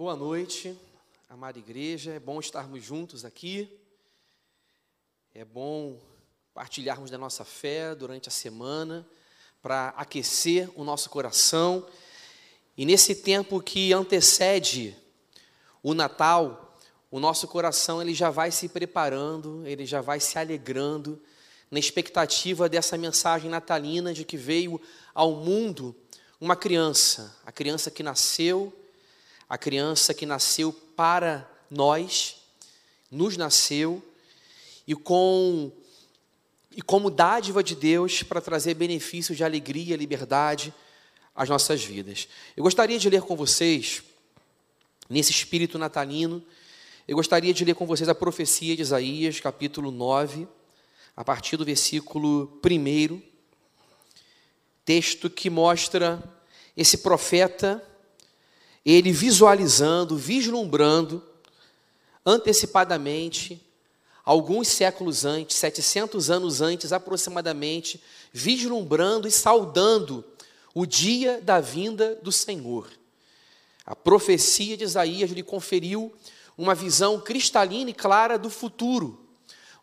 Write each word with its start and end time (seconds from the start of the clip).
Boa 0.00 0.16
noite, 0.16 0.74
amada 1.28 1.58
igreja. 1.58 2.12
É 2.12 2.18
bom 2.18 2.40
estarmos 2.40 2.82
juntos 2.82 3.22
aqui. 3.22 3.68
É 5.34 5.44
bom 5.44 6.00
partilharmos 6.54 7.10
da 7.10 7.18
nossa 7.18 7.44
fé 7.44 7.94
durante 7.94 8.26
a 8.26 8.32
semana 8.32 9.06
para 9.60 9.88
aquecer 9.90 10.70
o 10.74 10.84
nosso 10.84 11.10
coração. 11.10 11.86
E 12.78 12.86
nesse 12.86 13.14
tempo 13.14 13.60
que 13.60 13.92
antecede 13.92 14.96
o 15.82 15.92
Natal, 15.92 16.78
o 17.10 17.20
nosso 17.20 17.46
coração 17.46 18.00
ele 18.00 18.14
já 18.14 18.30
vai 18.30 18.50
se 18.50 18.70
preparando, 18.70 19.66
ele 19.66 19.84
já 19.84 20.00
vai 20.00 20.18
se 20.18 20.38
alegrando 20.38 21.20
na 21.70 21.78
expectativa 21.78 22.70
dessa 22.70 22.96
mensagem 22.96 23.50
natalina 23.50 24.14
de 24.14 24.24
que 24.24 24.38
veio 24.38 24.80
ao 25.12 25.32
mundo 25.32 25.94
uma 26.40 26.56
criança, 26.56 27.36
a 27.44 27.52
criança 27.52 27.90
que 27.90 28.02
nasceu 28.02 28.79
a 29.50 29.58
criança 29.58 30.14
que 30.14 30.24
nasceu 30.24 30.72
para 30.72 31.50
nós, 31.68 32.36
nos 33.10 33.36
nasceu, 33.36 34.00
e 34.86 34.94
com 34.94 35.72
e 36.70 36.80
como 36.80 37.10
dádiva 37.10 37.64
de 37.64 37.74
Deus 37.74 38.22
para 38.22 38.40
trazer 38.40 38.74
benefícios 38.74 39.36
de 39.36 39.42
alegria 39.42 39.96
liberdade 39.96 40.72
às 41.34 41.48
nossas 41.48 41.82
vidas. 41.82 42.28
Eu 42.56 42.62
gostaria 42.62 42.96
de 42.96 43.10
ler 43.10 43.22
com 43.22 43.34
vocês, 43.34 44.04
nesse 45.08 45.32
espírito 45.32 45.76
natalino, 45.78 46.40
eu 47.08 47.16
gostaria 47.16 47.52
de 47.52 47.64
ler 47.64 47.74
com 47.74 47.86
vocês 47.86 48.08
a 48.08 48.14
profecia 48.14 48.76
de 48.76 48.82
Isaías, 48.82 49.40
capítulo 49.40 49.90
9, 49.90 50.46
a 51.16 51.24
partir 51.24 51.56
do 51.56 51.64
versículo 51.64 52.60
1, 52.64 53.20
texto 54.84 55.28
que 55.28 55.50
mostra 55.50 56.22
esse 56.76 56.98
profeta 56.98 57.84
ele 58.84 59.12
visualizando, 59.12 60.16
vislumbrando 60.16 61.22
antecipadamente, 62.24 63.60
alguns 64.24 64.68
séculos 64.68 65.24
antes, 65.24 65.56
700 65.56 66.30
anos 66.30 66.60
antes 66.60 66.92
aproximadamente, 66.92 68.02
vislumbrando 68.32 69.26
e 69.26 69.30
saudando 69.30 70.24
o 70.74 70.86
dia 70.86 71.40
da 71.40 71.60
vinda 71.60 72.16
do 72.22 72.30
Senhor. 72.30 72.88
A 73.84 73.96
profecia 73.96 74.76
de 74.76 74.84
Isaías 74.84 75.30
lhe 75.30 75.42
conferiu 75.42 76.12
uma 76.56 76.74
visão 76.74 77.20
cristalina 77.20 77.90
e 77.90 77.94
clara 77.94 78.38
do 78.38 78.50
futuro, 78.50 79.18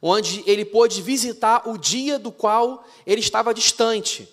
onde 0.02 0.44
ele 0.46 0.64
pôde 0.64 1.02
visitar 1.02 1.68
o 1.68 1.78
dia 1.78 2.20
do 2.20 2.32
qual 2.32 2.88
ele 3.06 3.20
estava 3.20 3.54
distante, 3.54 4.30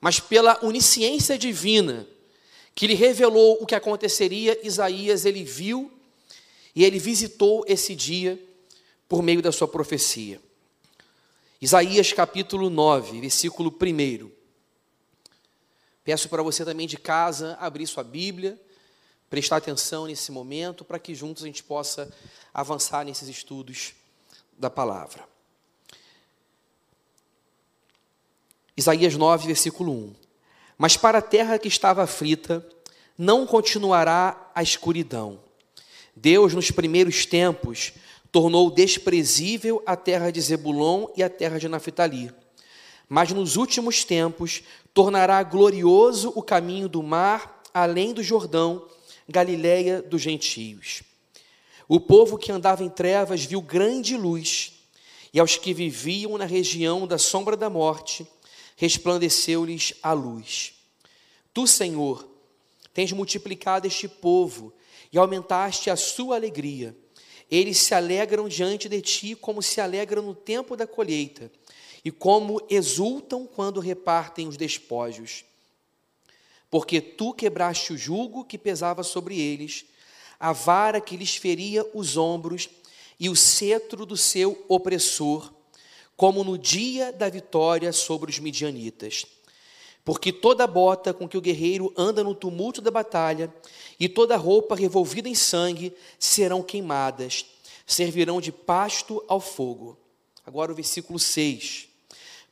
mas 0.00 0.18
pela 0.18 0.58
onisciência 0.64 1.38
divina, 1.38 2.06
que 2.78 2.86
lhe 2.86 2.94
revelou 2.94 3.58
o 3.60 3.66
que 3.66 3.74
aconteceria, 3.74 4.56
Isaías 4.64 5.24
ele 5.24 5.42
viu 5.42 5.92
e 6.76 6.84
ele 6.84 6.96
visitou 7.00 7.64
esse 7.66 7.92
dia 7.92 8.40
por 9.08 9.20
meio 9.20 9.42
da 9.42 9.50
sua 9.50 9.66
profecia. 9.66 10.40
Isaías 11.60 12.12
capítulo 12.12 12.70
9, 12.70 13.20
versículo 13.20 13.76
1. 13.82 14.30
Peço 16.04 16.28
para 16.28 16.40
você 16.40 16.64
também 16.64 16.86
de 16.86 16.96
casa 16.96 17.56
abrir 17.60 17.84
sua 17.84 18.04
Bíblia, 18.04 18.56
prestar 19.28 19.56
atenção 19.56 20.06
nesse 20.06 20.30
momento, 20.30 20.84
para 20.84 21.00
que 21.00 21.16
juntos 21.16 21.42
a 21.42 21.46
gente 21.46 21.64
possa 21.64 22.08
avançar 22.54 23.04
nesses 23.04 23.28
estudos 23.28 23.92
da 24.56 24.70
palavra. 24.70 25.28
Isaías 28.76 29.16
9, 29.16 29.48
versículo 29.48 29.90
1. 29.90 30.27
Mas 30.78 30.96
para 30.96 31.18
a 31.18 31.22
terra 31.22 31.58
que 31.58 31.66
estava 31.66 32.04
aflita, 32.04 32.64
não 33.18 33.44
continuará 33.44 34.50
a 34.54 34.62
escuridão. 34.62 35.40
Deus, 36.14 36.54
nos 36.54 36.70
primeiros 36.70 37.26
tempos, 37.26 37.92
tornou 38.30 38.70
desprezível 38.70 39.82
a 39.84 39.96
terra 39.96 40.30
de 40.30 40.40
Zebulon 40.40 41.08
e 41.16 41.22
a 41.22 41.28
terra 41.28 41.58
de 41.58 41.68
Naphtali. 41.68 42.32
Mas 43.08 43.32
nos 43.32 43.56
últimos 43.56 44.04
tempos, 44.04 44.62
tornará 44.94 45.42
glorioso 45.42 46.32
o 46.36 46.42
caminho 46.42 46.88
do 46.88 47.02
mar, 47.02 47.60
além 47.74 48.12
do 48.12 48.22
Jordão, 48.22 48.86
Galiléia 49.28 50.00
dos 50.00 50.22
gentios. 50.22 51.02
O 51.86 52.00
povo 52.00 52.38
que 52.38 52.52
andava 52.52 52.82
em 52.82 52.88
trevas 52.88 53.44
viu 53.44 53.60
grande 53.60 54.16
luz, 54.16 54.72
e 55.32 55.40
aos 55.40 55.56
que 55.56 55.74
viviam 55.74 56.38
na 56.38 56.46
região 56.46 57.06
da 57.06 57.18
sombra 57.18 57.56
da 57.56 57.68
morte, 57.68 58.26
resplandeceu-lhes 58.78 59.92
a 60.00 60.12
luz. 60.12 60.74
Tu, 61.52 61.66
Senhor, 61.66 62.26
tens 62.94 63.10
multiplicado 63.10 63.88
este 63.88 64.06
povo 64.06 64.72
e 65.12 65.18
aumentaste 65.18 65.90
a 65.90 65.96
sua 65.96 66.36
alegria. 66.36 66.96
Eles 67.50 67.78
se 67.78 67.92
alegram 67.92 68.48
diante 68.48 68.88
de 68.88 69.02
ti 69.02 69.34
como 69.34 69.60
se 69.62 69.80
alegram 69.80 70.22
no 70.22 70.34
tempo 70.34 70.76
da 70.76 70.86
colheita 70.86 71.50
e 72.04 72.12
como 72.12 72.64
exultam 72.70 73.48
quando 73.48 73.80
repartem 73.80 74.46
os 74.46 74.56
despojos. 74.56 75.44
Porque 76.70 77.00
tu 77.00 77.34
quebraste 77.34 77.92
o 77.92 77.98
jugo 77.98 78.44
que 78.44 78.56
pesava 78.56 79.02
sobre 79.02 79.40
eles, 79.40 79.86
a 80.38 80.52
vara 80.52 81.00
que 81.00 81.16
lhes 81.16 81.34
feria 81.34 81.84
os 81.92 82.16
ombros 82.16 82.70
e 83.18 83.28
o 83.28 83.34
cetro 83.34 84.06
do 84.06 84.16
seu 84.16 84.64
opressor 84.68 85.57
como 86.18 86.42
no 86.42 86.58
dia 86.58 87.12
da 87.12 87.28
vitória 87.28 87.92
sobre 87.92 88.28
os 88.28 88.40
midianitas. 88.40 89.24
Porque 90.04 90.32
toda 90.32 90.66
bota 90.66 91.14
com 91.14 91.28
que 91.28 91.38
o 91.38 91.40
guerreiro 91.40 91.94
anda 91.96 92.24
no 92.24 92.34
tumulto 92.34 92.80
da 92.80 92.90
batalha 92.90 93.54
e 94.00 94.08
toda 94.08 94.36
roupa 94.36 94.74
revolvida 94.74 95.28
em 95.28 95.34
sangue 95.36 95.94
serão 96.18 96.60
queimadas, 96.60 97.46
servirão 97.86 98.40
de 98.40 98.50
pasto 98.50 99.24
ao 99.28 99.40
fogo. 99.40 99.96
Agora 100.44 100.72
o 100.72 100.74
versículo 100.74 101.20
6. 101.20 101.86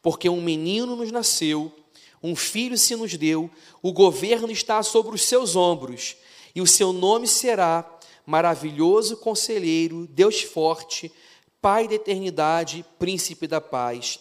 Porque 0.00 0.28
um 0.28 0.40
menino 0.40 0.94
nos 0.94 1.10
nasceu, 1.10 1.72
um 2.22 2.36
filho 2.36 2.78
se 2.78 2.94
nos 2.94 3.16
deu, 3.16 3.50
o 3.82 3.92
governo 3.92 4.48
está 4.48 4.80
sobre 4.84 5.12
os 5.12 5.24
seus 5.24 5.56
ombros, 5.56 6.14
e 6.54 6.60
o 6.60 6.68
seu 6.68 6.92
nome 6.92 7.26
será 7.26 7.84
Maravilhoso 8.24 9.16
Conselheiro, 9.16 10.06
Deus 10.06 10.42
Forte, 10.42 11.10
Pai 11.66 11.88
da 11.88 11.96
eternidade, 11.96 12.86
príncipe 12.96 13.48
da 13.48 13.60
paz. 13.60 14.20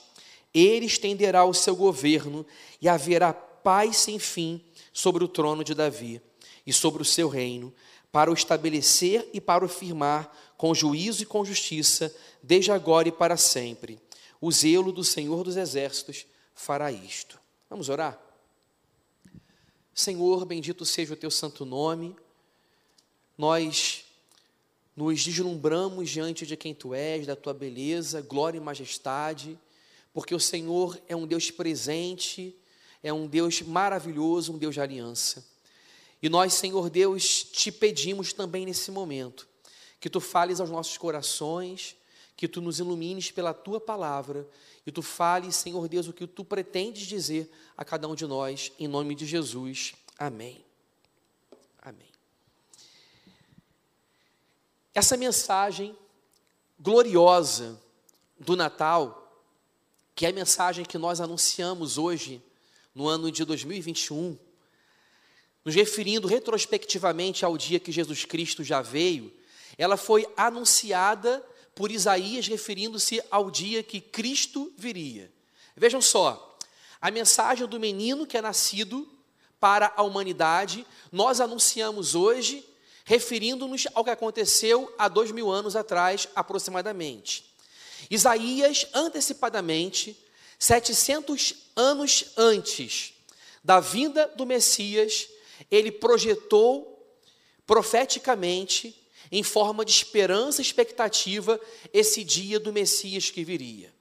Ele 0.51 0.88
estenderá 0.88 1.45
o 1.45 1.53
seu 1.53 1.75
governo 1.75 2.44
e 2.81 2.89
haverá 2.89 3.31
paz 3.31 3.97
sem 3.97 4.17
fim 4.17 4.59
sobre 4.91 5.23
o 5.23 5.28
trono 5.28 5.63
de 5.63 5.75
Davi 5.75 6.19
e 6.66 6.73
sobre 6.73 7.03
o 7.03 7.06
seu 7.06 7.29
reino, 7.29 7.72
para 8.11 8.31
o 8.31 8.33
estabelecer 8.33 9.29
e 9.31 9.39
para 9.39 9.63
o 9.63 9.67
firmar 9.67 10.35
com 10.57 10.73
juízo 10.73 11.22
e 11.22 11.25
com 11.28 11.45
justiça, 11.45 12.11
desde 12.41 12.72
agora 12.72 13.09
e 13.09 13.11
para 13.11 13.38
sempre. 13.38 14.01
O 14.41 14.51
zelo 14.51 14.91
do 14.91 15.03
Senhor 15.03 15.44
dos 15.44 15.56
exércitos 15.56 16.25
fará 16.56 16.91
isto. 16.91 17.39
Vamos 17.69 17.89
orar? 17.89 18.19
Senhor, 19.94 20.45
bendito 20.45 20.83
seja 20.83 21.13
o 21.13 21.16
teu 21.16 21.29
santo 21.29 21.63
nome. 21.63 22.16
Nós 23.38 24.05
nos 24.95 25.23
deslumbramos 25.23 26.09
diante 26.09 26.45
de 26.45 26.56
quem 26.56 26.73
tu 26.73 26.94
és, 26.94 27.28
da 27.28 27.35
tua 27.35 27.53
beleza, 27.53 28.22
glória 28.22 28.57
e 28.57 28.61
majestade, 28.61 29.59
porque 30.13 30.33
o 30.33 30.39
Senhor 30.39 31.00
é 31.07 31.16
um 31.16 31.28
Deus 31.28 31.51
presente, 31.51 32.56
é 33.03 33.11
um 33.11 33.28
Deus 33.28 33.61
maravilhoso, 33.61 34.53
um 34.53 34.57
Deus 34.57 34.73
de 34.73 34.81
aliança. 34.81 35.45
E 36.22 36.29
nós, 36.29 36.53
Senhor 36.53 36.89
Deus, 36.89 37.44
te 37.44 37.72
pedimos 37.72 38.31
também 38.31 38.66
nesse 38.66 38.89
momento 38.89 39.47
que 40.00 40.09
tu 40.09 40.19
fales 40.19 40.59
aos 40.59 40.69
nossos 40.69 40.97
corações, 40.97 41.95
que 42.38 42.47
tu 42.47 42.62
nos 42.62 42.79
ilumines 42.79 43.31
pela 43.31 43.53
tua 43.53 43.79
palavra 43.79 44.47
e 44.85 44.91
tu 44.91 45.01
fales, 45.01 45.56
Senhor 45.56 45.88
Deus, 45.88 46.07
o 46.07 46.13
que 46.13 46.27
tu 46.27 46.44
pretendes 46.44 47.07
dizer 47.07 47.50
a 47.75 47.83
cada 47.83 48.07
um 48.07 48.16
de 48.16 48.25
nós, 48.25 48.72
em 48.79 48.88
nome 48.88 49.16
de 49.16 49.25
Jesus. 49.25 49.94
Amém. 50.17 50.65
Essa 54.95 55.18
mensagem 55.18 55.94
gloriosa 56.80 57.77
do 58.39 58.56
Natal, 58.56 59.30
que 60.15 60.25
é 60.25 60.30
a 60.30 60.33
mensagem 60.33 60.86
que 60.86 60.97
nós 60.97 61.19
anunciamos 61.19 61.97
hoje, 61.97 62.42
no 62.95 63.06
ano 63.06 63.30
de 63.30 63.44
2021, 63.44 64.38
nos 65.65 65.75
referindo 65.75 66.30
retrospectivamente 66.30 67.44
ao 67.44 67.57
dia 67.57 67.77
que 67.77 67.92
Jesus 67.92 68.24
Cristo 68.24 68.63
já 68.63 68.81
veio, 68.81 69.33
ela 69.77 69.97
foi 69.97 70.25
anunciada 70.38 71.45
por 71.75 71.91
Isaías, 71.91 72.48
referindo-se 72.48 73.21
ao 73.30 73.51
dia 73.51 73.83
que 73.83 74.00
Cristo 74.00 74.71
viria. 74.77 75.30
Vejam 75.75 76.01
só, 76.01 76.57
a 77.01 77.12
mensagem 77.12 77.68
do 77.68 77.81
menino 77.81 78.25
que 78.25 78.38
é 78.38 78.41
nascido 78.41 79.06
para 79.59 79.91
a 79.98 80.03
humanidade, 80.03 80.88
nós 81.12 81.41
anunciamos 81.41 82.15
hoje 82.15 82.65
referindo-nos 83.06 83.88
ao 83.94 84.04
que 84.04 84.10
aconteceu 84.10 84.94
há 84.98 85.07
dois 85.07 85.31
mil 85.31 85.50
anos 85.50 85.75
atrás, 85.75 86.28
aproximadamente. 86.36 87.46
Isaías, 88.10 88.88
antecipadamente, 88.94 90.18
700 90.60 91.54
anos 91.75 92.25
antes 92.36 93.13
da 93.63 93.80
vinda 93.80 94.28
do 94.36 94.46
Messias, 94.46 95.28
ele 95.72 95.92
projetou 95.92 96.92
profeticamente, 97.66 98.96
em 99.31 99.44
forma 99.44 99.84
de 99.84 99.92
esperança 99.92 100.62
e 100.62 100.66
expectativa, 100.66 101.60
esse 101.94 102.24
dia 102.24 102.60
do 102.60 102.74
Messias 102.74 103.30
que 103.30 103.44
viria. 103.44 103.94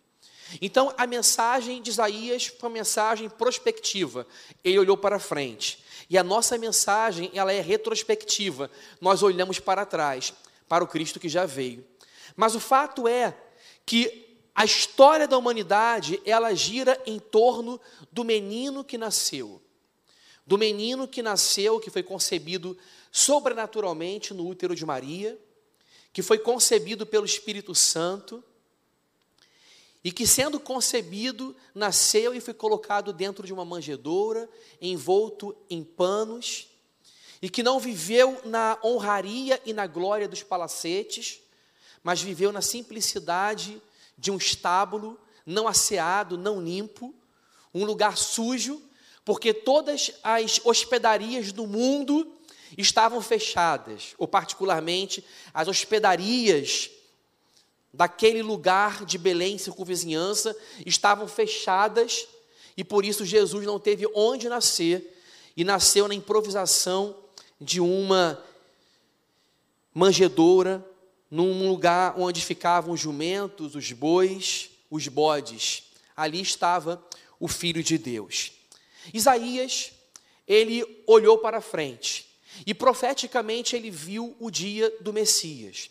Então, 0.60 0.92
a 0.96 1.06
mensagem 1.06 1.82
de 1.82 1.90
Isaías 1.90 2.46
foi 2.46 2.68
uma 2.68 2.74
mensagem 2.74 3.28
prospectiva. 3.28 4.26
Ele 4.62 4.78
olhou 4.78 4.96
para 4.96 5.18
frente. 5.18 5.83
E 6.14 6.18
a 6.18 6.22
nossa 6.22 6.56
mensagem, 6.56 7.28
ela 7.34 7.52
é 7.52 7.60
retrospectiva. 7.60 8.70
Nós 9.00 9.20
olhamos 9.20 9.58
para 9.58 9.84
trás, 9.84 10.32
para 10.68 10.84
o 10.84 10.86
Cristo 10.86 11.18
que 11.18 11.28
já 11.28 11.44
veio. 11.44 11.84
Mas 12.36 12.54
o 12.54 12.60
fato 12.60 13.08
é 13.08 13.36
que 13.84 14.38
a 14.54 14.64
história 14.64 15.26
da 15.26 15.36
humanidade, 15.36 16.22
ela 16.24 16.54
gira 16.54 17.02
em 17.04 17.18
torno 17.18 17.80
do 18.12 18.22
menino 18.22 18.84
que 18.84 18.96
nasceu. 18.96 19.60
Do 20.46 20.56
menino 20.56 21.08
que 21.08 21.20
nasceu, 21.20 21.80
que 21.80 21.90
foi 21.90 22.04
concebido 22.04 22.78
sobrenaturalmente 23.10 24.32
no 24.32 24.46
útero 24.46 24.76
de 24.76 24.86
Maria, 24.86 25.36
que 26.12 26.22
foi 26.22 26.38
concebido 26.38 27.04
pelo 27.04 27.26
Espírito 27.26 27.74
Santo, 27.74 28.40
e 30.04 30.12
que, 30.12 30.26
sendo 30.26 30.60
concebido, 30.60 31.56
nasceu 31.74 32.34
e 32.34 32.40
foi 32.40 32.52
colocado 32.52 33.10
dentro 33.10 33.46
de 33.46 33.54
uma 33.54 33.64
manjedoura, 33.64 34.46
envolto 34.78 35.56
em 35.70 35.82
panos, 35.82 36.68
e 37.40 37.48
que 37.48 37.62
não 37.62 37.80
viveu 37.80 38.38
na 38.44 38.78
honraria 38.84 39.60
e 39.64 39.72
na 39.72 39.86
glória 39.86 40.28
dos 40.28 40.42
palacetes, 40.42 41.40
mas 42.02 42.20
viveu 42.20 42.52
na 42.52 42.60
simplicidade 42.60 43.80
de 44.18 44.30
um 44.30 44.36
estábulo, 44.36 45.18
não 45.46 45.66
asseado, 45.66 46.36
não 46.36 46.60
limpo, 46.60 47.14
um 47.72 47.84
lugar 47.84 48.18
sujo, 48.18 48.80
porque 49.24 49.54
todas 49.54 50.12
as 50.22 50.60
hospedarias 50.64 51.50
do 51.50 51.66
mundo 51.66 52.30
estavam 52.76 53.22
fechadas, 53.22 54.14
ou 54.18 54.28
particularmente 54.28 55.24
as 55.52 55.66
hospedarias 55.66 56.90
daquele 57.94 58.42
lugar 58.42 59.04
de 59.04 59.16
Belém, 59.16 59.56
circunvizinhança, 59.56 60.54
estavam 60.84 61.28
fechadas 61.28 62.26
e 62.76 62.82
por 62.82 63.04
isso 63.04 63.24
Jesus 63.24 63.64
não 63.64 63.78
teve 63.78 64.06
onde 64.14 64.48
nascer 64.48 65.16
e 65.56 65.62
nasceu 65.62 66.08
na 66.08 66.14
improvisação 66.14 67.16
de 67.60 67.80
uma 67.80 68.42
manjedoura, 69.94 70.84
num 71.30 71.68
lugar 71.68 72.18
onde 72.18 72.44
ficavam 72.44 72.94
os 72.94 73.00
jumentos, 73.00 73.76
os 73.76 73.92
bois, 73.92 74.70
os 74.90 75.06
bodes. 75.06 75.84
Ali 76.16 76.40
estava 76.40 77.02
o 77.38 77.46
Filho 77.46 77.82
de 77.82 77.96
Deus. 77.96 78.52
Isaías, 79.12 79.92
ele 80.48 80.84
olhou 81.06 81.38
para 81.38 81.60
frente 81.60 82.26
e 82.66 82.74
profeticamente 82.74 83.76
ele 83.76 83.90
viu 83.90 84.36
o 84.40 84.50
dia 84.50 84.92
do 85.00 85.12
Messias. 85.12 85.90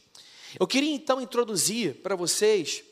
Eu 0.59 0.67
queria 0.67 0.94
então 0.94 1.21
introduzir 1.21 2.01
para 2.01 2.15
vocês 2.15 2.83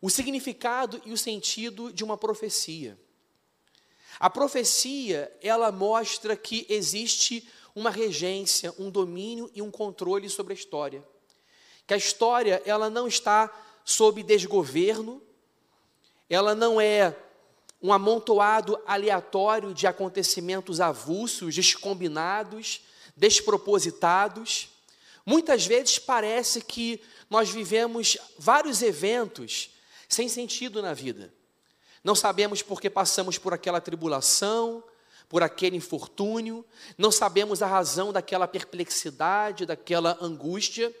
o 0.00 0.08
significado 0.08 1.00
e 1.04 1.12
o 1.12 1.18
sentido 1.18 1.92
de 1.92 2.02
uma 2.02 2.16
profecia. 2.16 2.98
A 4.18 4.28
profecia, 4.28 5.34
ela 5.42 5.70
mostra 5.70 6.36
que 6.36 6.66
existe 6.68 7.48
uma 7.74 7.90
regência, 7.90 8.74
um 8.78 8.90
domínio 8.90 9.50
e 9.54 9.62
um 9.62 9.70
controle 9.70 10.28
sobre 10.28 10.52
a 10.52 10.56
história. 10.56 11.04
Que 11.86 11.94
a 11.94 11.96
história, 11.96 12.62
ela 12.64 12.90
não 12.90 13.06
está 13.06 13.50
sob 13.84 14.22
desgoverno, 14.22 15.22
ela 16.28 16.54
não 16.54 16.80
é 16.80 17.16
um 17.82 17.92
amontoado 17.92 18.78
aleatório 18.86 19.72
de 19.72 19.86
acontecimentos 19.86 20.80
avulsos, 20.80 21.54
descombinados, 21.54 22.82
despropositados. 23.16 24.68
Muitas 25.30 25.64
vezes 25.64 25.96
parece 25.96 26.60
que 26.60 27.00
nós 27.30 27.48
vivemos 27.48 28.18
vários 28.36 28.82
eventos 28.82 29.70
sem 30.08 30.28
sentido 30.28 30.82
na 30.82 30.92
vida. 30.92 31.32
Não 32.02 32.16
sabemos 32.16 32.62
por 32.62 32.80
que 32.80 32.90
passamos 32.90 33.38
por 33.38 33.54
aquela 33.54 33.80
tribulação, 33.80 34.82
por 35.28 35.40
aquele 35.40 35.76
infortúnio, 35.76 36.66
não 36.98 37.12
sabemos 37.12 37.62
a 37.62 37.68
razão 37.68 38.12
daquela 38.12 38.48
perplexidade, 38.48 39.66
daquela 39.66 40.18
angústia, 40.20 40.92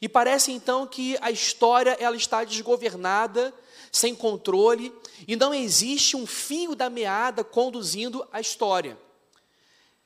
e 0.00 0.08
parece 0.08 0.52
então 0.52 0.86
que 0.86 1.18
a 1.20 1.32
história 1.32 1.96
ela 1.98 2.14
está 2.14 2.44
desgovernada, 2.44 3.52
sem 3.90 4.14
controle, 4.14 4.94
e 5.26 5.34
não 5.34 5.52
existe 5.52 6.16
um 6.16 6.24
fio 6.24 6.76
da 6.76 6.88
meada 6.88 7.42
conduzindo 7.42 8.24
a 8.30 8.40
história. 8.40 8.96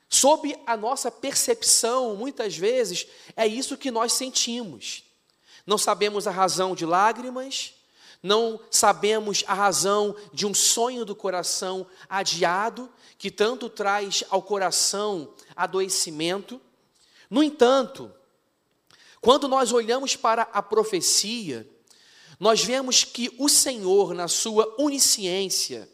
Sob 0.08 0.56
a 0.66 0.76
nossa 0.76 1.10
percepção, 1.10 2.14
muitas 2.14 2.56
vezes, 2.56 3.06
é 3.36 3.46
isso 3.46 3.76
que 3.76 3.90
nós 3.90 4.12
sentimos. 4.12 5.04
Não 5.66 5.76
sabemos 5.76 6.26
a 6.26 6.30
razão 6.30 6.74
de 6.74 6.86
lágrimas, 6.86 7.74
não 8.22 8.60
sabemos 8.70 9.44
a 9.46 9.54
razão 9.54 10.14
de 10.32 10.46
um 10.46 10.54
sonho 10.54 11.04
do 11.04 11.14
coração 11.14 11.86
adiado, 12.08 12.88
que 13.18 13.30
tanto 13.30 13.68
traz 13.68 14.22
ao 14.30 14.42
coração 14.42 15.32
adoecimento. 15.54 16.60
No 17.28 17.42
entanto, 17.42 18.12
quando 19.20 19.48
nós 19.48 19.72
olhamos 19.72 20.14
para 20.14 20.42
a 20.42 20.62
profecia, 20.62 21.68
nós 22.38 22.62
vemos 22.62 23.02
que 23.02 23.34
o 23.38 23.48
Senhor, 23.48 24.14
na 24.14 24.28
sua 24.28 24.72
onisciência, 24.78 25.88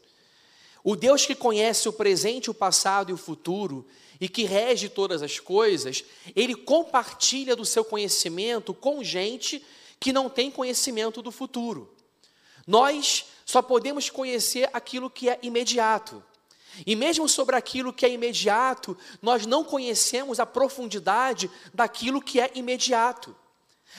o 0.85 0.97
Deus 0.97 1.25
que 1.25 1.35
conhece 1.35 1.89
o 1.89 1.93
presente, 1.93 2.51
o 2.51 2.55
passado 2.55 3.11
e 3.11 3.13
o 3.13 3.17
futuro, 3.17 3.87
e 4.23 4.29
que 4.29 4.45
rege 4.45 4.89
todas 4.89 5.21
as 5.21 5.41
coisas, 5.41 6.05
ele 6.37 6.55
compartilha 6.55 7.57
do 7.57 7.65
seu 7.65 7.85
conhecimento 7.85 8.73
com 8.73 9.03
gente 9.03 9.67
que 9.99 10.13
não 10.13 10.31
tem 10.31 10.49
conhecimento 10.49 11.21
do 11.21 11.33
futuro. 11.33 11.93
Nós 12.65 13.25
só 13.45 13.61
podemos 13.61 14.09
conhecer 14.11 14.71
aquilo 14.73 15.11
que 15.11 15.29
é 15.29 15.41
imediato. 15.43 16.23
E 16.87 16.95
mesmo 16.95 17.29
sobre 17.29 17.57
aquilo 17.57 17.93
que 17.93 18.07
é 18.07 18.11
imediato, 18.11 18.97
nós 19.21 19.45
não 19.45 19.65
conhecemos 19.65 20.39
a 20.39 20.47
profundidade 20.47 21.51
daquilo 21.75 22.23
que 22.23 22.41
é 22.41 22.49
imediato. 22.55 23.35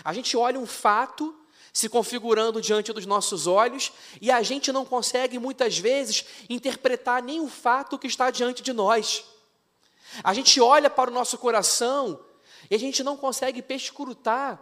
A 0.05 0.13
gente 0.13 0.37
olha 0.37 0.57
um 0.57 0.65
fato 0.65 1.35
se 1.73 1.89
configurando 1.89 2.61
diante 2.61 2.93
dos 2.93 3.05
nossos 3.05 3.45
olhos 3.45 3.91
e 4.21 4.31
a 4.31 4.41
gente 4.41 4.71
não 4.71 4.85
consegue 4.85 5.37
muitas 5.37 5.77
vezes 5.77 6.23
interpretar 6.49 7.21
nem 7.21 7.41
o 7.41 7.49
fato 7.49 7.99
que 7.99 8.07
está 8.07 8.31
diante 8.31 8.63
de 8.63 8.71
nós. 8.71 9.25
A 10.21 10.33
gente 10.33 10.59
olha 10.59 10.89
para 10.89 11.09
o 11.09 11.13
nosso 11.13 11.37
coração 11.37 12.19
e 12.69 12.75
a 12.75 12.79
gente 12.79 13.03
não 13.03 13.15
consegue 13.15 13.61
perscrutar 13.61 14.61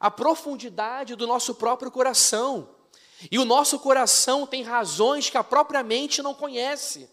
a 0.00 0.10
profundidade 0.10 1.14
do 1.14 1.26
nosso 1.26 1.54
próprio 1.54 1.90
coração. 1.90 2.70
E 3.30 3.38
o 3.38 3.44
nosso 3.44 3.78
coração 3.80 4.46
tem 4.46 4.62
razões 4.62 5.28
que 5.28 5.36
a 5.36 5.44
própria 5.44 5.82
mente 5.82 6.22
não 6.22 6.32
conhece. 6.32 7.10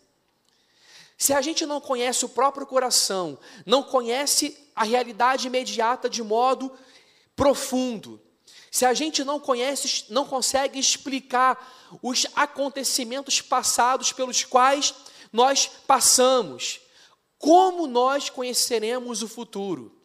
Se 1.17 1.33
a 1.33 1.41
gente 1.41 1.65
não 1.65 1.81
conhece 1.81 2.25
o 2.25 2.29
próprio 2.29 2.67
coração, 2.67 3.37
não 3.65 3.81
conhece 3.81 4.69
a 4.75 4.83
realidade 4.83 5.47
imediata 5.47 6.09
de 6.09 6.21
modo 6.21 6.71
profundo, 7.35 8.21
se 8.75 8.85
a 8.85 8.93
gente 8.93 9.23
não 9.23 9.39
conhece, 9.39 10.03
não 10.09 10.25
consegue 10.25 10.77
explicar 10.77 11.97
os 12.03 12.27
acontecimentos 12.35 13.39
passados 13.39 14.11
pelos 14.11 14.43
quais 14.43 14.93
nós 15.31 15.65
passamos, 15.87 16.81
como 17.45 17.85
nós 17.85 18.27
conheceremos 18.27 19.21
o 19.21 19.27
futuro? 19.27 19.95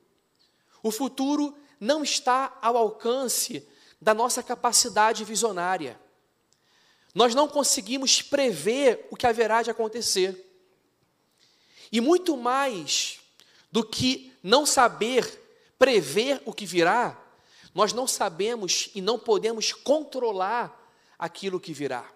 O 0.82 0.90
futuro 0.90 1.56
não 1.80 2.02
está 2.04 2.58
ao 2.60 2.76
alcance 2.76 3.66
da 3.98 4.12
nossa 4.12 4.42
capacidade 4.42 5.24
visionária. 5.24 5.98
Nós 7.14 7.34
não 7.34 7.48
conseguimos 7.48 8.20
prever 8.20 9.08
o 9.10 9.16
que 9.16 9.26
haverá 9.26 9.62
de 9.62 9.70
acontecer. 9.70 10.52
E 11.90 11.98
muito 11.98 12.36
mais 12.36 13.20
do 13.72 13.82
que 13.82 14.34
não 14.42 14.66
saber 14.66 15.72
prever 15.78 16.42
o 16.44 16.52
que 16.52 16.66
virá, 16.66 17.18
nós 17.74 17.94
não 17.94 18.06
sabemos 18.06 18.90
e 18.94 19.00
não 19.00 19.18
podemos 19.18 19.72
controlar 19.72 20.78
aquilo 21.18 21.58
que 21.58 21.72
virá. 21.72 22.06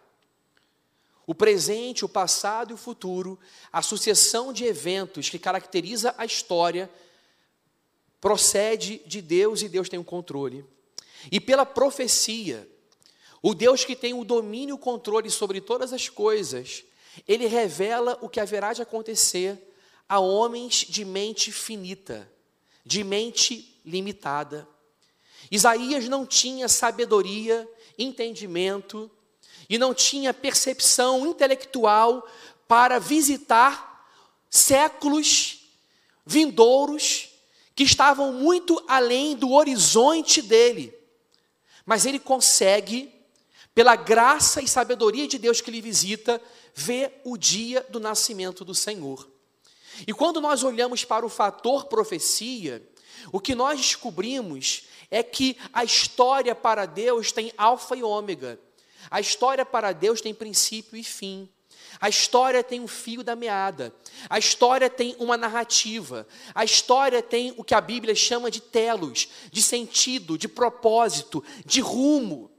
O 1.26 1.34
presente, 1.34 2.04
o 2.04 2.08
passado 2.08 2.70
e 2.70 2.74
o 2.74 2.78
futuro, 2.78 3.38
a 3.72 3.80
sucessão 3.80 4.52
de 4.52 4.64
eventos 4.64 5.28
que 5.28 5.38
caracteriza 5.38 6.14
a 6.18 6.24
história, 6.24 6.90
procede 8.20 9.02
de 9.06 9.20
Deus 9.20 9.62
e 9.62 9.68
Deus 9.68 9.88
tem 9.88 9.98
o 9.98 10.04
controle. 10.04 10.64
E 11.30 11.40
pela 11.40 11.64
profecia, 11.64 12.68
o 13.42 13.54
Deus 13.54 13.84
que 13.84 13.94
tem 13.94 14.14
o 14.14 14.24
domínio 14.24 14.72
e 14.72 14.76
o 14.76 14.78
controle 14.78 15.30
sobre 15.30 15.60
todas 15.60 15.92
as 15.92 16.08
coisas, 16.08 16.84
ele 17.28 17.46
revela 17.46 18.18
o 18.20 18.28
que 18.28 18.40
haverá 18.40 18.72
de 18.72 18.82
acontecer 18.82 19.58
a 20.08 20.18
homens 20.18 20.86
de 20.88 21.04
mente 21.04 21.52
finita, 21.52 22.30
de 22.84 23.04
mente 23.04 23.80
limitada. 23.84 24.66
Isaías 25.50 26.08
não 26.08 26.26
tinha 26.26 26.68
sabedoria, 26.68 27.68
entendimento, 27.98 29.10
e 29.68 29.78
não 29.78 29.94
tinha 29.94 30.34
percepção 30.34 31.26
intelectual 31.26 32.26
para 32.66 32.98
visitar 32.98 34.06
séculos 34.50 35.60
vindouros 36.24 37.30
que 37.74 37.82
estavam 37.82 38.32
muito 38.32 38.82
além 38.86 39.36
do 39.36 39.52
horizonte 39.52 40.40
dele. 40.40 40.94
Mas 41.84 42.06
ele 42.06 42.18
consegue, 42.18 43.12
pela 43.74 43.96
graça 43.96 44.62
e 44.62 44.68
sabedoria 44.68 45.26
de 45.26 45.38
Deus 45.38 45.60
que 45.60 45.70
lhe 45.70 45.80
visita, 45.80 46.40
ver 46.74 47.20
o 47.24 47.36
dia 47.36 47.84
do 47.90 48.00
nascimento 48.00 48.64
do 48.64 48.74
Senhor. 48.74 49.28
E 50.06 50.12
quando 50.12 50.40
nós 50.40 50.62
olhamos 50.62 51.04
para 51.04 51.26
o 51.26 51.28
fator 51.28 51.86
profecia, 51.86 52.82
o 53.32 53.40
que 53.40 53.54
nós 53.54 53.80
descobrimos 53.80 54.84
é 55.10 55.22
que 55.22 55.56
a 55.72 55.84
história 55.84 56.54
para 56.54 56.86
Deus 56.86 57.32
tem 57.32 57.52
alfa 57.56 57.96
e 57.96 58.02
ômega. 58.02 58.58
A 59.10 59.20
história 59.20 59.64
para 59.64 59.92
Deus 59.92 60.20
tem 60.20 60.34
princípio 60.34 60.96
e 60.96 61.04
fim. 61.04 61.48
A 62.00 62.08
história 62.08 62.62
tem 62.62 62.80
um 62.80 62.88
fio 62.88 63.22
da 63.22 63.36
meada. 63.36 63.94
A 64.28 64.38
história 64.38 64.90
tem 64.90 65.14
uma 65.18 65.36
narrativa. 65.36 66.26
A 66.54 66.64
história 66.64 67.22
tem 67.22 67.54
o 67.56 67.64
que 67.64 67.74
a 67.74 67.80
Bíblia 67.80 68.14
chama 68.14 68.50
de 68.50 68.60
telos, 68.60 69.28
de 69.50 69.62
sentido, 69.62 70.36
de 70.36 70.48
propósito, 70.48 71.42
de 71.64 71.80
rumo. 71.80 72.50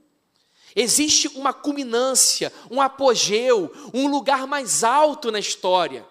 Existe 0.74 1.28
uma 1.28 1.52
culminância, 1.52 2.52
um 2.70 2.80
apogeu, 2.80 3.72
um 3.94 4.08
lugar 4.08 4.46
mais 4.46 4.84
alto 4.84 5.32
na 5.32 5.38
história. 5.38 6.06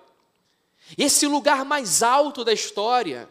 Esse 0.97 1.27
lugar 1.27 1.65
mais 1.65 2.01
alto 2.03 2.43
da 2.43 2.53
história, 2.53 3.29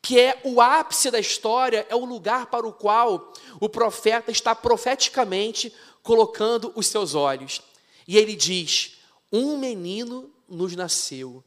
que 0.00 0.18
é 0.18 0.40
o 0.44 0.60
ápice 0.60 1.10
da 1.10 1.18
história, 1.18 1.86
é 1.88 1.94
o 1.94 2.04
lugar 2.04 2.46
para 2.46 2.66
o 2.66 2.72
qual 2.72 3.32
o 3.60 3.68
profeta 3.68 4.30
está 4.30 4.54
profeticamente 4.54 5.72
colocando 6.02 6.72
os 6.74 6.86
seus 6.86 7.14
olhos. 7.14 7.62
E 8.06 8.16
ele 8.16 8.34
diz: 8.34 8.98
um 9.32 9.56
menino 9.56 10.30
nos 10.48 10.74
nasceu, 10.74 11.42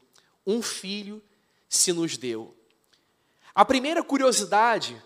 um 0.45 0.61
filho 0.61 1.21
se 1.69 1.91
nos 1.91 2.17
deu. 2.17 2.55
A 3.53 3.63
primeira 3.63 4.03
curiosidade 4.03 5.01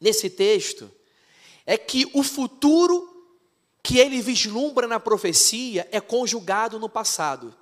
nesse 0.00 0.30
texto 0.30 0.90
é 1.66 1.76
que 1.76 2.10
o 2.14 2.22
futuro 2.22 3.08
que 3.82 3.98
ele 3.98 4.20
vislumbra 4.20 4.86
na 4.86 5.00
profecia 5.00 5.88
é 5.90 6.00
conjugado 6.00 6.78
no 6.78 6.88
passado. 6.88 7.54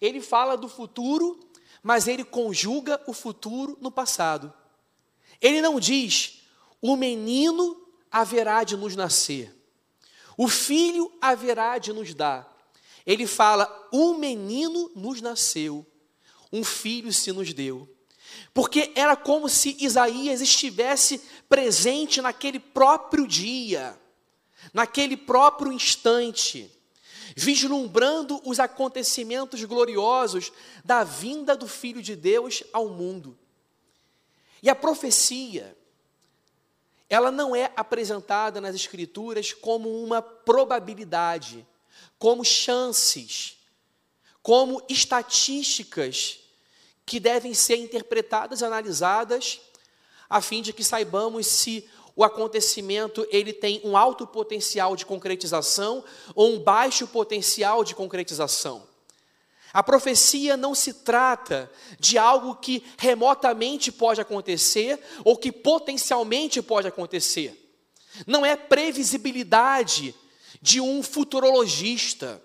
Ele 0.00 0.20
fala 0.20 0.56
do 0.56 0.68
futuro, 0.68 1.38
mas 1.82 2.08
ele 2.08 2.24
conjuga 2.24 3.00
o 3.06 3.12
futuro 3.12 3.76
no 3.80 3.90
passado. 3.90 4.52
Ele 5.40 5.60
não 5.60 5.78
diz: 5.78 6.42
o 6.80 6.96
menino 6.96 7.86
haverá 8.10 8.64
de 8.64 8.76
nos 8.76 8.96
nascer, 8.96 9.54
o 10.36 10.48
filho 10.48 11.12
haverá 11.20 11.78
de 11.78 11.92
nos 11.92 12.14
dar 12.14 12.54
ele 13.06 13.26
fala: 13.26 13.88
um 13.92 14.16
menino 14.16 14.90
nos 14.94 15.20
nasceu, 15.20 15.86
um 16.52 16.64
filho 16.64 17.12
se 17.12 17.32
nos 17.32 17.52
deu. 17.52 17.88
Porque 18.52 18.92
era 18.94 19.16
como 19.16 19.48
se 19.48 19.76
Isaías 19.80 20.40
estivesse 20.40 21.20
presente 21.48 22.20
naquele 22.20 22.58
próprio 22.58 23.26
dia, 23.26 23.98
naquele 24.72 25.16
próprio 25.16 25.72
instante, 25.72 26.70
vislumbrando 27.36 28.40
os 28.44 28.58
acontecimentos 28.58 29.62
gloriosos 29.64 30.52
da 30.84 31.04
vinda 31.04 31.56
do 31.56 31.68
Filho 31.68 32.02
de 32.02 32.16
Deus 32.16 32.62
ao 32.72 32.88
mundo. 32.88 33.36
E 34.62 34.70
a 34.70 34.74
profecia, 34.74 35.76
ela 37.08 37.30
não 37.30 37.54
é 37.54 37.72
apresentada 37.76 38.60
nas 38.60 38.74
Escrituras 38.74 39.52
como 39.52 40.02
uma 40.02 40.22
probabilidade, 40.22 41.66
como 42.18 42.44
chances, 42.44 43.58
como 44.42 44.82
estatísticas 44.88 46.40
que 47.06 47.20
devem 47.20 47.52
ser 47.54 47.76
interpretadas 47.76 48.62
analisadas 48.62 49.60
a 50.28 50.40
fim 50.40 50.62
de 50.62 50.72
que 50.72 50.82
saibamos 50.82 51.46
se 51.46 51.88
o 52.16 52.24
acontecimento 52.24 53.26
ele 53.30 53.52
tem 53.52 53.80
um 53.84 53.96
alto 53.96 54.26
potencial 54.26 54.96
de 54.96 55.04
concretização 55.04 56.04
ou 56.34 56.54
um 56.54 56.58
baixo 56.58 57.06
potencial 57.06 57.84
de 57.84 57.94
concretização. 57.94 58.86
A 59.74 59.82
profecia 59.82 60.56
não 60.56 60.72
se 60.72 60.94
trata 60.94 61.68
de 61.98 62.16
algo 62.16 62.54
que 62.54 62.84
remotamente 62.96 63.90
pode 63.90 64.20
acontecer 64.20 65.00
ou 65.24 65.36
que 65.36 65.50
potencialmente 65.50 66.62
pode 66.62 66.86
acontecer. 66.86 67.60
Não 68.24 68.46
é 68.46 68.54
previsibilidade 68.54 70.14
de 70.62 70.80
um 70.80 71.02
futurologista, 71.02 72.40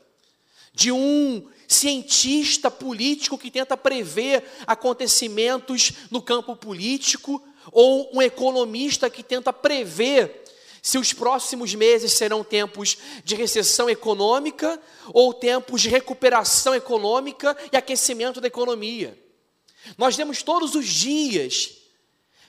de 0.73 0.91
um 0.91 1.47
cientista 1.67 2.71
político 2.71 3.37
que 3.37 3.51
tenta 3.51 3.77
prever 3.77 4.43
acontecimentos 4.65 5.93
no 6.09 6.23
campo 6.23 6.55
político, 6.55 7.43
ou 7.71 8.09
um 8.11 8.23
economista 8.23 9.07
que 9.07 9.21
tenta 9.21 9.53
prever 9.53 10.48
se 10.89 10.97
os 10.97 11.13
próximos 11.13 11.75
meses 11.75 12.13
serão 12.13 12.43
tempos 12.43 12.97
de 13.23 13.35
recessão 13.35 13.87
econômica 13.87 14.81
ou 15.13 15.31
tempos 15.31 15.81
de 15.81 15.89
recuperação 15.89 16.73
econômica 16.73 17.55
e 17.71 17.77
aquecimento 17.77 18.41
da 18.41 18.47
economia. 18.47 19.15
Nós 19.99 20.15
vemos 20.15 20.41
todos 20.41 20.73
os 20.73 20.87
dias 20.87 21.75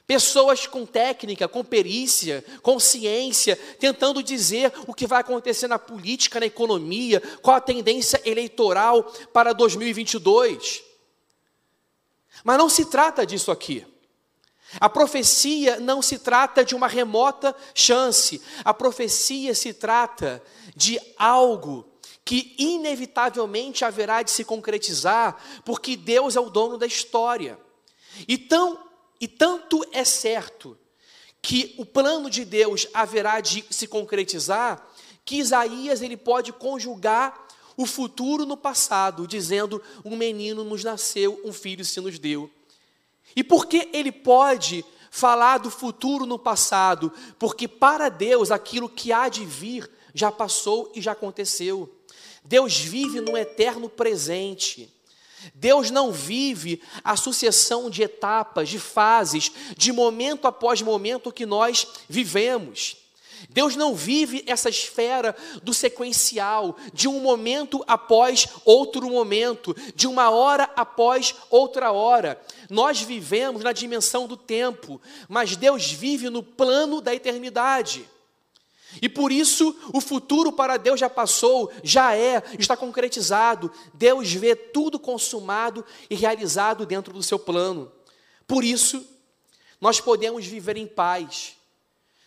Pessoas 0.06 0.66
com 0.66 0.85
técnica, 0.85 1.47
com 1.47 1.64
perícia, 1.64 2.44
com 2.62 2.80
ciência, 2.80 3.54
tentando 3.78 4.25
dizer 4.25 4.73
o 4.88 4.92
que 4.92 5.06
vai 5.06 5.20
acontecer 5.20 5.68
na 5.68 5.78
política, 5.78 6.40
na 6.40 6.47
economia, 6.47 7.23
qual 7.40 7.54
a 7.54 7.61
tendência 7.61 8.20
eleitoral 8.25 9.04
para 9.32 9.52
2022. 9.52 10.82
Mas 12.42 12.59
não 12.59 12.68
se 12.68 12.87
trata 12.87 13.25
disso 13.25 13.52
aqui. 13.52 13.87
A 14.79 14.89
profecia 14.89 15.81
não 15.81 16.00
se 16.00 16.19
trata 16.19 16.65
de 16.65 16.75
uma 16.75 16.87
remota 16.87 17.57
chance. 17.75 18.41
A 18.65 18.73
profecia 18.73 19.55
se 19.55 19.73
trata 19.73 20.43
de 20.77 21.00
algo 21.17 21.89
que 22.25 22.55
inevitavelmente 22.59 23.85
haverá 23.85 24.23
de 24.23 24.31
se 24.31 24.45
concretizar, 24.45 25.43
porque 25.65 25.97
Deus 25.97 26.37
é 26.37 26.41
o 26.41 26.50
dono 26.50 26.79
da 26.79 26.87
história. 26.87 27.59
Então, 28.29 28.79
e 29.21 29.27
tanto 29.27 29.85
é 29.93 30.05
certo 30.05 30.79
que 31.43 31.75
o 31.79 31.85
plano 31.85 32.31
de 32.31 32.45
Deus 32.45 32.87
haverá 32.95 33.41
de 33.41 33.65
se 33.71 33.87
concretizar, 33.87 34.87
que 35.25 35.37
Isaías 35.37 36.03
ele 36.03 36.17
pode 36.17 36.53
conjugar 36.53 37.49
o 37.77 37.87
futuro 37.87 38.45
no 38.45 38.57
passado, 38.57 39.27
dizendo: 39.27 39.83
um 40.05 40.17
menino 40.17 40.62
nos 40.62 40.85
nasceu, 40.85 41.41
um 41.45 41.53
filho 41.53 41.85
se 41.85 42.00
nos 42.00 42.19
deu. 42.19 42.50
E 43.34 43.44
por 43.44 43.66
que 43.66 43.88
ele 43.92 44.12
pode 44.12 44.84
falar 45.10 45.58
do 45.58 45.70
futuro 45.70 46.26
no 46.26 46.38
passado? 46.38 47.12
Porque 47.38 47.66
para 47.66 48.08
Deus 48.08 48.50
aquilo 48.50 48.88
que 48.88 49.12
há 49.12 49.28
de 49.28 49.44
vir 49.44 49.90
já 50.14 50.30
passou 50.30 50.90
e 50.94 51.00
já 51.00 51.12
aconteceu. 51.12 51.92
Deus 52.44 52.78
vive 52.78 53.20
no 53.20 53.37
eterno 53.37 53.88
presente. 53.88 54.92
Deus 55.54 55.90
não 55.90 56.12
vive 56.12 56.82
a 57.02 57.16
sucessão 57.16 57.88
de 57.88 58.02
etapas, 58.02 58.68
de 58.68 58.78
fases, 58.78 59.50
de 59.76 59.92
momento 59.92 60.46
após 60.46 60.82
momento 60.82 61.32
que 61.32 61.46
nós 61.46 61.87
vivemos. 62.08 62.96
Deus 63.49 63.75
não 63.75 63.94
vive 63.94 64.44
essa 64.46 64.68
esfera 64.68 65.34
do 65.62 65.72
sequencial, 65.72 66.76
de 66.92 67.08
um 67.08 67.20
momento 67.20 67.82
após 67.87 68.46
outro 68.66 69.08
momento, 69.08 69.75
de 69.94 70.06
uma 70.06 70.30
hora 70.30 70.70
após 70.76 71.34
outra 71.49 71.90
hora. 71.90 72.40
Nós 72.71 73.03
vivemos 73.03 73.65
na 73.65 73.73
dimensão 73.73 74.27
do 74.27 74.37
tempo, 74.37 75.00
mas 75.29 75.57
Deus 75.57 75.91
vive 75.91 76.31
no 76.31 76.43
plano 76.43 77.00
da 77.00 77.15
eternidade. 77.15 78.09
E 79.00 79.09
por 79.09 79.31
isso 79.31 79.77
o 79.93 80.00
futuro 80.00 80.53
para 80.53 80.77
Deus 80.77 80.99
já 80.99 81.09
passou, 81.09 81.71
já 81.83 82.17
é, 82.17 82.43
está 82.59 82.77
concretizado. 82.77 83.71
Deus 83.95 84.33
vê 84.33 84.57
tudo 84.57 84.99
consumado 84.99 85.85
e 86.09 86.15
realizado 86.15 86.87
dentro 86.87 87.12
do 87.12 87.23
seu 87.23 87.39
plano. 87.39 87.91
Por 88.47 88.65
isso, 88.65 89.07
nós 89.81 90.00
podemos 90.00 90.47
viver 90.47 90.77
em 90.77 90.87
paz. 90.87 91.57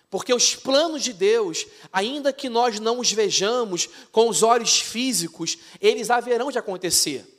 Porque 0.10 0.34
os 0.34 0.56
planos 0.56 1.04
de 1.04 1.12
Deus, 1.12 1.66
ainda 1.92 2.32
que 2.32 2.48
nós 2.48 2.80
não 2.80 3.00
os 3.00 3.12
vejamos 3.12 3.90
com 4.12 4.30
os 4.30 4.44
olhos 4.44 4.80
físicos, 4.80 5.58
eles 5.82 6.10
haverão 6.10 6.52
de 6.52 6.60
acontecer. 6.60 7.33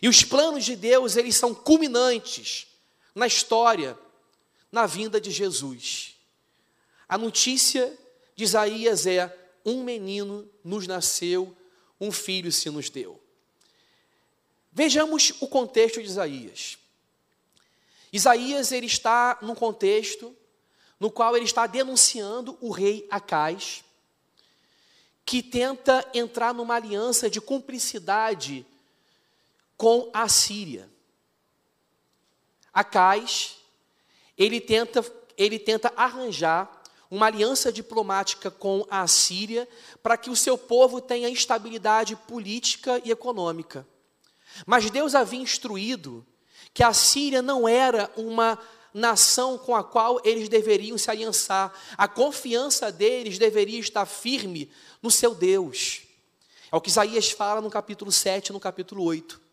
E 0.00 0.08
os 0.08 0.22
planos 0.22 0.64
de 0.64 0.76
Deus, 0.76 1.16
eles 1.16 1.36
são 1.36 1.54
culminantes 1.54 2.66
na 3.14 3.26
história, 3.26 3.98
na 4.70 4.86
vinda 4.86 5.20
de 5.20 5.30
Jesus. 5.30 6.14
A 7.08 7.18
notícia 7.18 7.96
de 8.36 8.44
Isaías 8.44 9.06
é: 9.06 9.34
um 9.64 9.82
menino 9.82 10.48
nos 10.62 10.86
nasceu, 10.86 11.56
um 12.00 12.12
filho 12.12 12.52
se 12.52 12.70
nos 12.70 12.88
deu. 12.88 13.20
Vejamos 14.72 15.32
o 15.40 15.48
contexto 15.48 16.00
de 16.00 16.08
Isaías. 16.08 16.78
Isaías 18.12 18.70
ele 18.70 18.86
está 18.86 19.38
num 19.42 19.54
contexto 19.54 20.34
no 21.00 21.10
qual 21.10 21.36
ele 21.36 21.44
está 21.44 21.66
denunciando 21.66 22.56
o 22.60 22.70
rei 22.70 23.06
Acais, 23.10 23.84
que 25.24 25.42
tenta 25.42 26.08
entrar 26.14 26.54
numa 26.54 26.74
aliança 26.74 27.28
de 27.28 27.40
cumplicidade 27.40 28.66
com 29.78 30.10
a 30.12 30.28
Síria. 30.28 30.90
Acais 32.74 33.56
ele 34.36 34.60
tenta, 34.60 35.04
ele 35.36 35.58
tenta 35.58 35.92
arranjar 35.96 36.82
uma 37.10 37.26
aliança 37.26 37.72
diplomática 37.72 38.50
com 38.50 38.86
a 38.90 39.06
Síria 39.06 39.66
para 40.02 40.16
que 40.16 40.28
o 40.28 40.36
seu 40.36 40.58
povo 40.58 41.00
tenha 41.00 41.30
estabilidade 41.30 42.14
política 42.14 43.00
e 43.04 43.10
econômica. 43.10 43.86
Mas 44.66 44.90
Deus 44.90 45.14
havia 45.14 45.40
instruído 45.40 46.26
que 46.74 46.82
a 46.82 46.92
Síria 46.92 47.40
não 47.40 47.66
era 47.66 48.10
uma 48.16 48.58
nação 48.92 49.56
com 49.58 49.74
a 49.74 49.82
qual 49.82 50.20
eles 50.24 50.48
deveriam 50.48 50.98
se 50.98 51.10
aliançar. 51.10 51.72
A 51.96 52.06
confiança 52.06 52.92
deles 52.92 53.38
deveria 53.38 53.78
estar 53.78 54.06
firme 54.06 54.70
no 55.00 55.10
seu 55.10 55.34
Deus. 55.34 56.02
É 56.70 56.76
o 56.76 56.80
que 56.80 56.90
Isaías 56.90 57.30
fala 57.30 57.60
no 57.60 57.70
capítulo 57.70 58.12
7 58.12 58.52
no 58.52 58.60
capítulo 58.60 59.02
8. 59.04 59.47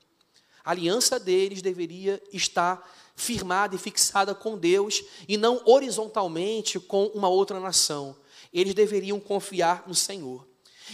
A 0.65 0.71
aliança 0.71 1.19
deles 1.19 1.61
deveria 1.61 2.21
estar 2.33 2.91
firmada 3.15 3.75
e 3.75 3.79
fixada 3.79 4.33
com 4.33 4.57
Deus 4.57 5.03
e 5.27 5.37
não 5.37 5.61
horizontalmente 5.63 6.79
com 6.79 7.05
uma 7.07 7.29
outra 7.29 7.59
nação. 7.59 8.15
Eles 8.51 8.73
deveriam 8.73 9.19
confiar 9.19 9.83
no 9.87 9.93
Senhor. 9.93 10.45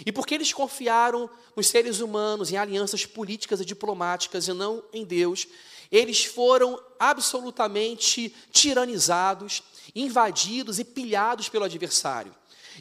E 0.05 0.11
porque 0.11 0.35
eles 0.35 0.53
confiaram 0.53 1.29
nos 1.55 1.67
seres 1.67 1.99
humanos, 1.99 2.51
em 2.51 2.57
alianças 2.57 3.05
políticas 3.05 3.59
e 3.59 3.65
diplomáticas 3.65 4.47
e 4.47 4.53
não 4.53 4.83
em 4.93 5.03
Deus, 5.03 5.47
eles 5.91 6.23
foram 6.23 6.81
absolutamente 6.97 8.33
tiranizados, 8.51 9.61
invadidos 9.93 10.79
e 10.79 10.85
pilhados 10.85 11.49
pelo 11.49 11.65
adversário. 11.65 12.33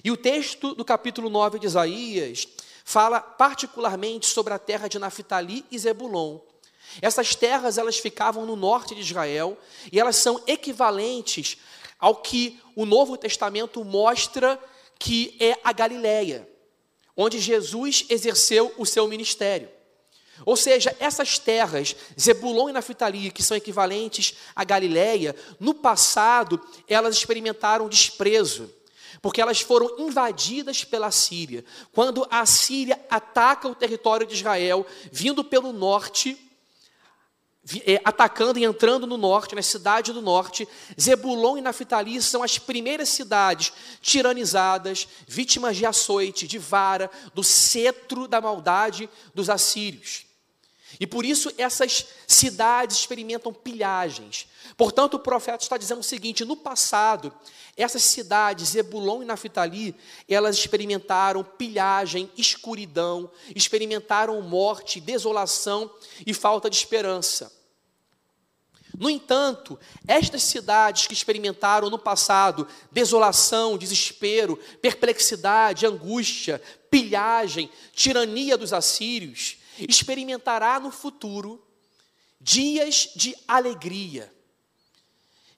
E 0.05 0.11
o 0.11 0.17
texto 0.17 0.75
do 0.75 0.85
capítulo 0.85 1.29
9 1.29 1.59
de 1.59 1.67
Isaías 1.67 2.47
fala 2.85 3.21
particularmente 3.21 4.27
sobre 4.27 4.55
a 4.55 4.59
terra 4.59 4.87
de 4.87 4.99
Naphtali 4.99 5.65
e 5.71 5.79
Zebulon. 5.79 6.39
Essas 7.01 7.35
terras 7.35 7.79
elas 7.79 7.99
ficavam 7.99 8.47
no 8.47 8.57
norte 8.57 8.95
de 8.95 9.01
Israel 9.01 9.57
e 9.93 10.01
elas 10.01 10.17
são 10.17 10.43
equivalentes 10.47 11.59
ao 11.99 12.17
que 12.17 12.61
o 12.75 12.87
Novo 12.87 13.17
Testamento 13.17 13.85
mostra 13.85 14.59
que 14.99 15.37
é 15.41 15.57
a 15.63 15.73
Galileia, 15.73 16.49
onde 17.17 17.39
Jesus 17.39 18.05
exerceu 18.09 18.73
o 18.77 18.85
seu 18.85 19.07
ministério. 19.09 19.69
Ou 20.47 20.57
seja, 20.57 20.97
essas 20.99 21.39
terras, 21.39 21.95
Zebulon 22.19 22.71
e 22.71 22.73
Naftali, 22.73 23.31
que 23.31 23.43
são 23.43 23.57
equivalentes 23.57 24.35
à 24.57 24.65
Galileia, 24.65 25.37
no 25.59 25.75
passado 25.75 26.61
elas 26.89 27.15
experimentaram 27.17 27.89
desprezo 27.89 28.73
porque 29.23 29.41
elas 29.41 29.61
foram 29.61 29.97
invadidas 29.99 30.85
pela 30.85 31.11
Síria. 31.11 31.65
Quando 31.93 32.27
a 32.31 32.47
Síria 32.47 32.99
ataca 33.11 33.69
o 33.69 33.75
território 33.75 34.27
de 34.27 34.35
Israel, 34.35 34.87
vindo 35.13 35.45
pelo 35.45 35.73
norte, 35.73 36.39
atacando 38.05 38.59
e 38.59 38.65
entrando 38.65 39.07
no 39.07 39.17
norte, 39.17 39.55
na 39.55 39.63
cidade 39.63 40.13
do 40.13 40.23
norte, 40.23 40.67
Zebulon 41.01 41.57
e 41.57 41.61
Naftali 41.61 42.21
são 42.21 42.43
as 42.43 42.59
primeiras 42.59 43.09
cidades 43.09 43.73
tiranizadas, 44.01 45.07
vítimas 45.27 45.77
de 45.77 45.87
açoite, 45.87 46.47
de 46.47 46.59
vara, 46.59 47.11
do 47.35 47.45
cetro 47.45 48.27
da 48.27 48.41
maldade 48.41 49.09
dos 49.35 49.49
assírios. 49.49 50.27
E 50.99 51.07
por 51.07 51.25
isso 51.25 51.53
essas 51.57 52.07
cidades 52.27 52.97
experimentam 52.97 53.53
pilhagens. 53.53 54.49
Portanto, 54.77 55.15
o 55.15 55.21
profeta 55.21 55.63
está 55.63 55.77
dizendo 55.77 56.01
o 56.01 56.05
seguinte: 56.05 56.45
no 56.45 56.57
passado, 56.57 57.33
essas 57.77 58.03
cidades, 58.03 58.71
Zebulon 58.71 59.23
e 59.23 59.25
Naftali, 59.25 59.95
elas 60.29 60.57
experimentaram 60.57 61.45
pilhagem, 61.45 62.31
escuridão, 62.37 63.31
experimentaram 63.55 64.41
morte, 64.43 65.01
desolação 65.01 65.91
e 66.27 66.35
falta 66.35 66.69
de 66.69 66.77
esperança. 66.77 67.60
No 69.01 69.09
entanto, 69.09 69.81
estas 70.07 70.43
cidades 70.43 71.07
que 71.07 71.15
experimentaram 71.15 71.89
no 71.89 71.99
passado 71.99 72.69
desolação, 72.93 73.79
desespero, 73.79 74.59
perplexidade, 74.83 75.87
angústia, 75.87 76.61
pilhagem, 76.91 77.73
tirania 77.95 78.59
dos 78.59 78.75
assírios, 78.75 79.57
experimentará 79.79 80.79
no 80.79 80.91
futuro 80.91 81.67
dias 82.39 83.09
de 83.17 83.35
alegria, 83.49 84.31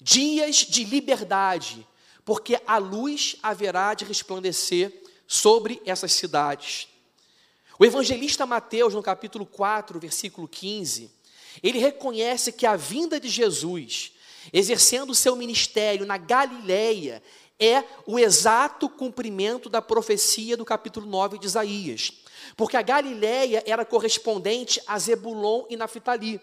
dias 0.00 0.59
de 0.59 0.85
liberdade, 0.85 1.85
porque 2.24 2.61
a 2.64 2.78
luz 2.78 3.35
haverá 3.42 3.92
de 3.92 4.05
resplandecer 4.05 5.02
sobre 5.26 5.83
essas 5.85 6.12
cidades. 6.12 6.87
O 7.76 7.85
evangelista 7.85 8.46
Mateus, 8.46 8.94
no 8.94 9.02
capítulo 9.02 9.44
4, 9.44 9.98
versículo 9.98 10.46
15, 10.46 11.11
ele 11.62 11.78
reconhece 11.78 12.52
que 12.52 12.66
a 12.66 12.76
vinda 12.76 13.18
de 13.18 13.28
Jesus, 13.28 14.12
exercendo 14.52 15.10
o 15.10 15.14
seu 15.14 15.34
ministério 15.34 16.06
na 16.06 16.16
Galileia, 16.16 17.22
é 17.58 17.84
o 18.06 18.18
exato 18.18 18.88
cumprimento 18.88 19.68
da 19.68 19.80
profecia 19.80 20.56
do 20.56 20.64
capítulo 20.64 21.06
9 21.06 21.38
de 21.38 21.46
Isaías. 21.46 22.12
Porque 22.56 22.76
a 22.76 22.82
Galileia 22.82 23.62
era 23.66 23.84
correspondente 23.84 24.80
a 24.86 24.98
Zebulon 24.98 25.64
e 25.70 25.76
Naftali. 25.76 26.40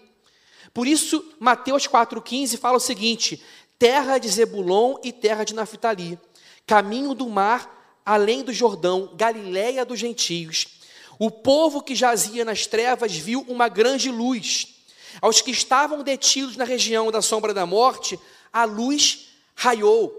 Por 0.73 0.87
isso, 0.87 1.33
Mateus 1.39 1.87
4,15 1.87 2.57
fala 2.57 2.77
o 2.77 2.81
seguinte: 2.81 3.41
terra 3.77 4.17
de 4.17 4.29
Zebulon 4.29 4.95
e 5.03 5.11
terra 5.11 5.43
de 5.43 5.53
Naftali, 5.53 6.19
caminho 6.65 7.13
do 7.13 7.27
mar, 7.27 7.99
além 8.05 8.43
do 8.43 8.53
Jordão, 8.53 9.11
Galileia 9.15 9.85
dos 9.85 9.99
gentios. 9.99 10.79
O 11.17 11.29
povo 11.29 11.83
que 11.83 11.95
jazia 11.95 12.45
nas 12.45 12.65
trevas 12.65 13.13
viu 13.13 13.45
uma 13.47 13.67
grande 13.67 14.09
luz. 14.09 14.78
Aos 15.21 15.41
que 15.41 15.51
estavam 15.51 16.03
detidos 16.03 16.55
na 16.55 16.63
região 16.63 17.11
da 17.11 17.21
sombra 17.21 17.53
da 17.53 17.65
morte, 17.65 18.19
a 18.51 18.63
luz 18.63 19.29
raiou. 19.55 20.15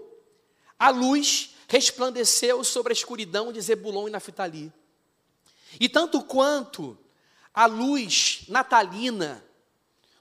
A 0.79 0.91
luz 0.91 1.55
resplandeceu 1.69 2.65
sobre 2.65 2.93
a 2.93 2.95
escuridão 2.95 3.53
de 3.53 3.61
Zebulon 3.61 4.09
e 4.09 4.11
Naftali. 4.11 4.73
E 5.79 5.89
tanto 5.89 6.23
quanto 6.23 6.99
a 7.55 7.67
luz 7.67 8.43
natalina 8.49 9.45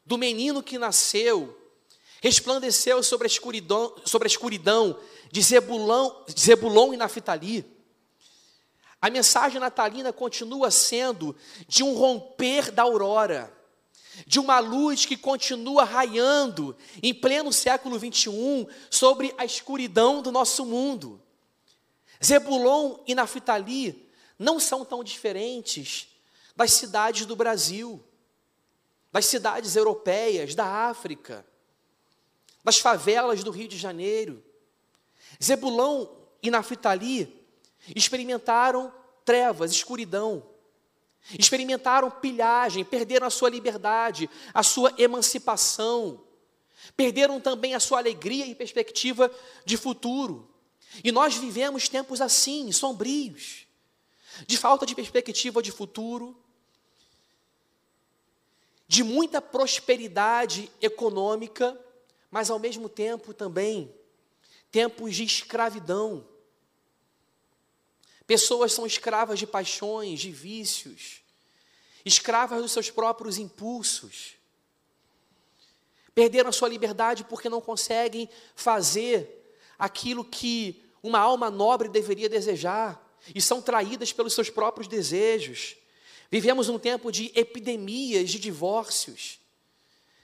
do 0.06 0.18
menino 0.18 0.62
que 0.62 0.78
nasceu 0.78 1.56
resplandeceu 2.22 3.02
sobre 3.02 3.26
a 3.26 3.32
escuridão, 3.32 3.96
sobre 4.06 4.28
a 4.28 4.32
escuridão 4.32 5.00
de 5.32 5.42
Zebulão, 5.42 6.26
Zebulon 6.38 6.94
e 6.94 6.98
Naftali, 6.98 7.66
a 9.02 9.10
mensagem 9.10 9.60
natalina 9.60 10.12
continua 10.12 10.70
sendo 10.70 11.36
de 11.68 11.84
um 11.84 11.94
romper 11.94 12.72
da 12.72 12.84
aurora, 12.84 13.52
de 14.26 14.40
uma 14.40 14.60
luz 14.60 15.06
que 15.06 15.18
continua 15.18 15.84
raiando 15.84 16.76
em 17.02 17.14
pleno 17.14 17.52
século 17.52 17.98
21 17.98 18.68
sobre 18.90 19.34
a 19.38 19.46
escuridão 19.46 20.22
do 20.22 20.32
nosso 20.32 20.66
mundo. 20.66 21.22
Zebulon 22.24 22.98
e 23.08 23.16
Naftali 23.16 24.10
não 24.38 24.60
são 24.60 24.84
tão 24.84 25.04
diferentes 25.04 26.08
das 26.56 26.74
cidades 26.74 27.26
do 27.26 27.36
Brasil, 27.36 28.04
das 29.12 29.26
cidades 29.26 29.76
europeias, 29.76 30.54
da 30.54 30.66
África, 30.66 31.46
das 32.64 32.80
favelas 32.80 33.44
do 33.44 33.52
Rio 33.52 33.68
de 33.68 33.78
Janeiro. 33.78 34.44
Zebulão 35.42 36.18
e 36.44 36.52
Naftali 36.52 37.46
experimentaram 37.96 38.94
trevas, 39.24 39.72
escuridão, 39.72 40.46
experimentaram 41.38 42.10
pilhagem, 42.10 42.84
perderam 42.84 43.28
a 43.28 43.30
sua 43.30 43.50
liberdade, 43.50 44.30
a 44.54 44.64
sua 44.64 44.94
emancipação, 44.98 46.24
perderam 46.96 47.40
também 47.40 47.76
a 47.76 47.80
sua 47.80 48.00
alegria 48.00 48.46
e 48.46 48.56
perspectiva 48.56 49.32
de 49.66 49.78
futuro. 49.78 50.50
E 51.04 51.12
nós 51.12 51.36
vivemos 51.36 51.88
tempos 51.88 52.22
assim, 52.22 52.72
sombrios 52.72 53.68
de 54.48 54.58
falta 54.58 54.86
de 54.86 54.96
perspectiva 54.96 55.62
de 55.62 55.72
futuro, 55.72 56.38
de 58.88 59.04
muita 59.04 59.42
prosperidade 59.42 60.72
econômica, 60.82 61.80
mas 62.32 62.50
ao 62.50 62.58
mesmo 62.58 62.90
tempo 62.90 63.34
também 63.34 63.94
tempos 64.72 65.16
de 65.16 65.24
escravidão. 65.24 66.26
Pessoas 68.30 68.74
são 68.74 68.86
escravas 68.86 69.40
de 69.40 69.48
paixões, 69.48 70.20
de 70.20 70.30
vícios, 70.30 71.20
escravas 72.06 72.62
dos 72.62 72.72
seus 72.72 72.92
próprios 72.92 73.40
impulsos. 73.40 74.36
Perderam 76.14 76.52
a 76.52 76.54
sua 76.54 76.70
liberdade 76.70 77.24
porque 77.24 77.50
não 77.50 77.60
conseguem 77.60 78.30
fazer 78.54 79.52
aquilo 79.80 80.24
que 80.24 80.80
uma 81.02 81.18
alma 81.18 81.50
nobre 81.50 81.90
deveria 81.90 82.30
desejar 82.30 83.04
e 83.34 83.42
são 83.42 83.64
traídas 83.64 84.14
pelos 84.14 84.34
seus 84.36 84.52
próprios 84.52 84.88
desejos. 84.88 85.76
Vivemos 86.30 86.70
um 86.70 86.78
tempo 86.78 87.12
de 87.12 87.32
epidemias 87.34 88.30
de 88.30 88.38
divórcios, 88.38 89.40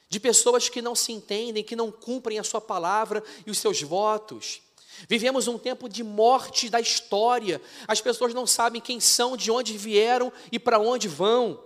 de 0.10 0.20
pessoas 0.20 0.70
que 0.70 0.80
não 0.80 0.94
se 0.94 1.12
entendem, 1.12 1.64
que 1.64 1.76
não 1.76 1.92
cumprem 1.92 2.38
a 2.38 2.44
sua 2.44 2.62
palavra 2.62 3.24
e 3.48 3.50
os 3.50 3.58
seus 3.58 3.82
votos. 3.82 4.62
Vivemos 5.08 5.48
um 5.48 5.58
tempo 5.58 5.88
de 5.90 6.04
morte 6.04 6.70
da 6.70 6.80
história. 6.80 7.62
As 7.88 8.02
pessoas 8.02 8.34
não 8.34 8.48
sabem 8.48 8.82
quem 8.82 9.00
são, 9.00 9.36
de 9.36 9.52
onde 9.52 9.78
vieram 9.78 10.32
e 10.52 10.58
para 10.58 10.80
onde 10.80 11.08
vão. 11.08 11.64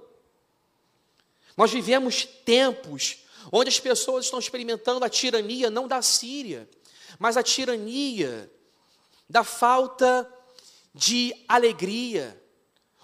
Nós 1.55 1.71
vivemos 1.71 2.25
tempos 2.25 3.19
onde 3.51 3.69
as 3.69 3.79
pessoas 3.79 4.25
estão 4.25 4.39
experimentando 4.39 5.03
a 5.03 5.09
tirania 5.09 5.69
não 5.69 5.87
da 5.87 6.01
Síria, 6.01 6.69
mas 7.17 7.37
a 7.37 7.43
tirania 7.43 8.51
da 9.29 9.43
falta 9.43 10.31
de 10.93 11.33
alegria, 11.47 12.41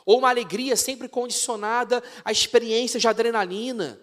ou 0.05 0.19
uma 0.19 0.29
alegria 0.29 0.75
sempre 0.75 1.07
condicionada 1.07 2.03
a 2.23 2.31
experiências 2.31 3.01
de 3.01 3.07
adrenalina, 3.07 3.99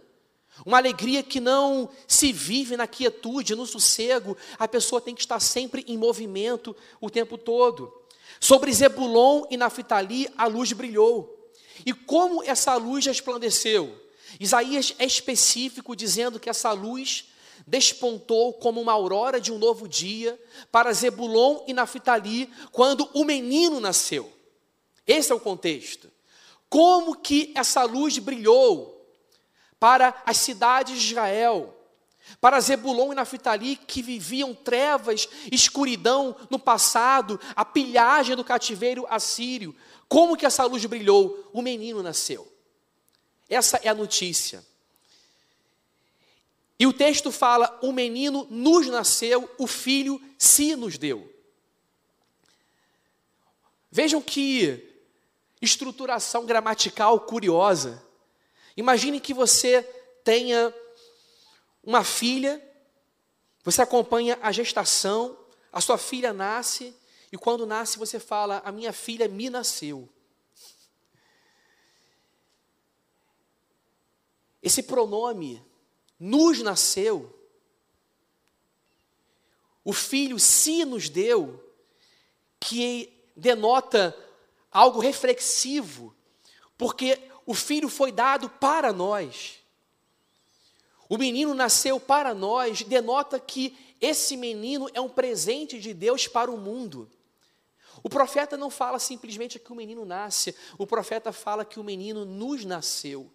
uma 0.64 0.76
alegria 0.76 1.22
que 1.22 1.40
não 1.40 1.88
se 2.06 2.32
vive 2.32 2.76
na 2.76 2.86
quietude, 2.86 3.54
no 3.54 3.66
sossego, 3.66 4.36
a 4.58 4.68
pessoa 4.68 5.00
tem 5.00 5.14
que 5.14 5.22
estar 5.22 5.40
sempre 5.40 5.84
em 5.88 5.96
movimento 5.96 6.76
o 7.00 7.08
tempo 7.08 7.38
todo. 7.38 7.92
Sobre 8.38 8.72
Zebulon 8.72 9.44
e 9.50 9.56
Naftali 9.56 10.28
a 10.36 10.46
luz 10.46 10.72
brilhou. 10.72 11.50
E 11.86 11.92
como 11.92 12.42
essa 12.42 12.74
luz 12.76 13.06
resplandeceu? 13.06 13.98
Isaías 14.38 14.94
é 14.98 15.04
específico 15.04 15.96
dizendo 15.96 16.38
que 16.38 16.50
essa 16.50 16.72
luz 16.72 17.26
despontou 17.66 18.52
como 18.54 18.80
uma 18.80 18.92
aurora 18.92 19.40
de 19.40 19.52
um 19.52 19.58
novo 19.58 19.88
dia 19.88 20.40
para 20.70 20.92
Zebulon 20.92 21.64
e 21.66 21.72
Naftali 21.72 22.50
quando 22.70 23.08
o 23.14 23.24
menino 23.24 23.80
nasceu. 23.80 24.30
Esse 25.06 25.32
é 25.32 25.34
o 25.34 25.40
contexto. 25.40 26.10
Como 26.68 27.16
que 27.16 27.52
essa 27.54 27.84
luz 27.84 28.18
brilhou 28.18 28.91
para 29.82 30.14
as 30.24 30.36
cidades 30.36 31.02
de 31.02 31.08
Israel, 31.08 31.76
para 32.40 32.60
Zebulon 32.60 33.10
e 33.10 33.16
Naftali 33.16 33.74
que 33.74 34.00
viviam 34.00 34.54
trevas, 34.54 35.28
escuridão 35.50 36.36
no 36.48 36.56
passado, 36.56 37.40
a 37.56 37.64
pilhagem 37.64 38.36
do 38.36 38.44
cativeiro 38.44 39.04
assírio. 39.10 39.74
Como 40.08 40.36
que 40.36 40.46
essa 40.46 40.62
luz 40.66 40.84
brilhou? 40.84 41.50
O 41.52 41.60
menino 41.60 42.00
nasceu. 42.00 42.46
Essa 43.50 43.78
é 43.78 43.88
a 43.88 43.94
notícia. 43.94 44.64
E 46.78 46.86
o 46.86 46.92
texto 46.92 47.32
fala: 47.32 47.76
o 47.82 47.90
menino 47.90 48.46
nos 48.48 48.86
nasceu, 48.86 49.50
o 49.58 49.66
filho 49.66 50.22
se 50.38 50.76
nos 50.76 50.96
deu. 50.96 51.28
Vejam 53.90 54.22
que 54.22 54.88
estruturação 55.60 56.46
gramatical 56.46 57.18
curiosa. 57.18 58.11
Imagine 58.76 59.20
que 59.20 59.34
você 59.34 59.82
tenha 60.24 60.74
uma 61.82 62.04
filha, 62.04 62.62
você 63.64 63.82
acompanha 63.82 64.38
a 64.42 64.50
gestação, 64.50 65.38
a 65.72 65.80
sua 65.80 65.98
filha 65.98 66.32
nasce, 66.32 66.94
e 67.30 67.36
quando 67.36 67.66
nasce 67.66 67.98
você 67.98 68.18
fala: 68.18 68.62
A 68.64 68.72
minha 68.72 68.92
filha 68.92 69.28
me 69.28 69.50
nasceu. 69.50 70.08
Esse 74.62 74.82
pronome 74.82 75.62
nos 76.18 76.62
nasceu, 76.62 77.36
o 79.84 79.92
filho 79.92 80.38
se 80.38 80.84
nos 80.84 81.08
deu, 81.08 81.62
que 82.60 83.12
denota 83.36 84.16
algo 84.70 85.00
reflexivo, 85.00 86.14
porque 86.78 87.18
o 87.46 87.54
filho 87.54 87.88
foi 87.88 88.12
dado 88.12 88.48
para 88.48 88.92
nós. 88.92 89.58
O 91.08 91.18
menino 91.18 91.54
nasceu 91.54 92.00
para 92.00 92.32
nós, 92.32 92.82
denota 92.82 93.38
que 93.38 93.76
esse 94.00 94.36
menino 94.36 94.88
é 94.94 95.00
um 95.00 95.08
presente 95.08 95.78
de 95.78 95.92
Deus 95.92 96.26
para 96.26 96.50
o 96.50 96.56
mundo. 96.56 97.08
O 98.02 98.08
profeta 98.08 98.56
não 98.56 98.70
fala 98.70 98.98
simplesmente 98.98 99.58
que 99.58 99.72
o 99.72 99.76
menino 99.76 100.04
nasce, 100.04 100.54
o 100.76 100.86
profeta 100.86 101.32
fala 101.32 101.64
que 101.64 101.78
o 101.78 101.84
menino 101.84 102.24
nos 102.24 102.64
nasceu, 102.64 103.30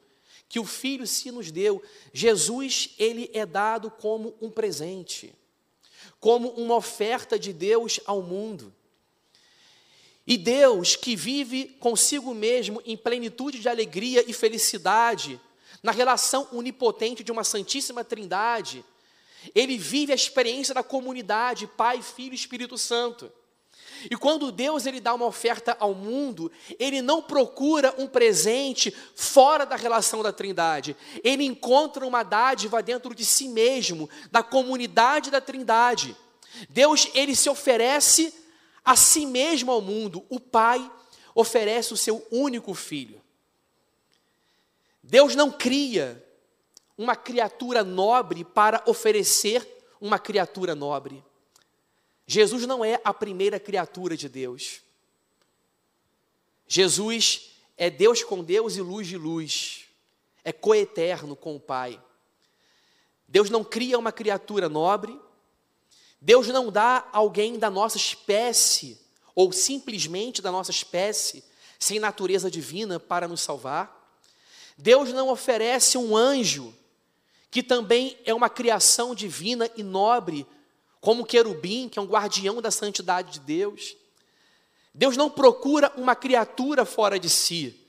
que 0.50 0.60
o 0.60 0.65
filho 0.65 1.08
se 1.08 1.32
nos 1.32 1.52
deu. 1.52 1.82
Jesus, 2.12 2.96
ele 2.98 3.30
é 3.34 3.46
dado 3.46 3.89
como 3.89 4.36
um 4.41 4.50
presente, 4.50 5.34
como 6.20 6.50
uma 6.50 6.76
oferta 6.76 7.39
de 7.39 7.54
Deus 7.54 8.00
ao 8.06 8.22
mundo. 8.22 8.74
E 10.28 10.38
Deus, 10.38 10.98
que 10.98 11.16
vive 11.16 11.78
consigo 11.80 12.34
mesmo 12.34 12.82
em 12.86 12.98
plenitude 12.98 13.60
de 13.60 13.70
alegria 13.70 14.26
e 14.28 14.34
felicidade, 14.34 15.40
na 15.82 15.94
relação 15.94 16.50
onipotente 16.52 17.24
de 17.24 17.32
uma 17.32 17.46
Santíssima 17.46 18.04
Trindade, 18.04 18.84
ele 19.56 19.78
vive 19.78 20.12
a 20.12 20.16
experiência 20.16 20.74
da 20.74 20.84
comunidade, 20.84 21.66
Pai, 21.66 22.02
Filho 22.02 22.34
e 22.34 22.36
Espírito 22.36 22.78
Santo. 22.78 23.32
E 24.12 24.18
quando 24.18 24.52
Deus 24.52 24.86
ele 24.86 25.00
dá 25.00 25.13
uma 25.13 25.26
oferta 25.26 25.78
ao 25.80 25.94
mundo, 25.94 26.52
ele 26.78 27.02
não 27.02 27.22
procura 27.22 27.96
um 27.98 28.06
presente 28.06 28.94
fora 29.16 29.66
da 29.66 29.78
relação 29.78 30.22
da 30.22 30.34
Trindade. 30.34 30.96
Ele 31.24 31.46
encontra 31.46 32.06
uma 32.06 32.22
dádiva 32.22 32.84
dentro 32.84 33.16
de 33.16 33.24
si 33.24 33.48
mesmo, 33.48 34.10
da 34.30 34.44
comunidade 34.44 35.32
da 35.32 35.40
Trindade. 35.40 36.16
Deus 36.70 37.08
ele 37.13 37.36
se 37.36 37.50
oferece 37.50 38.34
a 38.88 38.95
si 38.95 39.26
mesmo 39.26 39.69
ao 39.69 39.82
mundo, 39.82 40.26
o 40.30 40.39
Pai 40.39 40.89
oferece 41.36 41.93
o 41.93 41.97
seu 41.97 42.26
único 42.32 42.73
filho. 42.73 43.21
Deus 45.04 45.36
não 45.36 45.52
cria 45.52 46.26
uma 46.97 47.13
criatura 47.13 47.84
nobre 47.84 48.45
para 48.45 48.82
oferecer 48.86 49.67
uma 50.00 50.17
criatura 50.17 50.73
nobre. 50.73 51.21
Jesus 52.26 52.65
não 52.65 52.84
é 52.84 53.02
a 53.04 53.13
primeira 53.13 53.60
criatura 53.60 54.15
de 54.15 54.30
Deus. 54.30 54.80
Jesus 56.65 57.52
é 57.76 57.89
Deus 57.89 58.23
com 58.23 58.41
Deus 58.41 58.78
e 58.78 58.82
luz 58.82 59.06
de 59.06 59.17
luz. 59.17 59.84
É 60.45 60.54
coeterno 60.54 61.36
com 61.36 61.58
o 61.58 61.60
Pai. 61.60 62.02
Deus 63.28 63.50
não 63.50 63.65
cria 63.65 64.00
uma 64.00 64.13
criatura 64.13 64.69
nobre, 64.69 65.19
Deus 66.20 66.48
não 66.48 66.72
dá 66.72 67.08
alguém 67.12 67.60
da 67.60 67.70
nossa 67.70 67.98
espécie, 67.98 69.00
ou 69.36 69.52
simplesmente 69.52 70.42
da 70.42 70.52
nossa 70.52 70.72
espécie, 70.72 71.44
sem 71.80 72.00
natureza 72.00 72.50
divina 72.50 73.00
para 73.00 73.28
nos 73.28 73.42
salvar. 73.42 73.96
Deus 74.78 75.14
não 75.14 75.30
oferece 75.30 75.98
um 75.98 76.18
anjo, 76.18 76.74
que 77.52 77.62
também 77.62 78.18
é 78.26 78.34
uma 78.34 78.50
criação 78.50 79.14
divina 79.14 79.70
e 79.76 79.84
nobre, 79.84 80.46
como 81.00 81.24
o 81.24 81.26
querubim, 81.26 81.88
que 81.88 82.00
é 82.00 82.02
um 82.02 82.08
guardião 82.08 82.62
da 82.62 82.72
santidade 82.72 83.34
de 83.34 83.40
Deus. 83.42 83.96
Deus 84.94 85.16
não 85.16 85.30
procura 85.30 85.94
uma 85.96 86.16
criatura 86.16 86.84
fora 86.84 87.20
de 87.20 87.30
si. 87.30 87.80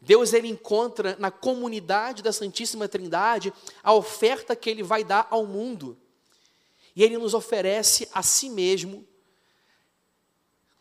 Deus 0.00 0.32
ele 0.32 0.48
encontra 0.48 1.16
na 1.18 1.30
comunidade 1.30 2.22
da 2.22 2.32
Santíssima 2.32 2.88
Trindade 2.88 3.52
a 3.82 3.92
oferta 3.92 4.54
que 4.54 4.68
ele 4.68 4.82
vai 4.82 5.04
dar 5.04 5.26
ao 5.30 5.46
mundo 5.46 5.96
e 6.98 7.02
ele 7.04 7.16
nos 7.16 7.32
oferece 7.32 8.08
a 8.12 8.24
si 8.24 8.50
mesmo 8.50 9.06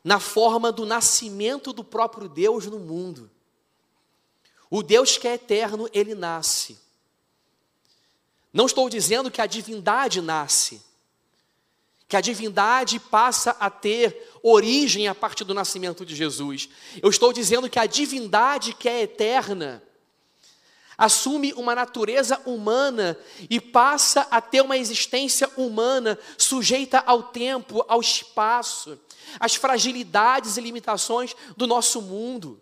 na 0.03 0.19
forma 0.19 0.71
do 0.71 0.84
nascimento 0.84 1.71
do 1.71 1.84
próprio 1.84 2.27
Deus 2.27 2.65
no 2.65 2.80
mundo. 2.80 3.30
O 4.67 4.82
Deus 4.82 5.15
que 5.15 5.27
é 5.27 5.36
eterno, 5.36 5.88
ele 5.93 6.15
nasce. 6.15 6.80
Não 8.51 8.65
estou 8.65 8.89
dizendo 8.89 9.30
que 9.30 9.41
a 9.41 9.45
divindade 9.45 10.19
nasce, 10.19 10.82
que 12.08 12.17
a 12.17 12.21
divindade 12.21 12.99
passa 12.99 13.51
a 13.51 13.69
ter 13.69 14.27
origem 14.41 15.08
a 15.08 15.13
partir 15.13 15.43
do 15.43 15.53
nascimento 15.53 16.03
de 16.03 16.15
Jesus. 16.15 16.67
Eu 16.99 17.12
estou 17.12 17.32
dizendo 17.32 17.69
que 17.69 17.77
a 17.77 17.86
divindade 17.86 18.73
que 18.73 18.89
é 18.89 19.03
eterna, 19.03 19.84
assume 20.98 21.54
uma 21.54 21.76
natureza 21.76 22.42
humana 22.46 23.18
e 23.50 23.62
passa 23.62 24.22
a 24.32 24.42
ter 24.42 24.62
uma 24.62 24.78
existência 24.78 25.50
humana 25.56 26.18
sujeita 26.38 27.00
ao 27.06 27.24
tempo, 27.24 27.86
ao 27.88 28.02
espaço, 28.02 29.00
às 29.40 29.54
fragilidades 29.54 30.58
e 30.58 30.62
limitações 30.62 31.36
do 31.56 31.68
nosso 31.68 32.02
mundo. 32.02 32.60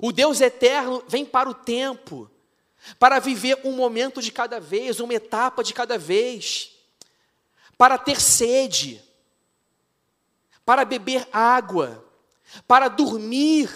O 0.00 0.10
Deus 0.10 0.40
eterno 0.40 1.04
vem 1.06 1.24
para 1.24 1.48
o 1.48 1.54
tempo, 1.54 2.28
para 2.98 3.20
viver 3.20 3.60
um 3.62 3.72
momento 3.72 4.20
de 4.20 4.32
cada 4.32 4.58
vez, 4.58 4.98
uma 4.98 5.14
etapa 5.14 5.62
de 5.62 5.72
cada 5.72 5.96
vez, 5.96 6.72
para 7.78 7.96
ter 7.96 8.20
sede, 8.20 9.00
para 10.64 10.84
beber 10.84 11.28
água, 11.32 12.04
para 12.66 12.88
dormir 12.88 13.70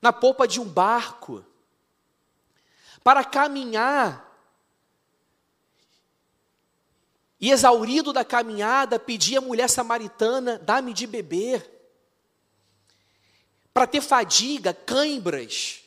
na 0.00 0.12
polpa 0.12 0.46
de 0.46 0.60
um 0.60 0.64
barco 0.64 1.44
para 3.02 3.24
caminhar. 3.24 4.28
E 7.40 7.50
exaurido 7.50 8.12
da 8.12 8.24
caminhada, 8.24 8.98
pedia 8.98 9.38
à 9.38 9.40
mulher 9.42 9.68
samaritana: 9.68 10.58
dá-me 10.58 10.92
de 10.92 11.06
beber. 11.06 11.78
Para 13.72 13.86
ter 13.86 14.00
fadiga, 14.00 14.74
cãibras, 14.74 15.82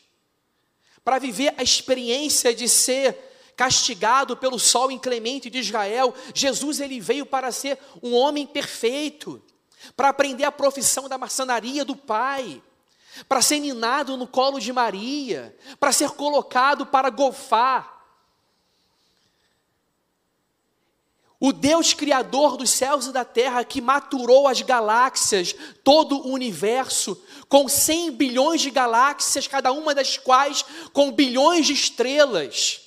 para 1.03 1.19
viver 1.19 1.53
a 1.57 1.63
experiência 1.63 2.55
de 2.55 2.67
ser 2.67 3.31
castigado 3.55 4.35
pelo 4.35 4.57
sol 4.57 4.89
inclemente 4.89 5.49
de 5.49 5.59
Israel, 5.59 6.15
Jesus 6.33 6.79
ele 6.79 6.99
veio 6.99 7.25
para 7.25 7.51
ser 7.51 7.77
um 8.01 8.15
homem 8.15 8.47
perfeito, 8.47 9.43
para 9.95 10.09
aprender 10.09 10.45
a 10.45 10.51
profissão 10.51 11.07
da 11.07 11.17
maçonaria 11.17 11.85
do 11.85 11.95
Pai 11.95 12.63
para 13.27 13.41
ser 13.41 13.59
ninado 13.59 14.17
no 14.17 14.27
colo 14.27 14.59
de 14.59 14.71
Maria, 14.73 15.55
para 15.79 15.91
ser 15.91 16.09
colocado 16.11 16.85
para 16.85 17.09
golfar. 17.09 17.93
O 21.39 21.51
Deus 21.51 21.93
criador 21.93 22.55
dos 22.55 22.69
céus 22.69 23.07
e 23.07 23.11
da 23.11 23.25
terra, 23.25 23.65
que 23.65 23.81
maturou 23.81 24.47
as 24.47 24.61
galáxias, 24.61 25.53
todo 25.83 26.25
o 26.25 26.31
universo, 26.31 27.21
com 27.49 27.67
100 27.67 28.11
bilhões 28.11 28.61
de 28.61 28.69
galáxias, 28.69 29.45
cada 29.45 29.73
uma 29.73 29.93
das 29.93 30.17
quais 30.17 30.63
com 30.93 31.11
bilhões 31.11 31.65
de 31.65 31.73
estrelas. 31.73 32.79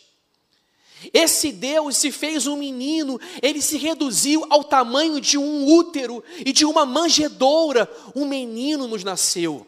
Esse 1.12 1.52
Deus 1.52 1.98
se 1.98 2.10
fez 2.10 2.46
um 2.46 2.56
menino, 2.56 3.20
ele 3.42 3.60
se 3.60 3.76
reduziu 3.76 4.46
ao 4.48 4.64
tamanho 4.64 5.20
de 5.20 5.36
um 5.36 5.66
útero 5.66 6.24
e 6.38 6.50
de 6.50 6.64
uma 6.64 6.86
manjedoura. 6.86 7.90
Um 8.14 8.24
menino 8.24 8.88
nos 8.88 9.04
nasceu. 9.04 9.66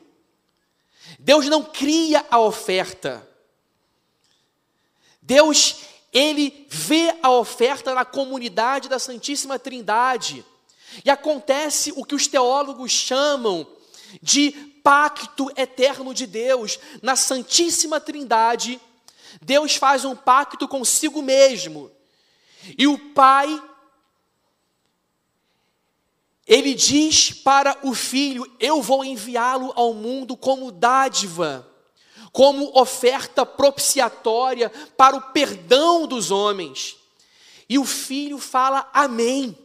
Deus 1.19 1.47
não 1.47 1.65
cria 1.65 2.25
a 2.31 2.39
oferta. 2.39 3.27
Deus, 5.21 5.81
ele 6.13 6.67
vê 6.71 7.15
a 7.23 7.31
oferta 7.31 7.95
na 7.95 8.05
comunidade 8.05 8.89
da 8.89 8.99
Santíssima 8.99 9.59
Trindade. 9.59 10.45
E 11.05 11.11
acontece 11.11 11.93
o 11.97 12.05
que 12.05 12.15
os 12.15 12.27
teólogos 12.27 12.93
chamam 12.93 13.67
de 14.23 14.53
pacto 14.83 15.51
eterno 15.57 16.15
de 16.15 16.27
Deus. 16.27 16.79
Na 17.03 17.17
Santíssima 17.17 18.01
Trindade, 18.01 18.81
Deus 19.43 19.77
faz 19.77 20.05
um 20.05 20.17
pacto 20.17 20.67
consigo 20.67 21.21
mesmo. 21.21 21.91
E 22.77 22.87
o 22.87 22.99
Pai, 23.13 23.63
ele 26.49 26.75
diz 26.75 27.31
para 27.31 27.79
o 27.85 27.95
filho: 27.95 28.51
Eu 28.59 28.83
vou 28.83 29.05
enviá-lo 29.05 29.73
ao 29.77 29.95
mundo 29.95 30.37
como 30.37 30.73
dádiva 30.73 31.69
como 32.33 32.79
oferta 32.79 33.45
propiciatória 33.45 34.71
para 34.97 35.17
o 35.17 35.33
perdão 35.33 36.07
dos 36.07 36.31
homens. 36.31 36.97
E 37.69 37.79
o 37.79 37.85
filho 37.85 38.39
fala 38.39 38.89
amém. 38.93 39.57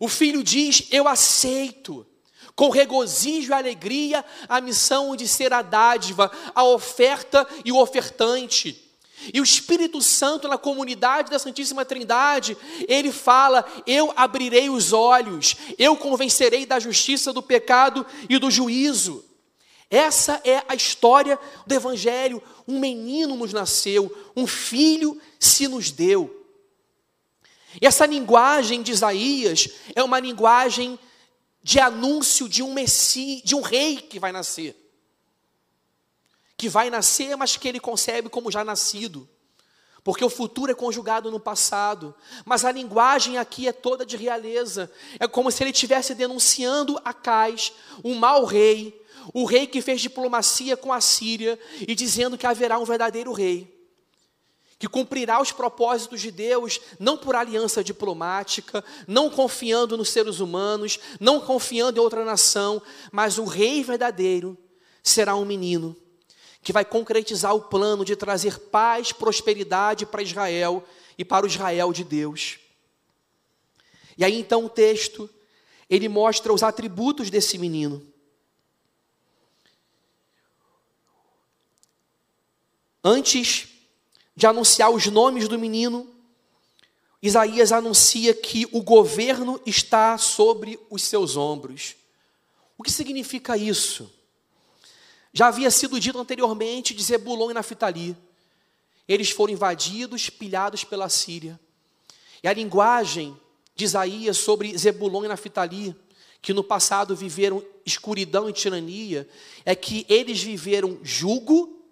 O 0.00 0.08
filho 0.08 0.42
diz: 0.42 0.88
Eu 0.90 1.08
aceito, 1.08 2.06
com 2.54 2.70
regozijo 2.70 3.50
e 3.50 3.54
alegria, 3.54 4.24
a 4.48 4.60
missão 4.60 5.16
de 5.16 5.26
ser 5.26 5.52
a 5.52 5.62
dádiva, 5.62 6.30
a 6.54 6.64
oferta 6.64 7.46
e 7.64 7.72
o 7.72 7.78
ofertante. 7.78 8.85
E 9.32 9.40
o 9.40 9.44
Espírito 9.44 10.00
Santo, 10.02 10.46
na 10.46 10.58
comunidade 10.58 11.30
da 11.30 11.38
Santíssima 11.38 11.84
Trindade, 11.84 12.56
ele 12.86 13.10
fala: 13.10 13.64
Eu 13.86 14.12
abrirei 14.16 14.68
os 14.68 14.92
olhos, 14.92 15.56
eu 15.78 15.96
convencerei 15.96 16.66
da 16.66 16.78
justiça, 16.78 17.32
do 17.32 17.42
pecado 17.42 18.06
e 18.28 18.38
do 18.38 18.50
juízo. 18.50 19.24
Essa 19.90 20.40
é 20.44 20.62
a 20.68 20.74
história 20.74 21.38
do 21.66 21.74
Evangelho. 21.74 22.42
Um 22.66 22.78
menino 22.78 23.36
nos 23.36 23.52
nasceu, 23.52 24.14
um 24.36 24.46
filho 24.46 25.20
se 25.38 25.68
nos 25.68 25.90
deu. 25.90 26.32
E 27.80 27.86
essa 27.86 28.06
linguagem 28.06 28.82
de 28.82 28.92
Isaías 28.92 29.68
é 29.94 30.02
uma 30.02 30.18
linguagem 30.18 30.98
de 31.62 31.78
anúncio 31.78 32.48
de 32.48 32.62
um 32.62 32.72
Messi, 32.72 33.42
de 33.44 33.54
um 33.54 33.60
rei 33.60 33.96
que 33.96 34.18
vai 34.18 34.32
nascer. 34.32 34.85
Que 36.56 36.68
vai 36.68 36.90
nascer, 36.90 37.36
mas 37.36 37.56
que 37.56 37.68
ele 37.68 37.80
concebe 37.80 38.28
como 38.28 38.50
já 38.50 38.64
nascido. 38.64 39.28
Porque 40.06 40.24
o 40.24 40.30
futuro 40.30 40.70
é 40.70 40.74
conjugado 40.74 41.32
no 41.32 41.40
passado, 41.40 42.14
mas 42.44 42.64
a 42.64 42.70
linguagem 42.70 43.38
aqui 43.38 43.66
é 43.66 43.72
toda 43.72 44.06
de 44.06 44.16
realeza. 44.16 44.88
É 45.18 45.26
como 45.26 45.50
se 45.50 45.64
ele 45.64 45.72
estivesse 45.72 46.14
denunciando 46.14 46.96
a 47.04 47.12
Cais, 47.12 47.72
um 48.04 48.14
mau 48.14 48.44
rei, 48.44 49.04
o 49.34 49.44
rei 49.44 49.66
que 49.66 49.82
fez 49.82 50.00
diplomacia 50.00 50.76
com 50.76 50.92
a 50.92 51.00
Síria 51.00 51.58
e 51.80 51.92
dizendo 51.92 52.38
que 52.38 52.46
haverá 52.46 52.78
um 52.78 52.84
verdadeiro 52.84 53.32
rei, 53.32 53.76
que 54.78 54.86
cumprirá 54.86 55.42
os 55.42 55.50
propósitos 55.50 56.20
de 56.20 56.30
Deus, 56.30 56.80
não 57.00 57.16
por 57.18 57.34
aliança 57.34 57.82
diplomática, 57.82 58.84
não 59.08 59.28
confiando 59.28 59.96
nos 59.96 60.10
seres 60.10 60.38
humanos, 60.38 61.00
não 61.18 61.40
confiando 61.40 61.98
em 61.98 62.00
outra 62.00 62.24
nação, 62.24 62.80
mas 63.10 63.38
o 63.38 63.44
rei 63.44 63.82
verdadeiro 63.82 64.56
será 65.02 65.34
um 65.34 65.44
menino 65.44 65.96
que 66.66 66.72
vai 66.72 66.84
concretizar 66.84 67.54
o 67.54 67.60
plano 67.60 68.04
de 68.04 68.16
trazer 68.16 68.58
paz, 68.58 69.12
prosperidade 69.12 70.04
para 70.04 70.20
Israel 70.20 70.84
e 71.16 71.24
para 71.24 71.46
o 71.46 71.48
Israel 71.48 71.92
de 71.92 72.02
Deus. 72.02 72.58
E 74.18 74.24
aí 74.24 74.34
então 74.34 74.64
o 74.64 74.68
texto, 74.68 75.30
ele 75.88 76.08
mostra 76.08 76.52
os 76.52 76.64
atributos 76.64 77.30
desse 77.30 77.56
menino. 77.56 78.04
Antes 83.04 83.68
de 84.34 84.48
anunciar 84.48 84.90
os 84.90 85.06
nomes 85.06 85.46
do 85.46 85.60
menino, 85.60 86.12
Isaías 87.22 87.70
anuncia 87.70 88.34
que 88.34 88.66
o 88.72 88.82
governo 88.82 89.60
está 89.64 90.18
sobre 90.18 90.80
os 90.90 91.04
seus 91.04 91.36
ombros. 91.36 91.94
O 92.76 92.82
que 92.82 92.90
significa 92.90 93.56
isso? 93.56 94.15
Já 95.36 95.48
havia 95.48 95.70
sido 95.70 96.00
dito 96.00 96.18
anteriormente 96.18 96.94
de 96.94 97.02
Zebulon 97.02 97.50
e 97.50 97.52
Naftali. 97.52 98.16
Eles 99.06 99.28
foram 99.28 99.52
invadidos, 99.52 100.30
pilhados 100.30 100.82
pela 100.82 101.10
Síria. 101.10 101.60
E 102.42 102.48
a 102.48 102.54
linguagem 102.54 103.38
de 103.74 103.84
Isaías 103.84 104.38
sobre 104.38 104.74
Zebulon 104.78 105.26
e 105.26 105.28
Naftali, 105.28 105.94
que 106.40 106.54
no 106.54 106.64
passado 106.64 107.14
viveram 107.14 107.62
escuridão 107.84 108.48
e 108.48 108.52
tirania, 108.54 109.28
é 109.66 109.74
que 109.74 110.06
eles 110.08 110.42
viveram 110.42 110.98
jugo 111.02 111.84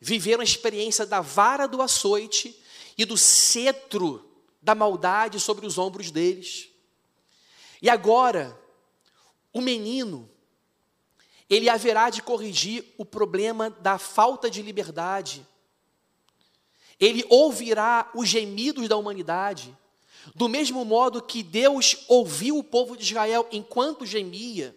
viveram 0.00 0.40
a 0.40 0.44
experiência 0.44 1.04
da 1.04 1.20
vara 1.20 1.66
do 1.66 1.82
açoite 1.82 2.56
e 2.96 3.04
do 3.04 3.16
cetro 3.16 4.24
da 4.62 4.76
maldade 4.76 5.40
sobre 5.40 5.66
os 5.66 5.76
ombros 5.76 6.12
deles. 6.12 6.68
E 7.82 7.90
agora, 7.90 8.56
o 9.52 9.60
menino, 9.60 10.30
ele 11.50 11.68
haverá 11.68 12.08
de 12.08 12.22
corrigir 12.22 12.84
o 12.96 13.04
problema 13.04 13.68
da 13.68 13.98
falta 13.98 14.48
de 14.48 14.62
liberdade. 14.62 15.44
Ele 16.98 17.24
ouvirá 17.28 18.08
os 18.14 18.28
gemidos 18.28 18.88
da 18.88 18.96
humanidade, 18.96 19.76
do 20.32 20.48
mesmo 20.48 20.84
modo 20.84 21.20
que 21.20 21.42
Deus 21.42 22.04
ouviu 22.06 22.56
o 22.56 22.62
povo 22.62 22.96
de 22.96 23.02
Israel 23.02 23.48
enquanto 23.50 24.06
gemia. 24.06 24.76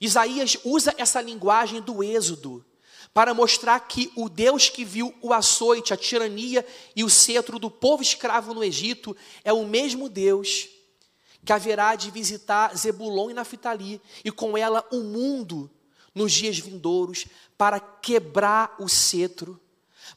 Isaías 0.00 0.58
usa 0.64 0.92
essa 0.98 1.20
linguagem 1.20 1.80
do 1.80 2.02
Êxodo 2.02 2.64
para 3.14 3.32
mostrar 3.32 3.78
que 3.80 4.10
o 4.16 4.28
Deus 4.28 4.68
que 4.68 4.84
viu 4.84 5.14
o 5.22 5.32
açoite, 5.32 5.94
a 5.94 5.96
tirania 5.96 6.66
e 6.96 7.04
o 7.04 7.10
cetro 7.10 7.58
do 7.58 7.70
povo 7.70 8.02
escravo 8.02 8.52
no 8.52 8.64
Egito 8.64 9.16
é 9.44 9.52
o 9.52 9.64
mesmo 9.64 10.08
Deus 10.08 10.68
que 11.48 11.52
haverá 11.54 11.94
de 11.94 12.10
visitar 12.10 12.76
Zebulon 12.76 13.30
e 13.30 13.32
Naftali 13.32 14.02
e 14.22 14.30
com 14.30 14.54
ela 14.54 14.86
o 14.92 14.98
mundo 14.98 15.70
nos 16.14 16.30
dias 16.30 16.58
vindouros 16.58 17.24
para 17.56 17.80
quebrar 17.80 18.76
o 18.78 18.86
cetro, 18.86 19.58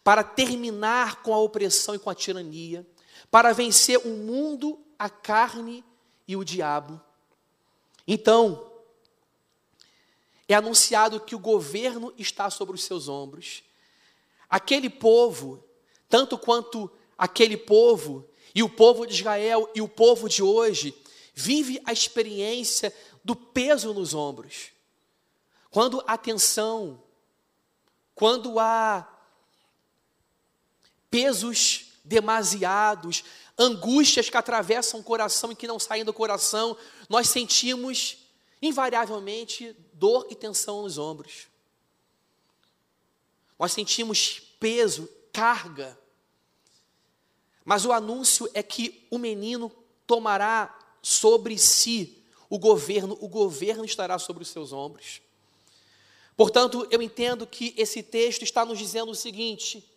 para 0.04 0.26
terminar 0.26 1.24
com 1.24 1.34
a 1.34 1.40
opressão 1.40 1.96
e 1.96 2.00
com 2.00 2.10
a 2.10 2.16
tirania, 2.16 2.86
para 3.32 3.54
vencer 3.54 3.98
o 4.00 4.10
mundo, 4.10 4.78
a 5.00 5.10
carne 5.10 5.86
e 6.28 6.36
o 6.36 6.44
diabo. 6.44 7.00
Então, 8.06 8.70
é 10.50 10.54
anunciado 10.54 11.22
que 11.22 11.34
o 11.34 11.40
governo 11.40 12.14
está 12.18 12.50
sobre 12.50 12.76
os 12.76 12.84
seus 12.84 13.08
ombros. 13.08 13.64
Aquele 14.50 14.90
povo, 14.90 15.64
tanto 16.10 16.38
quanto 16.38 16.92
aquele 17.18 17.56
povo, 17.56 18.28
e 18.54 18.62
o 18.62 18.70
povo 18.70 19.08
de 19.08 19.14
Israel 19.14 19.70
e 19.74 19.82
o 19.82 19.88
povo 19.88 20.28
de 20.28 20.44
hoje, 20.44 20.94
vive 21.34 21.82
a 21.86 21.94
experiência 21.94 22.94
do 23.24 23.36
peso 23.36 23.94
nos 23.94 24.14
ombros. 24.14 24.72
Quando 25.70 26.04
há 26.06 26.18
tensão, 26.18 27.02
quando 28.14 28.60
há 28.60 29.08
pesos 31.10 31.86
demasiados, 32.04 33.24
angústias 33.58 34.30
que 34.30 34.38
atravessam 34.38 35.00
o 35.00 35.04
coração 35.04 35.52
e 35.52 35.56
que 35.56 35.68
não 35.68 35.80
saem 35.80 36.04
do 36.04 36.14
coração, 36.14 36.76
nós 37.08 37.30
sentimos 37.30 38.18
invariavelmente 38.62 39.76
dor 39.94 40.28
e 40.30 40.36
tensão 40.36 40.84
nos 40.84 40.98
ombros. 40.98 41.48
Nós 43.58 43.72
sentimos 43.72 44.42
peso, 44.60 45.10
carga. 45.32 45.98
Mas 47.64 47.86
o 47.86 47.92
anúncio 47.92 48.50
é 48.54 48.64
que 48.64 49.08
o 49.10 49.18
menino 49.18 49.72
tomará 50.08 50.78
sobre 51.02 51.58
si 51.58 52.22
o 52.50 52.60
governo, 52.60 53.18
o 53.22 53.28
governo 53.28 53.86
estará 53.86 54.20
sobre 54.20 54.44
os 54.44 54.50
seus 54.50 54.74
ombros. 54.74 55.22
Portanto, 56.36 56.88
eu 56.92 57.02
entendo 57.02 57.48
que 57.48 57.74
esse 57.78 58.04
texto 58.04 58.44
está 58.44 58.66
nos 58.66 58.78
dizendo 58.78 59.12
o 59.12 59.16
seguinte: 59.16 59.90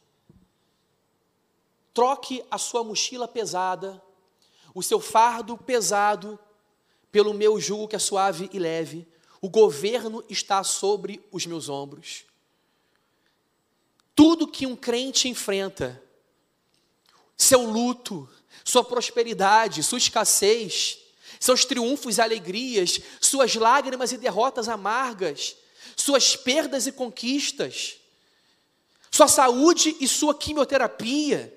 troque 1.93 2.45
a 2.51 2.59
sua 2.59 2.85
mochila 2.85 3.27
pesada, 3.27 4.03
o 4.75 4.83
seu 4.83 5.01
fardo 5.01 5.57
pesado, 5.57 6.39
pelo 7.11 7.35
meu 7.35 7.61
jugo 7.61 7.89
que 7.89 7.97
é 7.97 7.99
suave 7.99 8.51
e 8.53 8.59
leve, 8.59 9.07
o 9.41 9.49
governo 9.49 10.25
está 10.29 10.65
sobre 10.65 11.25
os 11.31 11.47
meus 11.47 11.69
ombros. 11.69 12.25
Tudo 14.15 14.47
que 14.47 14.67
um 14.67 14.77
crente 14.77 15.29
enfrenta, 15.29 16.03
seu 17.37 17.63
luto, 17.63 18.29
sua 18.65 18.83
prosperidade, 18.83 19.83
sua 19.83 19.99
escassez, 19.99 20.99
seus 21.39 21.65
triunfos 21.65 22.17
e 22.17 22.23
alegrias, 22.23 23.01
suas 23.21 23.55
lágrimas 23.55 24.13
e 24.13 24.17
derrotas 24.17 24.69
amargas, 24.69 25.55
suas 25.95 26.35
perdas 26.35 26.87
e 26.87 26.93
conquistas, 26.93 27.99
sua 29.11 29.29
saúde 29.29 29.95
e 30.01 30.09
sua 30.09 30.35
quimioterapia, 30.35 31.57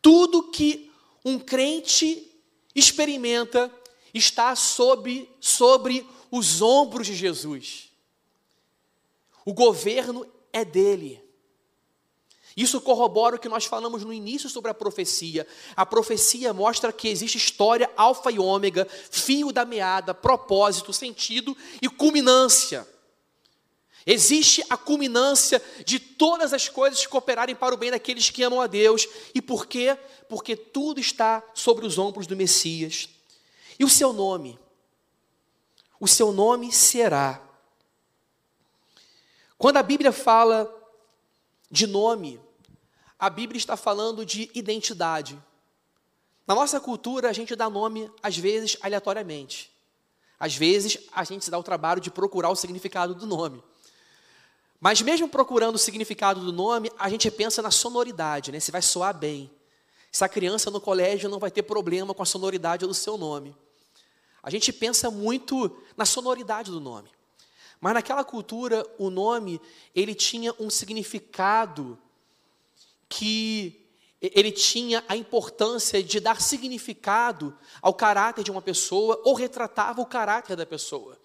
tudo 0.00 0.50
que 0.50 0.90
um 1.24 1.38
crente 1.38 2.30
experimenta 2.74 3.70
está 4.14 4.54
sob, 4.54 5.28
sobre 5.40 6.06
os 6.30 6.62
ombros 6.62 7.06
de 7.06 7.14
Jesus. 7.14 7.90
O 9.44 9.52
governo 9.52 10.26
é 10.52 10.64
dele. 10.64 11.22
Isso 12.56 12.80
corrobora 12.80 13.36
o 13.36 13.38
que 13.38 13.48
nós 13.48 13.64
falamos 13.64 14.04
no 14.04 14.12
início 14.12 14.48
sobre 14.48 14.70
a 14.70 14.74
profecia. 14.74 15.46
A 15.74 15.86
profecia 15.86 16.52
mostra 16.52 16.92
que 16.92 17.08
existe 17.08 17.38
história 17.38 17.90
alfa 17.96 18.30
e 18.30 18.38
ômega, 18.38 18.86
fio 19.10 19.52
da 19.52 19.64
meada, 19.64 20.12
propósito, 20.12 20.92
sentido 20.92 21.56
e 21.80 21.88
culminância. 21.88 22.86
Existe 24.04 24.64
a 24.68 24.76
culminância 24.76 25.62
de 25.84 25.98
todas 25.98 26.52
as 26.52 26.68
coisas 26.68 27.06
cooperarem 27.06 27.54
para 27.54 27.74
o 27.74 27.78
bem 27.78 27.90
daqueles 27.90 28.30
que 28.30 28.42
amam 28.42 28.60
a 28.60 28.66
Deus. 28.66 29.06
E 29.34 29.40
por 29.40 29.66
quê? 29.66 29.96
Porque 30.28 30.56
tudo 30.56 31.00
está 31.00 31.42
sobre 31.54 31.86
os 31.86 31.98
ombros 31.98 32.26
do 32.26 32.36
Messias. 32.36 33.08
E 33.78 33.84
o 33.84 33.88
seu 33.88 34.12
nome? 34.12 34.58
O 36.00 36.08
seu 36.08 36.32
nome 36.32 36.72
será. 36.72 37.40
Quando 39.56 39.76
a 39.76 39.82
Bíblia 39.82 40.10
fala 40.10 40.81
de 41.72 41.86
nome, 41.86 42.38
a 43.18 43.30
Bíblia 43.30 43.56
está 43.56 43.78
falando 43.78 44.26
de 44.26 44.50
identidade. 44.54 45.42
Na 46.46 46.54
nossa 46.54 46.78
cultura, 46.78 47.30
a 47.30 47.32
gente 47.32 47.56
dá 47.56 47.70
nome, 47.70 48.10
às 48.22 48.36
vezes, 48.36 48.76
aleatoriamente. 48.82 49.72
Às 50.38 50.54
vezes, 50.54 50.98
a 51.12 51.24
gente 51.24 51.46
se 51.46 51.50
dá 51.50 51.58
o 51.58 51.62
trabalho 51.62 51.98
de 51.98 52.10
procurar 52.10 52.50
o 52.50 52.56
significado 52.56 53.14
do 53.14 53.26
nome. 53.26 53.64
Mas 54.78 55.00
mesmo 55.00 55.28
procurando 55.28 55.76
o 55.76 55.78
significado 55.78 56.40
do 56.40 56.52
nome, 56.52 56.92
a 56.98 57.08
gente 57.08 57.30
pensa 57.30 57.62
na 57.62 57.70
sonoridade, 57.70 58.52
né? 58.52 58.60
Se 58.60 58.70
vai 58.70 58.82
soar 58.82 59.16
bem. 59.16 59.50
Se 60.10 60.22
a 60.22 60.28
criança 60.28 60.70
no 60.70 60.80
colégio 60.80 61.30
não 61.30 61.38
vai 61.38 61.50
ter 61.50 61.62
problema 61.62 62.12
com 62.12 62.22
a 62.22 62.26
sonoridade 62.26 62.84
do 62.84 62.92
seu 62.92 63.16
nome. 63.16 63.56
A 64.42 64.50
gente 64.50 64.72
pensa 64.74 65.10
muito 65.10 65.74
na 65.96 66.04
sonoridade 66.04 66.70
do 66.70 66.80
nome. 66.80 67.08
Mas 67.82 67.94
naquela 67.94 68.22
cultura, 68.22 68.86
o 68.96 69.10
nome, 69.10 69.60
ele 69.92 70.14
tinha 70.14 70.54
um 70.60 70.70
significado 70.70 71.98
que 73.08 73.84
ele 74.20 74.52
tinha 74.52 75.04
a 75.08 75.16
importância 75.16 76.00
de 76.00 76.20
dar 76.20 76.40
significado 76.40 77.58
ao 77.82 77.92
caráter 77.92 78.44
de 78.44 78.52
uma 78.52 78.62
pessoa 78.62 79.20
ou 79.24 79.34
retratava 79.34 80.00
o 80.00 80.06
caráter 80.06 80.54
da 80.54 80.64
pessoa. 80.64 81.18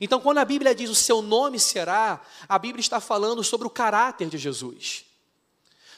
Então, 0.00 0.18
quando 0.18 0.38
a 0.38 0.46
Bíblia 0.46 0.74
diz 0.74 0.88
o 0.88 0.94
seu 0.94 1.20
nome 1.20 1.60
será, 1.60 2.24
a 2.48 2.58
Bíblia 2.58 2.80
está 2.80 3.00
falando 3.00 3.44
sobre 3.44 3.66
o 3.66 3.70
caráter 3.70 4.30
de 4.30 4.38
Jesus, 4.38 5.04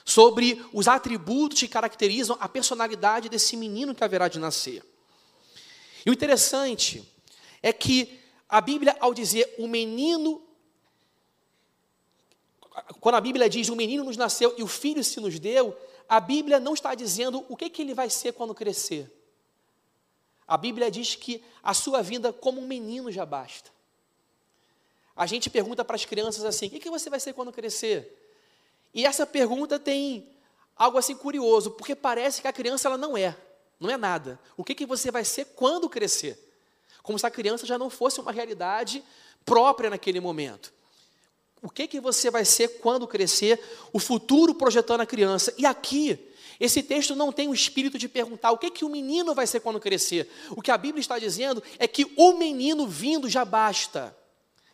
sobre 0.05 0.61
os 0.73 0.89
atributos 0.89 1.61
que 1.61 1.69
caracterizam 1.69 2.37
a 2.41 2.49
personalidade 2.49 3.29
desse 3.29 3.57
menino 3.57 3.95
que 3.95 4.03
haverá 4.03 4.27
de 4.27 4.41
nascer. 4.41 4.85
E 6.05 6.11
o 6.11 6.13
interessante 6.13 7.09
é 7.63 7.73
que 7.73 8.20
a 8.51 8.61
Bíblia, 8.61 8.97
ao 8.99 9.15
dizer 9.15 9.55
o 9.59 9.69
menino, 9.69 10.43
quando 13.01 13.15
a 13.15 13.21
Bíblia 13.21 13.49
diz 13.49 13.69
o 13.69 13.77
menino 13.77 14.03
nos 14.03 14.17
nasceu 14.17 14.53
e 14.59 14.63
o 14.63 14.67
filho 14.67 15.05
se 15.05 15.21
nos 15.21 15.39
deu, 15.39 15.77
a 16.09 16.19
Bíblia 16.19 16.59
não 16.59 16.75
está 16.75 16.95
dizendo 16.97 17.47
o 17.49 17.57
que, 17.57 17.71
que 17.71 17.81
ele 17.81 17.95
vai 17.95 18.11
ser 18.11 18.33
quando 18.33 18.53
crescer. 18.53 19.09
A 20.49 20.57
Bíblia 20.57 20.91
diz 20.91 21.15
que 21.15 21.45
a 21.63 21.73
sua 21.73 22.03
vida 22.03 22.33
como 22.33 22.61
um 22.61 22.67
menino 22.67 23.13
já 23.13 23.25
basta. 23.25 23.71
A 25.15 25.27
gente 25.27 25.49
pergunta 25.49 25.85
para 25.85 25.95
as 25.95 26.05
crianças 26.05 26.45
assim: 26.45 26.67
o 26.67 26.71
que, 26.71 26.81
que 26.81 26.91
você 26.91 27.09
vai 27.09 27.21
ser 27.21 27.33
quando 27.35 27.53
crescer? 27.53 28.17
E 28.93 29.07
essa 29.07 29.25
pergunta 29.25 29.79
tem 29.79 30.29
algo 30.75 30.99
assim 30.99 31.15
curioso, 31.15 31.71
porque 31.71 31.95
parece 31.95 32.43
que 32.43 32.49
a 32.49 32.53
criança 32.53 32.89
ela 32.89 32.99
não 32.99 33.17
é, 33.17 33.37
não 33.79 33.89
é 33.89 33.97
nada. 33.97 34.41
O 34.57 34.65
que, 34.65 34.75
que 34.75 34.87
você 34.87 35.13
vai 35.13 35.25
ser 35.25 35.45
quando 35.55 35.89
crescer? 35.89 36.50
Como 37.03 37.19
se 37.19 37.27
a 37.27 37.31
criança 37.31 37.67
já 37.67 37.79
não 37.79 37.91
fosse 37.91 38.21
uma 38.21 38.33
realidade 38.33 39.03
própria 39.45 39.91
naquele 39.91 40.21
momento. 40.21 40.73
O 41.63 41.69
que, 41.69 41.87
que 41.87 42.01
você 42.01 42.31
vai 42.31 42.45
ser 42.45 42.81
quando 42.81 43.07
crescer? 43.07 43.61
O 43.93 43.99
futuro 43.99 44.55
projetando 44.55 45.03
a 45.03 45.07
criança. 45.07 45.53
E 45.59 45.67
aqui, 45.67 46.19
esse 46.59 46.83
texto 46.83 47.15
não 47.15 47.31
tem 47.31 47.49
o 47.49 47.55
espírito 47.55 47.99
de 47.99 48.09
perguntar 48.09 48.51
o 48.51 48.59
que, 48.59 48.71
que 48.71 48.85
o 48.85 48.89
menino 48.89 49.35
vai 49.35 49.47
ser 49.47 49.61
quando 49.61 49.79
crescer. 49.79 50.31
O 50.51 50.63
que 50.63 50.71
a 50.71 50.79
Bíblia 50.79 51.01
está 51.01 51.19
dizendo 51.19 51.63
é 51.79 51.87
que 51.87 52.11
o 52.17 52.33
menino 52.35 52.87
vindo 52.87 53.29
já 53.29 53.45
basta 53.45 54.17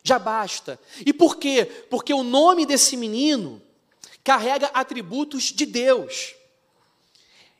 já 0.06 0.20
basta. 0.20 0.78
E 1.04 1.12
por 1.12 1.36
quê? 1.36 1.64
Porque 1.90 2.14
o 2.14 2.22
nome 2.22 2.64
desse 2.64 2.96
menino 2.96 3.60
carrega 4.22 4.68
atributos 4.68 5.44
de 5.52 5.66
Deus. 5.66 6.36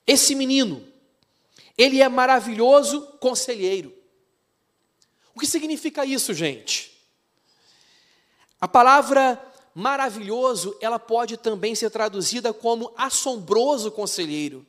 Esse 0.06 0.32
menino, 0.36 0.86
ele 1.76 2.00
é 2.00 2.08
maravilhoso 2.08 3.02
conselheiro. 3.18 3.92
O 5.36 5.38
que 5.38 5.46
significa 5.46 6.02
isso, 6.06 6.32
gente? 6.32 6.98
A 8.58 8.66
palavra 8.66 9.38
maravilhoso, 9.74 10.74
ela 10.80 10.98
pode 10.98 11.36
também 11.36 11.74
ser 11.74 11.90
traduzida 11.90 12.54
como 12.54 12.90
assombroso 12.96 13.90
conselheiro. 13.90 14.66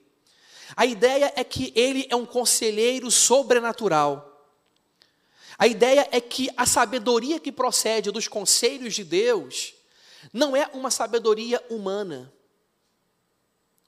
A 0.75 0.85
ideia 0.85 1.31
é 1.37 1.43
que 1.45 1.71
ele 1.73 2.05
é 2.09 2.15
um 2.17 2.25
conselheiro 2.25 3.09
sobrenatural. 3.09 4.45
A 5.57 5.67
ideia 5.67 6.05
é 6.11 6.19
que 6.19 6.49
a 6.57 6.65
sabedoria 6.65 7.39
que 7.39 7.49
procede 7.49 8.11
dos 8.11 8.27
conselhos 8.27 8.93
de 8.93 9.05
Deus 9.05 9.73
não 10.33 10.53
é 10.53 10.69
uma 10.73 10.91
sabedoria 10.91 11.63
humana, 11.69 12.29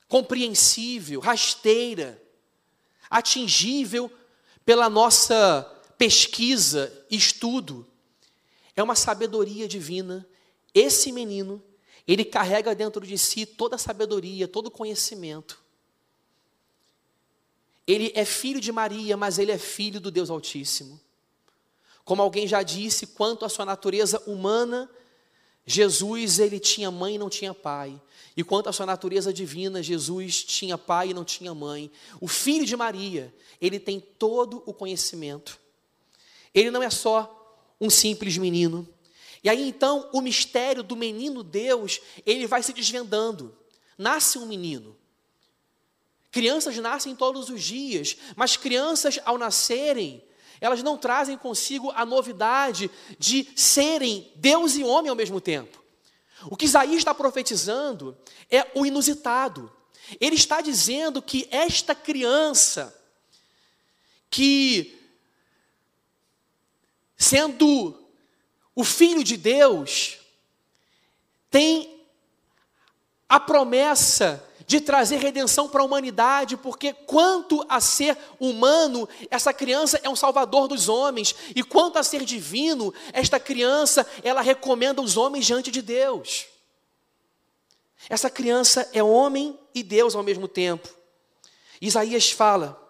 compreensível, 0.07 1.19
rasteira, 1.19 2.23
atingível 3.09 4.09
pela 4.63 4.89
nossa 4.89 5.75
pesquisa 5.99 7.05
estudo. 7.11 7.85
É 8.73 8.81
uma 8.81 8.95
sabedoria 8.95 9.67
divina. 9.67 10.25
Esse 10.73 11.11
menino, 11.11 11.61
ele 12.07 12.23
carrega 12.23 12.73
dentro 12.73 13.05
de 13.05 13.17
si 13.17 13.45
toda 13.45 13.75
a 13.75 13.79
sabedoria, 13.79 14.47
todo 14.47 14.67
o 14.67 14.71
conhecimento. 14.71 15.61
Ele 17.85 18.13
é 18.15 18.23
filho 18.23 18.61
de 18.61 18.71
Maria, 18.71 19.17
mas 19.17 19.37
ele 19.37 19.51
é 19.51 19.57
filho 19.57 19.99
do 19.99 20.09
Deus 20.09 20.29
Altíssimo. 20.29 20.99
Como 22.05 22.21
alguém 22.21 22.47
já 22.47 22.63
disse, 22.63 23.05
quanto 23.05 23.43
à 23.43 23.49
sua 23.49 23.65
natureza 23.65 24.23
humana, 24.25 24.89
Jesus 25.65 26.39
ele 26.39 26.59
tinha 26.59 26.89
mãe 26.89 27.15
e 27.15 27.17
não 27.17 27.29
tinha 27.29 27.53
pai. 27.53 27.99
E 28.37 28.43
quanto 28.43 28.69
à 28.69 28.73
sua 28.73 28.85
natureza 28.85 29.33
divina, 29.33 29.83
Jesus 29.83 30.43
tinha 30.43 30.77
pai 30.77 31.09
e 31.09 31.13
não 31.13 31.25
tinha 31.25 31.53
mãe. 31.53 31.91
O 32.21 32.27
filho 32.27 32.65
de 32.65 32.75
Maria, 32.77 33.33
ele 33.59 33.79
tem 33.79 33.99
todo 33.99 34.63
o 34.65 34.73
conhecimento. 34.73 35.59
Ele 36.53 36.71
não 36.71 36.83
é 36.83 36.89
só 36.89 37.35
um 37.79 37.89
simples 37.89 38.37
menino. 38.37 38.87
E 39.43 39.49
aí 39.49 39.67
então 39.67 40.09
o 40.11 40.21
mistério 40.21 40.83
do 40.83 40.95
menino 40.95 41.43
Deus, 41.43 42.01
ele 42.25 42.45
vai 42.45 42.61
se 42.61 42.73
desvendando. 42.73 43.55
Nasce 43.97 44.37
um 44.37 44.45
menino. 44.45 44.97
Crianças 46.31 46.77
nascem 46.77 47.15
todos 47.15 47.49
os 47.49 47.63
dias, 47.63 48.15
mas 48.35 48.55
crianças 48.55 49.19
ao 49.25 49.37
nascerem, 49.37 50.23
elas 50.61 50.83
não 50.83 50.97
trazem 50.97 51.37
consigo 51.37 51.89
a 51.91 52.05
novidade 52.05 52.91
de 53.17 53.47
serem 53.55 54.31
Deus 54.35 54.75
e 54.75 54.83
homem 54.83 55.09
ao 55.09 55.15
mesmo 55.15 55.41
tempo. 55.41 55.81
O 56.45 56.55
que 56.55 56.65
Isaías 56.65 56.97
está 56.97 57.13
profetizando 57.13 58.17
é 58.49 58.67
o 58.75 58.85
inusitado. 58.85 59.71
Ele 60.19 60.35
está 60.35 60.61
dizendo 60.61 61.21
que 61.21 61.47
esta 61.51 61.95
criança, 61.95 62.95
que 64.29 64.98
sendo 67.19 67.93
o 68.73 68.83
filho 68.85 69.23
de 69.25 69.35
Deus, 69.35 70.19
tem 71.51 72.01
a 73.27 73.39
promessa 73.39 74.43
de 74.65 74.79
trazer 74.79 75.17
redenção 75.17 75.67
para 75.67 75.81
a 75.81 75.85
humanidade, 75.85 76.55
porque 76.55 76.93
quanto 76.93 77.65
a 77.67 77.81
ser 77.81 78.17
humano, 78.39 79.09
essa 79.29 79.51
criança 79.51 79.99
é 80.03 80.09
um 80.09 80.15
salvador 80.15 80.67
dos 80.67 80.87
homens, 80.87 81.35
e 81.55 81.63
quanto 81.63 81.97
a 81.97 82.03
ser 82.03 82.23
divino, 82.23 82.93
esta 83.11 83.39
criança, 83.39 84.07
ela 84.23 84.41
recomenda 84.41 85.01
os 85.01 85.17
homens 85.17 85.45
diante 85.45 85.71
de 85.71 85.81
Deus. 85.81 86.45
Essa 88.07 88.29
criança 88.29 88.87
é 88.93 89.03
homem 89.03 89.59
e 89.75 89.83
Deus 89.83 90.15
ao 90.15 90.23
mesmo 90.23 90.47
tempo. 90.47 90.87
Isaías 91.81 92.31
fala: 92.31 92.88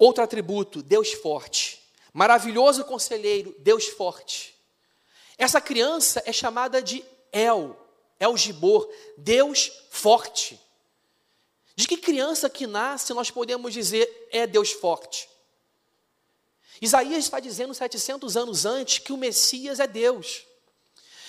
Outro 0.00 0.24
atributo, 0.24 0.82
Deus 0.82 1.12
forte. 1.12 1.78
Maravilhoso 2.10 2.86
conselheiro, 2.86 3.54
Deus 3.58 3.86
forte. 3.86 4.58
Essa 5.36 5.60
criança 5.60 6.22
é 6.24 6.32
chamada 6.32 6.80
de 6.80 7.04
El. 7.30 7.76
El 8.18 8.34
Gibor, 8.38 8.90
Deus 9.18 9.70
forte. 9.90 10.58
De 11.76 11.86
que 11.86 11.98
criança 11.98 12.48
que 12.48 12.66
nasce 12.66 13.12
nós 13.12 13.30
podemos 13.30 13.74
dizer 13.74 14.28
é 14.32 14.46
Deus 14.46 14.72
forte? 14.72 15.28
Isaías 16.80 17.24
está 17.24 17.38
dizendo 17.38 17.74
700 17.74 18.38
anos 18.38 18.64
antes 18.64 19.00
que 19.00 19.12
o 19.12 19.18
Messias 19.18 19.80
é 19.80 19.86
Deus. 19.86 20.44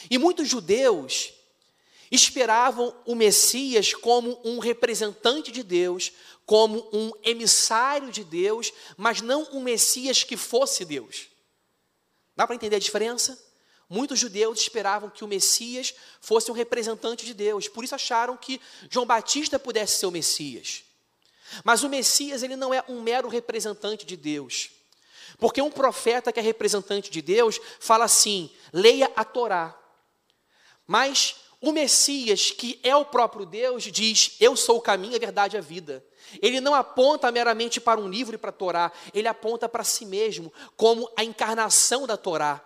E 0.10 0.18
muitos 0.18 0.48
judeus 0.48 1.34
esperavam 2.12 2.94
o 3.06 3.16
Messias 3.16 3.94
como 3.94 4.40
um 4.44 4.60
representante 4.60 5.52
de 5.52 5.64
Deus, 5.64 6.12
como 6.46 6.90
um 6.92 7.12
emissário 7.24 8.12
de 8.12 8.24
Deus, 8.24 8.74
mas 8.98 9.22
não 9.22 9.48
um 9.54 9.62
Messias 9.62 10.24
que 10.24 10.36
fosse 10.36 10.84
Deus. 10.84 11.28
Dá 12.36 12.46
para 12.46 12.56
entender 12.56 12.76
a 12.76 12.80
diferença? 12.80 13.42
Muitos 13.88 14.20
judeus 14.20 14.60
esperavam 14.60 15.10
que 15.10 15.24
o 15.24 15.28
Messias 15.28 15.94
fosse 16.20 16.52
um 16.52 16.54
representante 16.54 17.26
de 17.26 17.34
Deus, 17.34 17.68
por 17.68 17.84
isso 17.84 17.96
acharam 17.96 18.38
que 18.38 18.60
João 18.90 19.06
Batista 19.06 19.58
pudesse 19.58 20.00
ser 20.00 20.06
o 20.06 20.12
Messias. 20.12 20.84
Mas 21.64 21.84
o 21.84 21.90
Messias, 21.90 22.44
ele 22.44 22.56
não 22.56 22.74
é 22.74 22.84
um 22.88 23.02
mero 23.02 23.28
representante 23.28 24.06
de 24.06 24.16
Deus. 24.16 24.70
Porque 25.38 25.62
um 25.62 25.72
profeta 25.72 26.32
que 26.32 26.40
é 26.40 26.44
representante 26.44 27.10
de 27.10 27.22
Deus 27.22 27.60
fala 27.80 28.06
assim: 28.06 28.50
leia 28.72 29.12
a 29.16 29.24
Torá. 29.26 29.78
Mas 30.88 31.36
o 31.62 31.72
Messias, 31.72 32.52
que 32.52 32.80
é 32.84 32.96
o 32.96 33.06
próprio 33.06 33.46
Deus, 33.46 33.84
diz: 33.84 34.36
Eu 34.40 34.56
sou 34.56 34.78
o 34.78 34.82
caminho, 34.82 35.16
a 35.16 35.20
verdade 35.20 35.56
e 35.56 35.60
a 35.60 35.62
vida. 35.62 36.04
Ele 36.42 36.60
não 36.60 36.74
aponta 36.74 37.32
meramente 37.32 37.80
para 37.80 38.00
um 38.00 38.08
livro 38.10 38.36
e 38.36 38.38
para 38.38 38.50
a 38.50 38.54
Torá, 38.54 38.92
ele 39.14 39.28
aponta 39.28 39.70
para 39.70 39.84
si 39.84 40.06
mesmo, 40.06 40.52
como 40.76 41.10
a 41.16 41.24
encarnação 41.24 42.08
da 42.08 42.18
Torá 42.18 42.66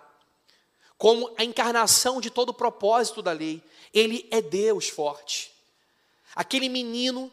como 0.98 1.32
a 1.36 1.44
encarnação 1.44 2.20
de 2.20 2.30
todo 2.30 2.50
o 2.50 2.54
propósito 2.54 3.20
da 3.20 3.32
lei. 3.32 3.62
Ele 3.92 4.26
é 4.30 4.40
Deus 4.40 4.88
forte. 4.88 5.52
Aquele 6.34 6.68
menino 6.68 7.30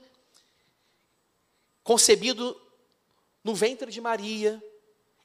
concebido 1.83 2.59
no 3.43 3.53
ventre 3.53 3.91
de 3.91 3.99
Maria 3.99 4.61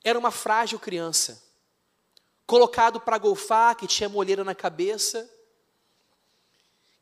era 0.03 0.19
uma 0.19 0.31
frágil 0.31 0.79
criança, 0.79 1.43
colocado 2.47 3.01
para 3.01 3.19
golfar, 3.19 3.77
que 3.77 3.87
tinha 3.87 4.09
molheira 4.09 4.43
na 4.43 4.55
cabeça, 4.55 5.29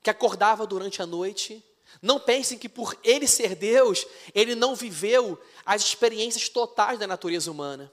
que 0.06 0.10
acordava 0.10 0.64
durante 0.68 1.02
a 1.02 1.06
noite. 1.06 1.64
Não 2.00 2.20
pensem 2.20 2.56
que 2.56 2.68
por 2.68 2.96
ele 3.02 3.26
ser 3.26 3.56
Deus, 3.56 4.06
ele 4.32 4.54
não 4.54 4.76
viveu 4.76 5.36
as 5.64 5.82
experiências 5.82 6.48
totais 6.48 6.96
da 6.96 7.08
natureza 7.08 7.50
humana. 7.50 7.92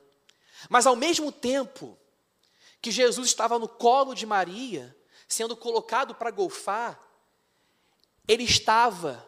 Mas 0.69 0.85
ao 0.85 0.95
mesmo 0.95 1.31
tempo, 1.31 1.97
que 2.79 2.91
Jesus 2.91 3.25
estava 3.25 3.57
no 3.57 3.67
colo 3.67 4.13
de 4.13 4.27
Maria, 4.27 4.95
sendo 5.27 5.57
colocado 5.57 6.13
para 6.13 6.29
golfar, 6.29 7.01
ele 8.27 8.43
estava 8.43 9.27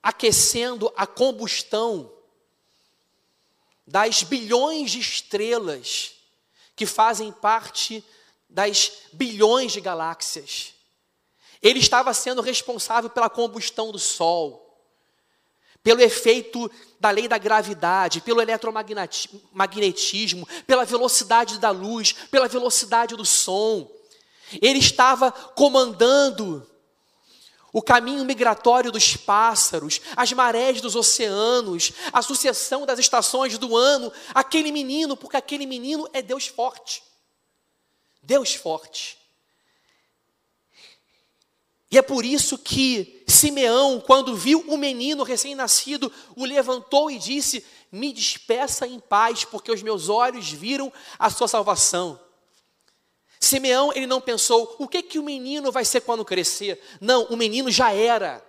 aquecendo 0.00 0.92
a 0.96 1.08
combustão 1.08 2.12
das 3.84 4.22
bilhões 4.22 4.92
de 4.92 5.00
estrelas 5.00 6.14
que 6.76 6.86
fazem 6.86 7.32
parte 7.32 8.04
das 8.48 8.92
bilhões 9.12 9.72
de 9.72 9.80
galáxias. 9.80 10.74
Ele 11.62 11.78
estava 11.78 12.12
sendo 12.14 12.42
responsável 12.42 13.10
pela 13.10 13.30
combustão 13.30 13.90
do 13.90 13.98
Sol 13.98 14.66
pelo 15.86 16.00
efeito 16.00 16.68
da 16.98 17.10
lei 17.10 17.28
da 17.28 17.38
gravidade, 17.38 18.20
pelo 18.20 18.42
eletromagnetismo, 18.42 20.48
pela 20.66 20.84
velocidade 20.84 21.60
da 21.60 21.70
luz, 21.70 22.12
pela 22.28 22.48
velocidade 22.48 23.14
do 23.14 23.24
som. 23.24 23.88
Ele 24.60 24.80
estava 24.80 25.30
comandando 25.30 26.68
o 27.72 27.80
caminho 27.80 28.24
migratório 28.24 28.90
dos 28.90 29.16
pássaros, 29.16 30.00
as 30.16 30.32
marés 30.32 30.80
dos 30.80 30.96
oceanos, 30.96 31.92
a 32.12 32.20
sucessão 32.20 32.84
das 32.84 32.98
estações 32.98 33.56
do 33.56 33.76
ano, 33.76 34.12
aquele 34.34 34.72
menino, 34.72 35.16
porque 35.16 35.36
aquele 35.36 35.66
menino 35.66 36.08
é 36.12 36.20
Deus 36.20 36.48
forte. 36.48 37.00
Deus 38.26 38.54
forte. 38.54 39.16
E 41.88 41.96
é 41.96 42.02
por 42.02 42.24
isso 42.24 42.58
que 42.58 43.22
Simeão, 43.28 44.00
quando 44.00 44.34
viu 44.34 44.64
o 44.66 44.76
menino 44.76 45.22
recém-nascido, 45.22 46.12
o 46.34 46.44
levantou 46.44 47.08
e 47.10 47.18
disse: 47.18 47.64
Me 47.92 48.12
despeça 48.12 48.86
em 48.86 48.98
paz, 48.98 49.44
porque 49.44 49.70
os 49.70 49.82
meus 49.82 50.08
olhos 50.08 50.50
viram 50.50 50.92
a 51.18 51.30
sua 51.30 51.46
salvação. 51.46 52.20
Simeão, 53.38 53.92
ele 53.94 54.06
não 54.06 54.20
pensou, 54.20 54.74
o 54.78 54.88
que 54.88 55.02
que 55.02 55.18
o 55.18 55.22
menino 55.22 55.70
vai 55.70 55.84
ser 55.84 56.00
quando 56.00 56.24
crescer? 56.24 56.82
Não, 57.00 57.24
o 57.26 57.36
menino 57.36 57.70
já 57.70 57.92
era. 57.92 58.44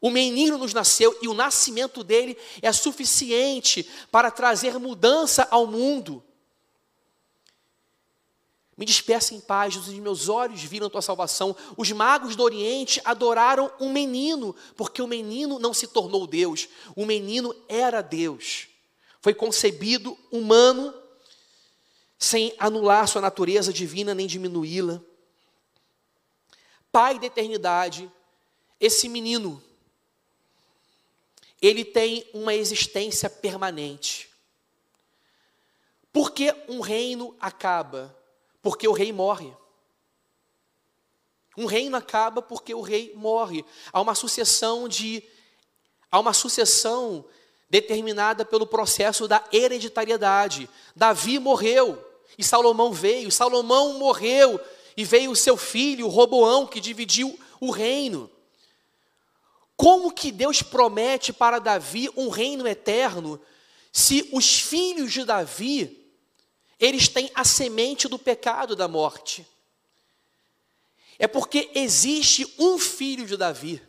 O 0.00 0.10
menino 0.10 0.58
nos 0.58 0.74
nasceu 0.74 1.16
e 1.22 1.28
o 1.28 1.34
nascimento 1.34 2.02
dele 2.02 2.36
é 2.60 2.72
suficiente 2.72 3.88
para 4.10 4.30
trazer 4.30 4.78
mudança 4.78 5.46
ao 5.50 5.66
mundo. 5.66 6.25
Me 8.76 8.84
despeça 8.84 9.34
em 9.34 9.40
paz, 9.40 9.74
os 9.74 9.88
meus 9.88 10.28
olhos 10.28 10.62
viram 10.62 10.86
a 10.88 10.90
tua 10.90 11.00
salvação. 11.00 11.56
Os 11.78 11.90
magos 11.92 12.36
do 12.36 12.42
Oriente 12.42 13.00
adoraram 13.04 13.72
um 13.80 13.90
menino, 13.90 14.54
porque 14.76 15.00
o 15.00 15.06
menino 15.06 15.58
não 15.58 15.72
se 15.72 15.86
tornou 15.86 16.26
Deus, 16.26 16.68
o 16.94 17.06
menino 17.06 17.54
era 17.68 18.02
Deus. 18.02 18.68
Foi 19.22 19.32
concebido 19.32 20.16
humano, 20.30 20.92
sem 22.18 22.54
anular 22.58 23.08
sua 23.08 23.22
natureza 23.22 23.72
divina 23.72 24.14
nem 24.14 24.26
diminuí-la. 24.26 25.00
Pai 26.92 27.18
da 27.18 27.26
eternidade, 27.26 28.10
esse 28.78 29.08
menino, 29.08 29.62
ele 31.60 31.84
tem 31.84 32.28
uma 32.34 32.54
existência 32.54 33.28
permanente. 33.28 34.28
Porque 36.12 36.54
um 36.68 36.80
reino 36.80 37.34
acaba? 37.40 38.14
Porque 38.66 38.88
o 38.88 38.92
rei 38.92 39.12
morre. 39.12 39.54
Um 41.56 41.66
reino 41.66 41.96
acaba 41.96 42.42
porque 42.42 42.74
o 42.74 42.80
rei 42.80 43.12
morre. 43.14 43.64
Há 43.92 44.00
uma 44.00 44.12
sucessão 44.16 44.88
de 44.88 45.22
há 46.10 46.18
uma 46.18 46.32
sucessão 46.32 47.24
determinada 47.70 48.44
pelo 48.44 48.66
processo 48.66 49.28
da 49.28 49.44
hereditariedade. 49.52 50.68
Davi 50.96 51.38
morreu 51.38 52.04
e 52.36 52.42
Salomão 52.42 52.92
veio. 52.92 53.30
Salomão 53.30 54.00
morreu 54.00 54.58
e 54.96 55.04
veio 55.04 55.30
o 55.30 55.36
seu 55.36 55.56
filho, 55.56 56.08
Roboão, 56.08 56.66
que 56.66 56.80
dividiu 56.80 57.38
o 57.60 57.70
reino. 57.70 58.28
Como 59.76 60.10
que 60.10 60.32
Deus 60.32 60.60
promete 60.60 61.32
para 61.32 61.60
Davi 61.60 62.10
um 62.16 62.30
reino 62.30 62.66
eterno 62.66 63.40
se 63.92 64.28
os 64.32 64.58
filhos 64.58 65.12
de 65.12 65.24
Davi 65.24 66.05
eles 66.78 67.08
têm 67.08 67.30
a 67.34 67.44
semente 67.44 68.08
do 68.08 68.18
pecado 68.18 68.76
da 68.76 68.86
morte. 68.86 69.46
É 71.18 71.26
porque 71.26 71.70
existe 71.74 72.54
um 72.58 72.78
filho 72.78 73.26
de 73.26 73.36
Davi. 73.36 73.82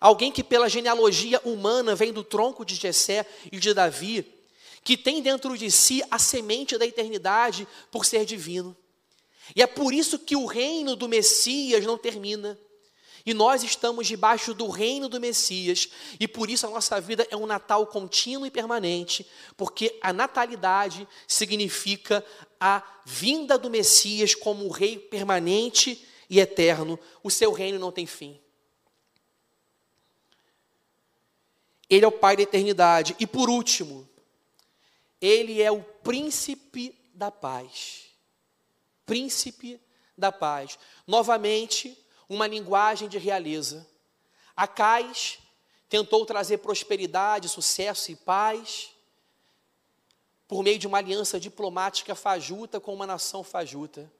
Alguém 0.00 0.32
que 0.32 0.42
pela 0.42 0.68
genealogia 0.68 1.40
humana 1.44 1.94
vem 1.94 2.12
do 2.12 2.24
tronco 2.24 2.64
de 2.64 2.74
Jessé 2.74 3.24
e 3.52 3.58
de 3.60 3.72
Davi, 3.72 4.26
que 4.82 4.96
tem 4.96 5.22
dentro 5.22 5.56
de 5.56 5.70
si 5.70 6.02
a 6.10 6.18
semente 6.18 6.76
da 6.76 6.84
eternidade 6.84 7.68
por 7.90 8.04
ser 8.04 8.24
divino. 8.24 8.76
E 9.54 9.62
é 9.62 9.66
por 9.66 9.94
isso 9.94 10.18
que 10.18 10.34
o 10.34 10.46
reino 10.46 10.96
do 10.96 11.08
Messias 11.08 11.84
não 11.84 11.96
termina. 11.96 12.58
E 13.24 13.32
nós 13.32 13.62
estamos 13.62 14.06
debaixo 14.06 14.52
do 14.52 14.68
reino 14.68 15.08
do 15.08 15.20
Messias, 15.20 15.88
e 16.18 16.26
por 16.26 16.50
isso 16.50 16.66
a 16.66 16.70
nossa 16.70 17.00
vida 17.00 17.26
é 17.30 17.36
um 17.36 17.46
Natal 17.46 17.86
contínuo 17.86 18.46
e 18.46 18.50
permanente, 18.50 19.26
porque 19.56 19.98
a 20.00 20.12
natalidade 20.12 21.06
significa 21.26 22.24
a 22.60 22.82
vinda 23.04 23.56
do 23.58 23.70
Messias 23.70 24.34
como 24.34 24.66
o 24.66 24.70
rei 24.70 24.98
permanente 24.98 26.06
e 26.28 26.40
eterno. 26.40 26.98
O 27.22 27.30
seu 27.30 27.52
reino 27.52 27.78
não 27.78 27.92
tem 27.92 28.06
fim. 28.06 28.40
Ele 31.88 32.04
é 32.06 32.08
o 32.08 32.12
Pai 32.12 32.36
da 32.36 32.42
eternidade. 32.42 33.14
E 33.20 33.26
por 33.26 33.50
último, 33.50 34.08
ele 35.20 35.60
é 35.60 35.70
o 35.70 35.82
príncipe 35.82 36.98
da 37.12 37.30
paz. 37.30 38.04
Príncipe 39.04 39.78
da 40.16 40.32
paz. 40.32 40.78
Novamente, 41.06 41.96
uma 42.32 42.46
linguagem 42.46 43.08
de 43.08 43.18
realeza. 43.18 43.86
Acais 44.56 45.38
tentou 45.88 46.24
trazer 46.24 46.58
prosperidade, 46.58 47.48
sucesso 47.48 48.10
e 48.10 48.16
paz 48.16 48.90
por 50.48 50.62
meio 50.62 50.78
de 50.78 50.86
uma 50.86 50.98
aliança 50.98 51.40
diplomática 51.40 52.14
fajuta 52.14 52.80
com 52.80 52.94
uma 52.94 53.06
nação 53.06 53.42
fajuta. 53.42 54.10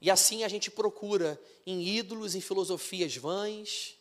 E 0.00 0.10
assim 0.10 0.44
a 0.44 0.48
gente 0.48 0.70
procura 0.70 1.40
em 1.66 1.82
ídolos, 1.86 2.34
em 2.34 2.40
filosofias 2.40 3.16
vãs, 3.16 3.96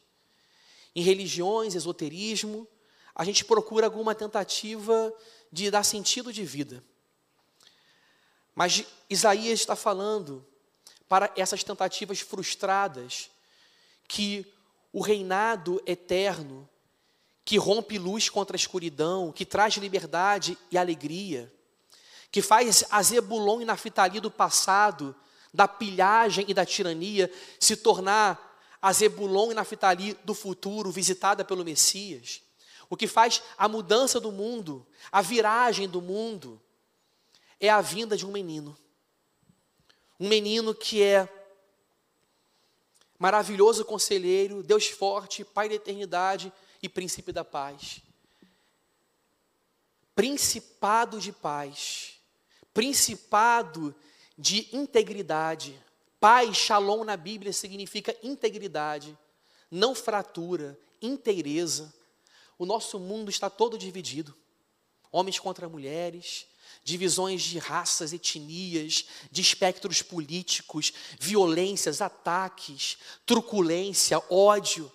em 0.96 1.02
religiões, 1.02 1.76
esoterismo, 1.76 2.68
a 3.14 3.26
gente 3.26 3.44
procura 3.44 3.86
alguma 3.86 4.16
tentativa 4.16 5.14
de 5.52 5.70
dar 5.70 5.84
sentido 5.84 6.32
de 6.32 6.46
vida. 6.46 6.84
Mas 8.56 8.86
Isaías 9.10 9.60
está 9.60 9.76
falando 9.76 10.46
para 11.10 11.32
essas 11.36 11.64
tentativas 11.64 12.20
frustradas 12.20 13.32
que 14.08 14.46
o 14.94 15.02
reinado 15.02 15.82
eterno, 15.86 16.70
que 17.44 17.58
rompe 17.58 17.98
luz 17.98 18.30
contra 18.30 18.56
a 18.56 18.60
escuridão, 18.60 19.32
que 19.32 19.44
traz 19.44 19.74
liberdade 19.76 20.56
e 20.72 20.78
alegria, 20.78 21.52
que 22.32 22.44
faz 22.44 22.84
a 22.92 23.02
Zebulon 23.02 23.62
e 23.62 23.66
Naftali 23.66 24.20
do 24.20 24.30
passado, 24.30 25.16
da 25.52 25.68
pilhagem 25.68 26.46
e 26.48 26.54
da 26.54 26.64
tirania, 26.64 27.32
se 27.60 27.76
tornar 27.76 28.48
a 28.80 28.94
Zebulon 28.94 29.52
e 29.52 29.56
Naftali 29.56 30.14
do 30.24 30.36
futuro, 30.36 30.92
visitada 30.92 31.44
pelo 31.44 31.66
Messias. 31.66 32.42
O 32.88 32.96
que 32.96 33.08
faz 33.08 33.42
a 33.58 33.68
mudança 33.68 34.20
do 34.20 34.32
mundo, 34.32 34.86
a 35.12 35.22
viragem 35.24 35.90
do 35.90 36.02
mundo, 36.02 36.62
é 37.60 37.70
a 37.70 37.82
vinda 37.82 38.16
de 38.16 38.28
um 38.28 38.32
menino. 38.32 38.78
Um 40.20 40.28
menino 40.28 40.76
que 40.76 41.02
é 41.02 41.28
maravilhoso 43.18 43.86
conselheiro, 43.86 44.62
Deus 44.62 44.88
forte, 44.88 45.46
Pai 45.46 45.70
da 45.70 45.76
eternidade 45.76 46.52
e 46.82 46.90
príncipe 46.90 47.32
da 47.32 47.46
paz. 47.46 48.02
Principado 50.14 51.20
de 51.20 51.32
paz, 51.32 52.20
principado 52.74 53.96
de 54.38 54.68
integridade. 54.74 55.82
Paz, 56.20 56.58
shalom 56.58 57.06
na 57.06 57.16
Bíblia 57.16 57.54
significa 57.54 58.16
integridade, 58.22 59.18
não 59.72 59.96
fratura, 59.96 60.78
inteireza. 61.02 61.94
O 62.58 62.66
nosso 62.66 63.00
mundo 63.00 63.30
está 63.30 63.50
todo 63.50 63.78
dividido. 63.78 64.36
Homens 65.12 65.40
contra 65.40 65.70
mulheres, 65.70 66.46
divisões 66.84 67.42
de 67.42 67.58
raças, 67.60 68.14
etnias, 68.14 69.06
de 69.32 69.42
espectros 69.42 70.02
políticos, 70.02 70.94
violências, 71.20 72.02
ataques, 72.02 72.98
truculência, 73.26 74.22
ódio. 74.30 74.92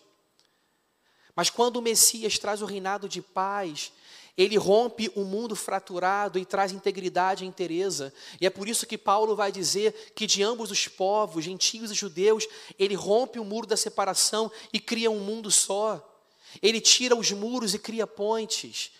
Mas 1.36 1.50
quando 1.50 1.76
o 1.76 1.82
Messias 1.82 2.38
traz 2.38 2.62
o 2.62 2.66
reinado 2.66 3.08
de 3.08 3.20
paz, 3.20 3.92
ele 4.36 4.56
rompe 4.56 5.10
o 5.14 5.24
mundo 5.24 5.54
fraturado 5.54 6.38
e 6.38 6.44
traz 6.44 6.72
integridade 6.72 7.44
e 7.44 7.46
inteireza. 7.46 8.12
E 8.40 8.46
é 8.46 8.50
por 8.50 8.68
isso 8.68 8.86
que 8.86 8.98
Paulo 8.98 9.36
vai 9.36 9.52
dizer 9.52 10.12
que 10.14 10.26
de 10.26 10.42
ambos 10.42 10.70
os 10.70 10.88
povos, 10.88 11.44
gentios 11.44 11.90
e 11.90 11.94
judeus, 11.94 12.46
ele 12.78 12.94
rompe 12.94 13.38
o 13.38 13.44
muro 13.44 13.66
da 13.66 13.76
separação 13.76 14.50
e 14.72 14.80
cria 14.80 15.10
um 15.10 15.20
mundo 15.20 15.50
só. 15.50 16.02
Ele 16.60 16.80
tira 16.80 17.16
os 17.16 17.30
muros 17.30 17.74
e 17.74 17.78
cria 17.78 18.06
pontes. 18.06 18.90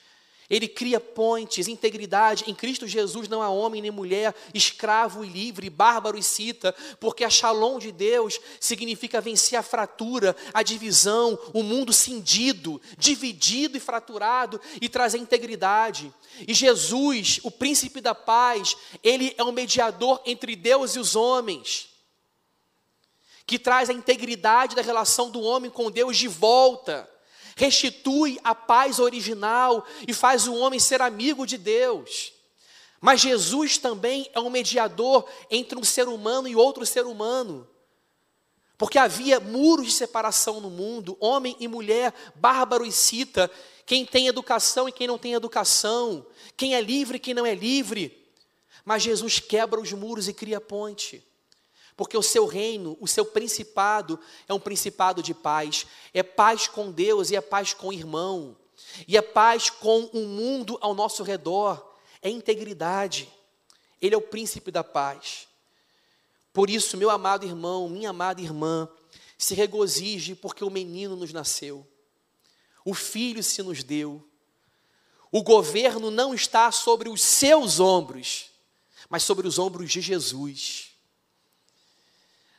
Ele 0.49 0.69
cria 0.69 1.01
pontes, 1.01 1.69
integridade. 1.69 2.45
Em 2.47 2.55
Cristo 2.55 2.87
Jesus 2.87 3.29
não 3.29 3.41
há 3.41 3.49
homem 3.49 3.81
nem 3.81 3.91
mulher, 3.91 4.35
escravo 4.53 5.25
e 5.25 5.29
livre, 5.29 5.71
bárbaro 5.71 6.19
e 6.19 6.23
cita, 6.23 6.75
porque 7.01 7.25
a 7.25 7.31
shalom 7.31 7.79
de 7.79 7.91
Deus 7.91 8.39
significa 8.61 9.21
vencer 9.21 9.59
a 9.59 9.63
fratura, 9.63 10.37
a 10.53 10.63
divisão, 10.63 11.39
o 11.55 11.63
mundo 11.63 11.93
cindido, 11.93 12.81
dividido 12.99 13.77
e 13.79 13.81
fraturado 13.81 14.61
e 14.81 14.89
trazer 14.89 15.19
integridade. 15.19 16.13
E 16.47 16.53
Jesus, 16.53 17.41
o 17.43 17.51
príncipe 17.51 18.01
da 18.01 18.15
paz, 18.15 18.77
ele 19.03 19.35
é 19.39 19.43
o 19.43 19.53
mediador 19.53 20.21
entre 20.27 20.55
Deus 20.55 20.95
e 20.95 20.99
os 20.99 21.17
homens, 21.17 21.89
que 23.47 23.59
traz 23.59 23.89
a 23.89 23.95
integridade 23.95 24.77
da 24.77 24.83
relação 24.83 25.31
do 25.31 25.41
homem 25.41 25.71
com 25.71 25.91
Deus 25.91 26.19
de 26.19 26.29
volta 26.29 27.09
restitui 27.57 28.39
a 28.43 28.55
paz 28.55 28.99
original 28.99 29.85
e 30.07 30.13
faz 30.13 30.47
o 30.47 30.55
homem 30.55 30.81
ser 30.81 31.01
amigo 31.01 31.47
de 31.47 31.57
Deus. 31.57 32.33
Mas 33.01 33.21
Jesus 33.21 33.79
também 33.79 34.29
é 34.33 34.41
um 34.41 34.51
mediador 34.51 35.29
entre 35.51 35.79
um 35.79 35.85
ser 35.85 36.09
humano 36.09 36.49
e 36.49 36.57
outro 36.57 36.87
ser 36.87 37.05
humano. 37.05 37.69
Porque 38.77 38.99
havia 38.99 39.39
muros 39.39 39.87
de 39.87 39.93
separação 39.93 40.61
no 40.61 40.71
mundo, 40.71 41.17
homem 41.21 41.57
e 41.61 41.69
mulher, 41.69 42.13
bárbaro 42.35 42.85
e 42.85 42.91
cita, 42.91 43.51
quem 43.87 44.05
tem 44.05 44.27
educação 44.27 44.89
e 44.89 44.93
quem 44.93 45.07
não 45.07 45.19
tem 45.19 45.35
educação, 45.35 46.27
quem 46.57 46.75
é 46.75 46.81
livre 46.81 47.19
e 47.19 47.21
quem 47.21 47.35
não 47.35 47.47
é 47.47 47.55
livre. 47.55 48.27
Mas 48.85 49.03
Jesus 49.03 49.39
quebra 49.39 49.81
os 49.81 49.93
muros 49.93 50.27
e 50.27 50.33
cria 50.33 50.61
ponte. 50.61 51.23
Porque 51.97 52.17
o 52.17 52.23
seu 52.23 52.47
reino, 52.47 52.97
o 53.01 53.07
seu 53.07 53.25
principado 53.25 54.19
é 54.49 54.55
um 54.55 54.59
principado 54.59 55.23
de 55.23 55.33
paz. 55.33 55.87
É 56.13 56.23
paz 56.23 56.67
com 56.67 56.91
Deus 56.91 57.31
e 57.31 57.37
é 57.37 57.41
paz 57.41 57.73
com 57.73 57.89
o 57.89 57.93
irmão. 57.93 58.57
E 59.07 59.17
é 59.17 59.23
paz 59.23 59.71
com 59.71 60.05
o 60.13 60.27
mundo 60.27 60.77
ao 60.81 60.95
nosso 60.95 61.23
redor. 61.23 61.95
É 62.21 62.29
integridade. 62.29 63.33
Ele 64.03 64.15
é 64.15 64.19
o 64.19 64.23
príncipe 64.23 64.71
da 64.71 64.83
paz. 64.83 65.47
Por 66.53 66.69
isso, 66.69 66.97
meu 66.97 67.11
amado 67.11 67.47
irmão, 67.47 67.89
minha 67.89 68.11
amada 68.11 68.41
irmã, 68.41 68.89
se 69.39 69.55
regozije 69.55 70.35
porque 70.35 70.65
o 70.65 70.71
menino 70.71 71.17
nos 71.17 71.33
nasceu. 71.33 71.87
O 72.85 72.95
filho 72.95 73.43
se 73.43 73.63
nos 73.63 73.83
deu. 73.83 74.23
O 75.31 75.43
governo 75.43 76.11
não 76.11 76.35
está 76.35 76.71
sobre 76.71 77.09
os 77.09 77.21
seus 77.23 77.81
ombros, 77.81 78.51
mas 79.09 79.25
sobre 79.25 79.49
os 79.49 79.59
ombros 79.59 79.91
de 79.91 80.01
Jesus. 80.01 80.94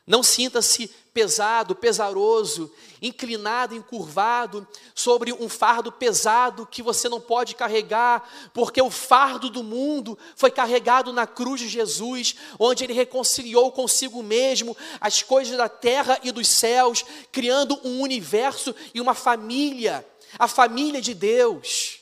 Não 0.07 0.21
sinta-se 0.21 0.87
pesado, 1.11 1.73
pesaroso, 1.75 2.71
inclinado, 3.01 3.73
encurvado 3.73 4.67
sobre 4.93 5.33
um 5.33 5.49
fardo 5.49 5.91
pesado 5.91 6.67
que 6.67 6.83
você 6.83 7.09
não 7.09 7.19
pode 7.19 7.55
carregar, 7.55 8.29
porque 8.53 8.79
o 8.79 8.91
fardo 8.91 9.49
do 9.49 9.63
mundo 9.63 10.17
foi 10.35 10.51
carregado 10.51 11.11
na 11.11 11.25
cruz 11.25 11.61
de 11.61 11.69
Jesus, 11.69 12.35
onde 12.59 12.83
ele 12.83 12.93
reconciliou 12.93 13.71
consigo 13.71 14.21
mesmo 14.21 14.77
as 15.01 15.23
coisas 15.23 15.57
da 15.57 15.69
terra 15.69 16.19
e 16.21 16.31
dos 16.31 16.49
céus, 16.49 17.03
criando 17.31 17.79
um 17.83 18.01
universo 18.01 18.75
e 18.93 19.01
uma 19.01 19.15
família, 19.15 20.05
a 20.37 20.47
família 20.47 21.01
de 21.01 21.15
Deus, 21.15 21.99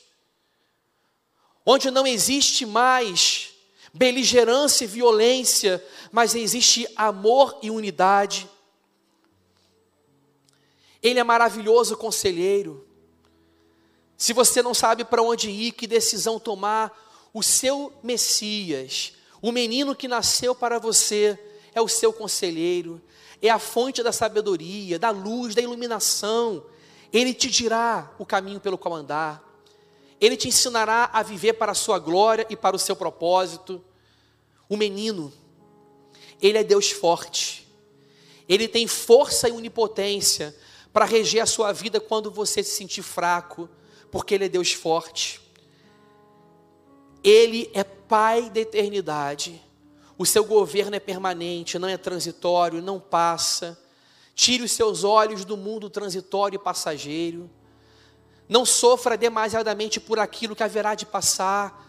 onde 1.64 1.90
não 1.90 2.06
existe 2.06 2.66
mais 2.66 3.53
beligerância 3.94 4.84
e 4.84 4.88
violência, 4.88 5.82
mas 6.10 6.34
existe 6.34 6.86
amor 6.96 7.56
e 7.62 7.70
unidade. 7.70 8.50
Ele 11.00 11.20
é 11.20 11.24
maravilhoso 11.24 11.96
conselheiro. 11.96 12.84
Se 14.16 14.32
você 14.32 14.62
não 14.62 14.74
sabe 14.74 15.04
para 15.04 15.22
onde 15.22 15.48
ir, 15.48 15.72
que 15.72 15.86
decisão 15.86 16.40
tomar, 16.40 16.92
o 17.32 17.42
seu 17.42 17.92
Messias, 18.02 19.12
o 19.40 19.52
menino 19.52 19.94
que 19.94 20.08
nasceu 20.08 20.54
para 20.54 20.78
você, 20.78 21.38
é 21.72 21.80
o 21.80 21.88
seu 21.88 22.12
conselheiro, 22.12 23.00
é 23.42 23.50
a 23.50 23.58
fonte 23.58 24.02
da 24.02 24.12
sabedoria, 24.12 24.98
da 24.98 25.10
luz, 25.10 25.54
da 25.54 25.60
iluminação. 25.60 26.64
Ele 27.12 27.34
te 27.34 27.50
dirá 27.50 28.12
o 28.18 28.24
caminho 28.24 28.60
pelo 28.60 28.78
qual 28.78 28.94
andar. 28.94 29.53
Ele 30.20 30.36
te 30.36 30.48
ensinará 30.48 31.10
a 31.12 31.22
viver 31.22 31.54
para 31.54 31.72
a 31.72 31.74
sua 31.74 31.98
glória 31.98 32.46
e 32.48 32.56
para 32.56 32.76
o 32.76 32.78
seu 32.78 32.96
propósito. 32.96 33.82
O 34.68 34.76
menino, 34.76 35.32
ele 36.40 36.58
é 36.58 36.64
Deus 36.64 36.90
forte. 36.90 37.66
Ele 38.48 38.68
tem 38.68 38.86
força 38.86 39.48
e 39.48 39.52
onipotência 39.52 40.54
para 40.92 41.04
reger 41.04 41.42
a 41.42 41.46
sua 41.46 41.72
vida 41.72 42.00
quando 42.00 42.30
você 42.30 42.62
se 42.62 42.76
sentir 42.76 43.02
fraco, 43.02 43.68
porque 44.10 44.34
ele 44.34 44.44
é 44.44 44.48
Deus 44.48 44.72
forte. 44.72 45.40
Ele 47.22 47.70
é 47.74 47.82
Pai 47.82 48.50
da 48.50 48.60
eternidade. 48.60 49.60
O 50.16 50.26
seu 50.26 50.44
governo 50.44 50.94
é 50.94 51.00
permanente, 51.00 51.78
não 51.78 51.88
é 51.88 51.96
transitório, 51.96 52.82
não 52.82 53.00
passa. 53.00 53.76
Tire 54.34 54.62
os 54.62 54.72
seus 54.72 55.02
olhos 55.04 55.44
do 55.44 55.56
mundo 55.56 55.88
transitório 55.90 56.56
e 56.56 56.58
passageiro. 56.58 57.50
Não 58.48 58.64
sofra 58.64 59.16
demasiadamente 59.16 59.98
por 59.98 60.18
aquilo 60.18 60.54
que 60.54 60.62
haverá 60.62 60.94
de 60.94 61.06
passar. 61.06 61.88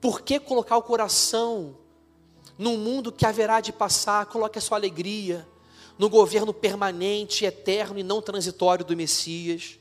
Por 0.00 0.20
que 0.20 0.38
colocar 0.38 0.76
o 0.76 0.82
coração 0.82 1.76
num 2.56 2.76
mundo 2.76 3.10
que 3.10 3.24
haverá 3.24 3.60
de 3.60 3.72
passar? 3.72 4.26
Coloque 4.26 4.58
a 4.58 4.62
sua 4.62 4.76
alegria 4.76 5.46
no 5.98 6.08
governo 6.08 6.54
permanente, 6.54 7.44
eterno 7.44 7.98
e 7.98 8.02
não 8.02 8.22
transitório 8.22 8.84
do 8.84 8.96
Messias. 8.96 9.78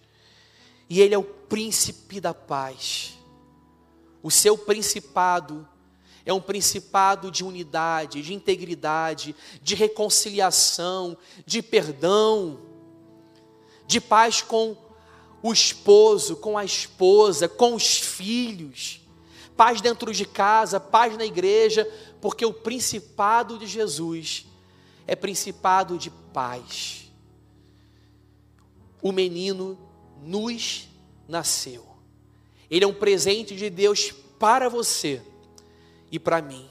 E 0.90 1.02
Ele 1.02 1.14
é 1.14 1.18
o 1.18 1.24
príncipe 1.24 2.20
da 2.20 2.34
paz. 2.34 3.18
O 4.24 4.32
seu 4.32 4.58
principado 4.58 5.68
é 6.26 6.34
um 6.34 6.42
principado 6.42 7.32
de 7.32 7.44
unidade, 7.44 8.22
de 8.22 8.34
integridade, 8.34 9.36
de 9.62 9.76
reconciliação, 9.76 11.16
de 11.46 11.62
perdão, 11.62 12.60
de 13.86 14.02
paz 14.02 14.42
com 14.42 14.76
o 15.48 15.54
esposo, 15.54 16.36
com 16.36 16.58
a 16.58 16.66
esposa, 16.66 17.48
com 17.48 17.74
os 17.74 18.00
filhos, 18.00 19.02
paz 19.56 19.82
dentro 19.82 20.14
de 20.14 20.26
casa, 20.26 20.80
paz 20.80 21.18
na 21.18 21.26
igreja, 21.26 21.90
porque 22.20 22.46
o 22.46 22.54
principado 22.54 23.58
de 23.58 23.66
Jesus 23.66 24.46
é 25.06 25.16
principado 25.16 25.98
de 25.98 26.10
paz. 26.10 27.12
O 29.02 29.12
menino 29.12 29.78
nos 30.22 30.88
nasceu. 31.28 31.86
Ele 32.70 32.84
é 32.84 32.88
um 32.88 32.94
presente 32.94 33.56
de 33.56 33.70
Deus 33.70 34.14
para 34.38 34.68
você 34.68 35.22
e 36.12 36.20
para 36.20 36.42
mim. 36.42 36.68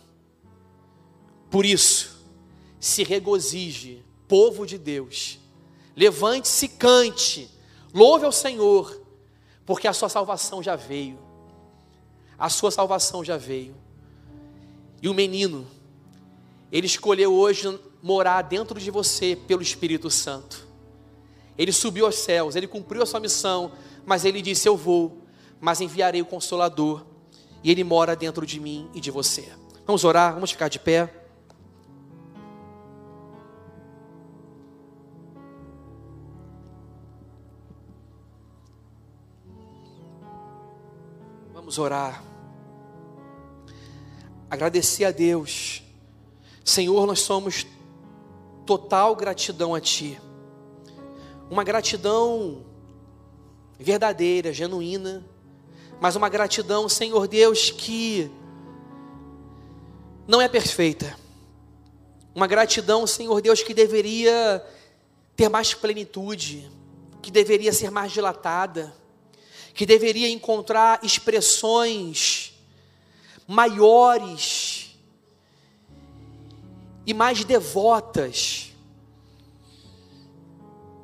Por 1.51 1.65
isso, 1.65 2.23
se 2.79 3.03
regozije, 3.03 4.05
povo 4.29 4.67
de 4.67 4.77
Deus. 4.77 5.39
Levante-se, 5.97 6.69
cante, 6.69 7.56
louve 7.97 8.27
ao 8.27 8.33
Senhor, 8.33 9.01
porque 9.65 9.89
a 9.89 9.93
sua 9.95 10.11
salvação 10.11 10.63
já 10.63 10.77
veio. 10.77 11.19
A 12.39 12.51
sua 12.51 12.71
salvação 12.71 13.25
já 13.25 13.39
veio. 13.39 13.75
E 15.03 15.09
o 15.09 15.15
menino, 15.15 15.67
ele 16.71 16.87
escolheu 16.87 17.33
hoje 17.33 17.81
morar 18.03 18.43
dentro 18.43 18.79
de 18.79 18.91
você 18.91 19.35
pelo 19.35 19.63
Espírito 19.63 20.11
Santo. 20.11 20.67
Ele 21.57 21.73
subiu 21.73 22.05
aos 22.05 22.17
céus, 22.17 22.55
ele 22.55 22.67
cumpriu 22.67 23.03
a 23.03 23.07
sua 23.07 23.19
missão, 23.19 23.73
mas 24.05 24.27
ele 24.27 24.43
disse: 24.43 24.69
Eu 24.69 24.77
vou, 24.77 25.23
mas 25.59 25.81
enviarei 25.81 26.21
o 26.21 26.27
Consolador, 26.27 27.05
e 27.65 27.71
ele 27.71 27.83
mora 27.83 28.15
dentro 28.15 28.45
de 28.45 28.61
mim 28.61 28.91
e 28.95 29.01
de 29.01 29.11
você. 29.11 29.49
Vamos 29.87 30.05
orar, 30.05 30.35
vamos 30.35 30.51
ficar 30.51 30.69
de 30.69 30.79
pé. 30.79 31.26
Vamos 41.77 41.79
orar. 41.79 42.25
Agradecer 44.49 45.05
a 45.05 45.11
Deus. 45.11 45.83
Senhor, 46.65 47.07
nós 47.07 47.21
somos 47.21 47.67
total 48.65 49.15
gratidão 49.15 49.75
a 49.75 49.81
Ti. 49.81 50.19
Uma 51.51 51.63
gratidão 51.65 52.65
verdadeira, 53.79 54.55
genuína, 54.55 55.23
mas 56.01 56.17
uma 56.17 56.31
gratidão, 56.31 56.89
Senhor 56.89 57.29
Deus, 57.29 57.71
que 57.71 58.31
não 60.27 60.41
é 60.41 60.49
perfeita. 60.49 61.15
Uma 62.35 62.47
gratidão, 62.47 63.07
Senhor 63.07 63.43
Deus, 63.43 63.63
que 63.63 63.75
deveria 63.75 64.65
ter 65.37 65.51
mais 65.51 65.75
plenitude, 65.75 66.71
que 67.21 67.31
deveria 67.31 67.73
ser 67.73 67.91
mais 67.91 68.13
dilatada 68.13 68.95
que 69.77 69.85
deveria 69.85 70.31
encontrar 70.31 71.01
expressões 71.05 72.55
maiores 73.47 74.97
e 77.07 77.13
mais 77.13 77.45
devotas, 77.45 78.73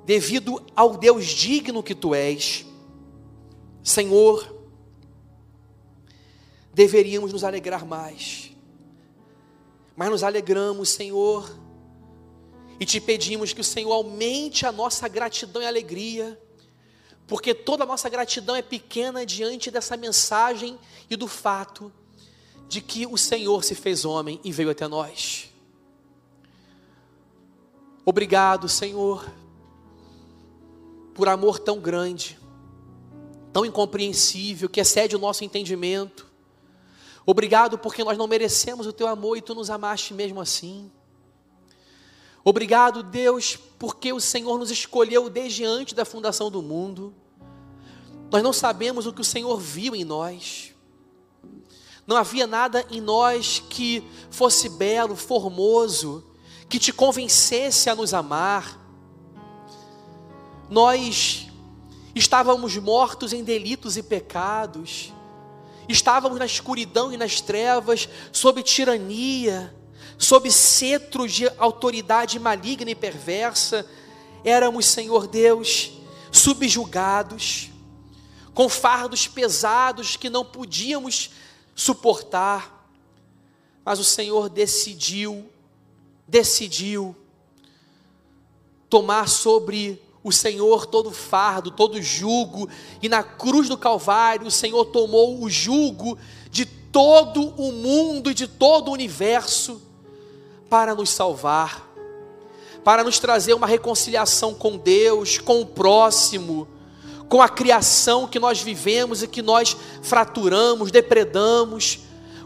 devido 0.06 0.64
ao 0.74 0.96
Deus 0.96 1.26
digno 1.26 1.82
que 1.82 1.94
tu 1.94 2.14
és, 2.14 2.64
Senhor, 3.84 4.64
deveríamos 6.72 7.30
nos 7.30 7.44
alegrar 7.44 7.84
mais, 7.84 8.52
mas 9.94 10.08
nos 10.08 10.22
alegramos, 10.22 10.88
Senhor, 10.88 11.54
e 12.80 12.86
te 12.86 13.02
pedimos 13.02 13.52
que 13.52 13.60
o 13.60 13.64
Senhor 13.64 13.92
aumente 13.92 14.64
a 14.64 14.72
nossa 14.72 15.06
gratidão 15.08 15.60
e 15.60 15.66
alegria 15.66 16.40
porque 17.32 17.54
toda 17.54 17.84
a 17.84 17.86
nossa 17.86 18.10
gratidão 18.10 18.54
é 18.54 18.60
pequena 18.60 19.24
diante 19.24 19.70
dessa 19.70 19.96
mensagem 19.96 20.78
e 21.08 21.16
do 21.16 21.26
fato 21.26 21.90
de 22.68 22.82
que 22.82 23.06
o 23.06 23.16
Senhor 23.16 23.64
se 23.64 23.74
fez 23.74 24.04
homem 24.04 24.38
e 24.44 24.52
veio 24.52 24.68
até 24.68 24.86
nós. 24.86 25.50
Obrigado, 28.04 28.68
Senhor, 28.68 29.26
por 31.14 31.26
amor 31.26 31.58
tão 31.58 31.80
grande, 31.80 32.38
tão 33.50 33.64
incompreensível, 33.64 34.68
que 34.68 34.82
excede 34.82 35.16
o 35.16 35.18
nosso 35.18 35.42
entendimento. 35.42 36.26
Obrigado 37.24 37.78
porque 37.78 38.04
nós 38.04 38.18
não 38.18 38.28
merecemos 38.28 38.86
o 38.86 38.92
teu 38.92 39.08
amor 39.08 39.38
e 39.38 39.40
tu 39.40 39.54
nos 39.54 39.70
amaste 39.70 40.12
mesmo 40.12 40.38
assim. 40.38 40.92
Obrigado, 42.44 43.02
Deus, 43.02 43.56
porque 43.78 44.12
o 44.12 44.20
Senhor 44.20 44.58
nos 44.58 44.70
escolheu 44.70 45.30
desde 45.30 45.64
antes 45.64 45.94
da 45.94 46.04
fundação 46.04 46.50
do 46.50 46.60
mundo. 46.60 47.21
Nós 48.32 48.42
não 48.42 48.52
sabemos 48.54 49.06
o 49.06 49.12
que 49.12 49.20
o 49.20 49.24
Senhor 49.24 49.60
viu 49.60 49.94
em 49.94 50.04
nós. 50.04 50.72
Não 52.06 52.16
havia 52.16 52.46
nada 52.46 52.82
em 52.90 52.98
nós 52.98 53.62
que 53.68 54.02
fosse 54.30 54.70
belo, 54.70 55.14
formoso, 55.14 56.24
que 56.66 56.78
te 56.78 56.94
convencesse 56.94 57.90
a 57.90 57.94
nos 57.94 58.14
amar. 58.14 58.80
Nós 60.70 61.46
estávamos 62.14 62.74
mortos 62.78 63.34
em 63.34 63.44
delitos 63.44 63.98
e 63.98 64.02
pecados, 64.02 65.12
estávamos 65.86 66.38
na 66.38 66.46
escuridão 66.46 67.12
e 67.12 67.18
nas 67.18 67.42
trevas, 67.42 68.08
sob 68.32 68.62
tirania, 68.62 69.76
sob 70.16 70.50
cetro 70.50 71.28
de 71.28 71.46
autoridade 71.58 72.38
maligna 72.38 72.92
e 72.92 72.94
perversa, 72.94 73.84
éramos, 74.42 74.86
Senhor 74.86 75.26
Deus, 75.26 75.92
subjugados, 76.30 77.71
com 78.54 78.68
fardos 78.68 79.26
pesados 79.26 80.16
que 80.16 80.28
não 80.28 80.44
podíamos 80.44 81.30
suportar, 81.74 82.88
mas 83.84 83.98
o 83.98 84.04
Senhor 84.04 84.48
decidiu, 84.48 85.48
decidiu 86.28 87.16
tomar 88.88 89.28
sobre 89.28 90.00
o 90.22 90.30
Senhor 90.30 90.86
todo 90.86 91.10
fardo, 91.10 91.70
todo 91.70 92.00
jugo, 92.00 92.68
e 93.02 93.08
na 93.08 93.22
cruz 93.22 93.68
do 93.68 93.76
Calvário 93.76 94.46
o 94.46 94.50
Senhor 94.50 94.84
tomou 94.86 95.42
o 95.42 95.50
jugo 95.50 96.16
de 96.50 96.64
todo 96.64 97.54
o 97.56 97.72
mundo 97.72 98.30
e 98.30 98.34
de 98.34 98.46
todo 98.46 98.88
o 98.88 98.92
universo 98.92 99.82
para 100.68 100.94
nos 100.94 101.10
salvar, 101.10 101.90
para 102.84 103.02
nos 103.02 103.18
trazer 103.18 103.54
uma 103.54 103.66
reconciliação 103.66 104.54
com 104.54 104.76
Deus, 104.76 105.38
com 105.38 105.60
o 105.60 105.66
próximo, 105.66 106.68
com 107.32 107.40
a 107.40 107.48
criação 107.48 108.26
que 108.26 108.38
nós 108.38 108.60
vivemos 108.60 109.22
e 109.22 109.26
que 109.26 109.40
nós 109.40 109.74
fraturamos, 110.02 110.90
depredamos. 110.90 112.00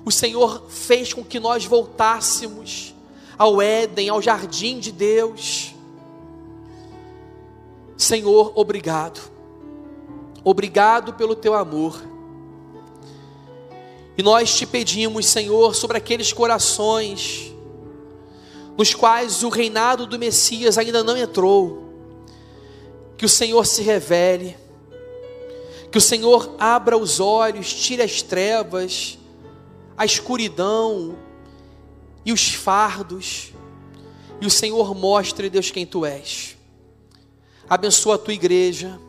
O 0.05 0.12
Senhor 0.12 0.62
fez 0.68 1.12
com 1.12 1.24
que 1.24 1.41
nós 1.41 1.64
voltássemos 1.64 2.95
ao 3.37 3.61
Éden, 3.61 4.09
ao 4.09 4.22
jardim 4.22 4.78
de 4.78 4.93
Deus. 4.93 5.74
Senhor, 7.97 8.53
obrigado. 8.55 9.20
Obrigado 10.45 11.14
pelo 11.14 11.34
teu 11.34 11.55
amor. 11.55 12.01
E 14.16 14.22
nós 14.22 14.55
te 14.55 14.64
pedimos, 14.64 15.26
Senhor, 15.26 15.74
sobre 15.74 15.97
aqueles 15.97 16.32
corações 16.32 17.53
nos 18.78 18.95
quais 18.95 19.43
o 19.43 19.49
reinado 19.49 20.07
do 20.07 20.16
Messias 20.16 20.78
ainda 20.78 21.03
não 21.03 21.16
entrou. 21.16 21.93
Que 23.16 23.26
o 23.26 23.28
Senhor 23.28 23.66
se 23.66 23.82
revele, 23.82 24.57
que 25.97 25.99
o 25.99 26.03
Senhor 26.03 26.55
abra 26.59 26.94
os 26.94 27.20
olhos, 27.20 27.72
tire 27.72 28.03
as 28.03 28.20
trevas, 28.20 29.18
a 29.97 30.05
escuridão 30.05 31.16
e 32.22 32.34
os 32.34 32.53
fardos, 32.53 33.55
e 34.38 34.47
o 34.47 34.51
Senhor 34.51 34.94
mostre, 34.94 35.49
Deus, 35.49 35.70
quem 35.70 35.86
tu 35.86 36.05
és. 36.05 36.55
Abençoa 37.66 38.16
a 38.16 38.18
tua 38.18 38.34
igreja, 38.34 39.01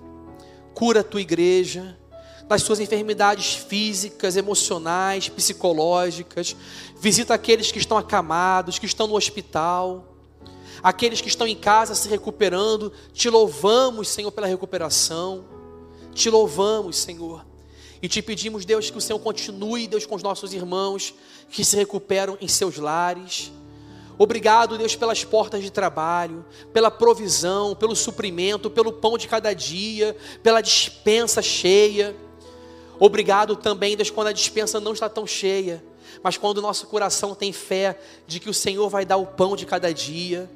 cura 0.73 1.01
a 1.01 1.03
tua 1.03 1.19
igreja, 1.19 1.97
das 2.47 2.61
suas 2.61 2.79
enfermidades 2.79 3.53
físicas, 3.53 4.37
emocionais, 4.37 5.27
psicológicas. 5.27 6.55
Visita 7.01 7.33
aqueles 7.33 7.69
que 7.69 7.79
estão 7.79 7.97
acamados, 7.97 8.79
que 8.79 8.85
estão 8.85 9.07
no 9.07 9.17
hospital, 9.17 10.15
aqueles 10.81 11.19
que 11.19 11.27
estão 11.27 11.45
em 11.45 11.57
casa 11.57 11.93
se 11.93 12.07
recuperando. 12.07 12.93
Te 13.11 13.29
louvamos, 13.29 14.07
Senhor, 14.07 14.31
pela 14.31 14.47
recuperação. 14.47 15.56
Te 16.17 16.31
louvamos, 16.31 16.97
Senhor. 16.97 17.45
E 18.01 18.07
te 18.07 18.23
pedimos, 18.23 18.65
Deus, 18.65 18.89
que 18.89 18.97
o 18.97 19.01
Senhor 19.01 19.19
continue, 19.19 19.87
Deus, 19.87 20.03
com 20.03 20.15
os 20.15 20.23
nossos 20.23 20.51
irmãos 20.51 21.13
que 21.51 21.63
se 21.63 21.75
recuperam 21.75 22.35
em 22.41 22.47
seus 22.47 22.77
lares. 22.77 23.51
Obrigado, 24.17 24.79
Deus, 24.79 24.95
pelas 24.95 25.23
portas 25.23 25.61
de 25.61 25.69
trabalho, 25.69 26.43
pela 26.73 26.89
provisão, 26.89 27.75
pelo 27.75 27.95
suprimento, 27.95 28.67
pelo 28.67 28.91
pão 28.91 29.15
de 29.15 29.27
cada 29.27 29.53
dia, 29.53 30.17
pela 30.41 30.59
dispensa 30.59 31.39
cheia. 31.39 32.15
Obrigado 32.99 33.55
também, 33.55 33.95
Deus, 33.95 34.09
quando 34.09 34.29
a 34.29 34.33
dispensa 34.33 34.79
não 34.79 34.93
está 34.93 35.07
tão 35.07 35.27
cheia, 35.27 35.83
mas 36.23 36.35
quando 36.35 36.57
o 36.57 36.63
nosso 36.63 36.87
coração 36.87 37.35
tem 37.35 37.53
fé 37.53 37.99
de 38.25 38.39
que 38.39 38.49
o 38.49 38.55
Senhor 38.55 38.89
vai 38.89 39.05
dar 39.05 39.17
o 39.17 39.27
pão 39.27 39.55
de 39.55 39.67
cada 39.67 39.93
dia. 39.93 40.49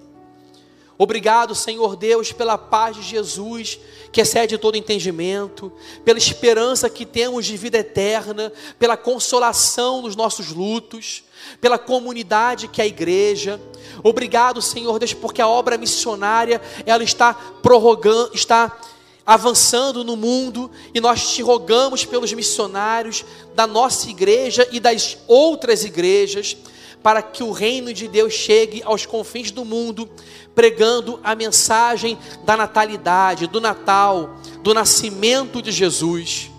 Obrigado, 0.98 1.56
Senhor 1.56 1.96
Deus, 1.96 2.32
pela 2.32 2.58
paz 2.58 2.96
de 2.96 3.02
Jesus, 3.02 3.80
que 4.12 4.22
excede 4.22 4.58
todo 4.58 4.76
entendimento, 4.78 5.72
pela 6.06 6.20
esperança 6.20 6.90
que 6.90 7.06
temos 7.06 7.46
de 7.46 7.58
vida 7.58 7.80
eterna, 7.80 8.54
pela 8.78 8.96
consolação 8.96 10.02
nos 10.04 10.16
nossos 10.16 10.50
lutos, 10.50 11.24
pela 11.60 11.80
comunidade 11.80 12.68
que 12.68 12.82
é 12.82 12.84
a 12.84 12.88
igreja. 12.88 13.60
Obrigado, 14.04 14.62
Senhor 14.62 15.00
Deus, 15.00 15.14
porque 15.14 15.42
a 15.42 15.48
obra 15.48 15.78
missionária, 15.78 16.62
ela 16.86 17.04
está 17.04 17.34
prorrogando, 17.34 18.32
está 18.34 18.78
avançando 19.26 20.04
no 20.04 20.16
mundo 20.16 20.70
e 20.94 21.00
nós 21.00 21.34
te 21.34 21.42
rogamos 21.42 22.04
pelos 22.06 22.34
missionários 22.34 23.24
da 23.56 23.66
nossa 23.66 24.10
igreja 24.10 24.68
e 24.72 24.80
das 24.80 25.18
outras 25.28 25.84
igrejas, 25.84 26.58
para 27.04 27.22
que 27.22 27.44
o 27.44 27.52
reino 27.52 27.94
de 27.94 28.08
Deus 28.08 28.34
chegue 28.34 28.82
aos 28.84 29.06
confins 29.06 29.52
do 29.52 29.66
mundo, 29.66 30.10
pregando 30.54 31.20
a 31.24 31.36
mensagem 31.36 32.18
da 32.44 32.56
natalidade, 32.56 33.48
do 33.48 33.60
Natal, 33.60 34.36
do 34.62 34.74
nascimento 34.74 35.62
de 35.62 35.72
Jesus. 35.72 36.52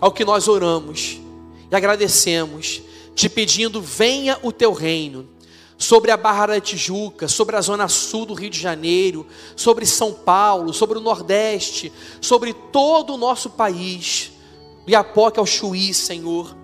É 0.00 0.06
o 0.06 0.10
que 0.10 0.24
nós 0.24 0.48
oramos 0.48 1.20
e 1.70 1.74
agradecemos, 1.74 2.82
te 3.14 3.28
pedindo: 3.28 3.80
venha 3.80 4.38
o 4.42 4.52
teu 4.52 4.72
reino 4.72 5.28
sobre 5.78 6.10
a 6.10 6.16
Barra 6.16 6.46
da 6.46 6.60
Tijuca, 6.60 7.26
sobre 7.26 7.56
a 7.56 7.60
zona 7.60 7.88
sul 7.88 8.26
do 8.26 8.34
Rio 8.34 8.50
de 8.50 8.58
Janeiro, 8.58 9.26
sobre 9.56 9.84
São 9.84 10.12
Paulo, 10.12 10.72
sobre 10.72 10.98
o 10.98 11.00
Nordeste, 11.00 11.92
sobre 12.20 12.52
todo 12.52 13.14
o 13.14 13.18
nosso 13.18 13.50
país, 13.50 14.32
do 14.84 14.90
Iapoque 14.92 15.40
ao 15.40 15.46
Chuí, 15.46 15.92
Senhor, 15.92 16.56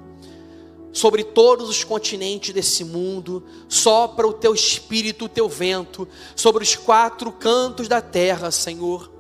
sobre 0.93 1.23
todos 1.23 1.69
os 1.69 1.85
continentes 1.85 2.53
desse 2.53 2.85
mundo, 2.85 3.45
sopra 3.69 4.27
o 4.27 4.33
teu 4.33 4.55
espírito, 4.55 5.27
o 5.27 5.29
teu 5.29 5.49
vento, 5.49 6.09
sobre 6.35 6.63
os 6.63 6.75
quatro 6.75 7.31
cantos 7.31 7.89
da 7.89 8.01
terra, 8.01 8.51
Senhor, 8.51 9.11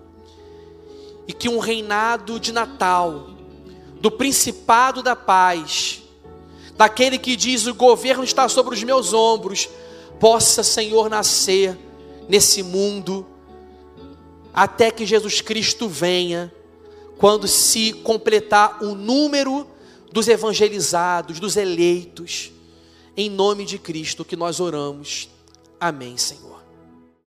e 1.27 1.33
que 1.33 1.49
um 1.49 1.59
reinado 1.59 2.41
de 2.41 2.53
Natal, 2.53 3.31
do 4.01 4.11
principado 4.11 5.03
da 5.03 5.15
paz, 5.15 6.03
daquele 6.77 7.19
que 7.19 7.37
diz: 7.37 7.67
o 7.67 7.75
governo 7.75 8.25
está 8.25 8.49
sobre 8.49 8.75
os 8.75 8.83
meus 8.83 9.13
ombros, 9.13 9.69
possa, 10.19 10.63
Senhor, 10.63 11.09
nascer 11.11 11.79
nesse 12.29 12.63
mundo, 12.63 13.27
até 14.53 14.91
que 14.91 15.07
Jesus 15.07 15.41
Cristo 15.41 15.89
venha, 15.89 16.53
quando 17.19 17.47
se 17.47 17.93
completar 17.93 18.83
o 18.83 18.95
número 18.95 19.67
dos 20.13 20.29
evangelizados, 20.29 21.39
dos 21.41 21.57
eleitos, 21.57 22.53
em 23.17 23.29
nome 23.29 23.65
de 23.65 23.79
Cristo 23.79 24.25
que 24.25 24.37
nós 24.37 24.61
oramos. 24.61 25.29
Amém, 25.81 26.17
Senhor. 26.17 26.58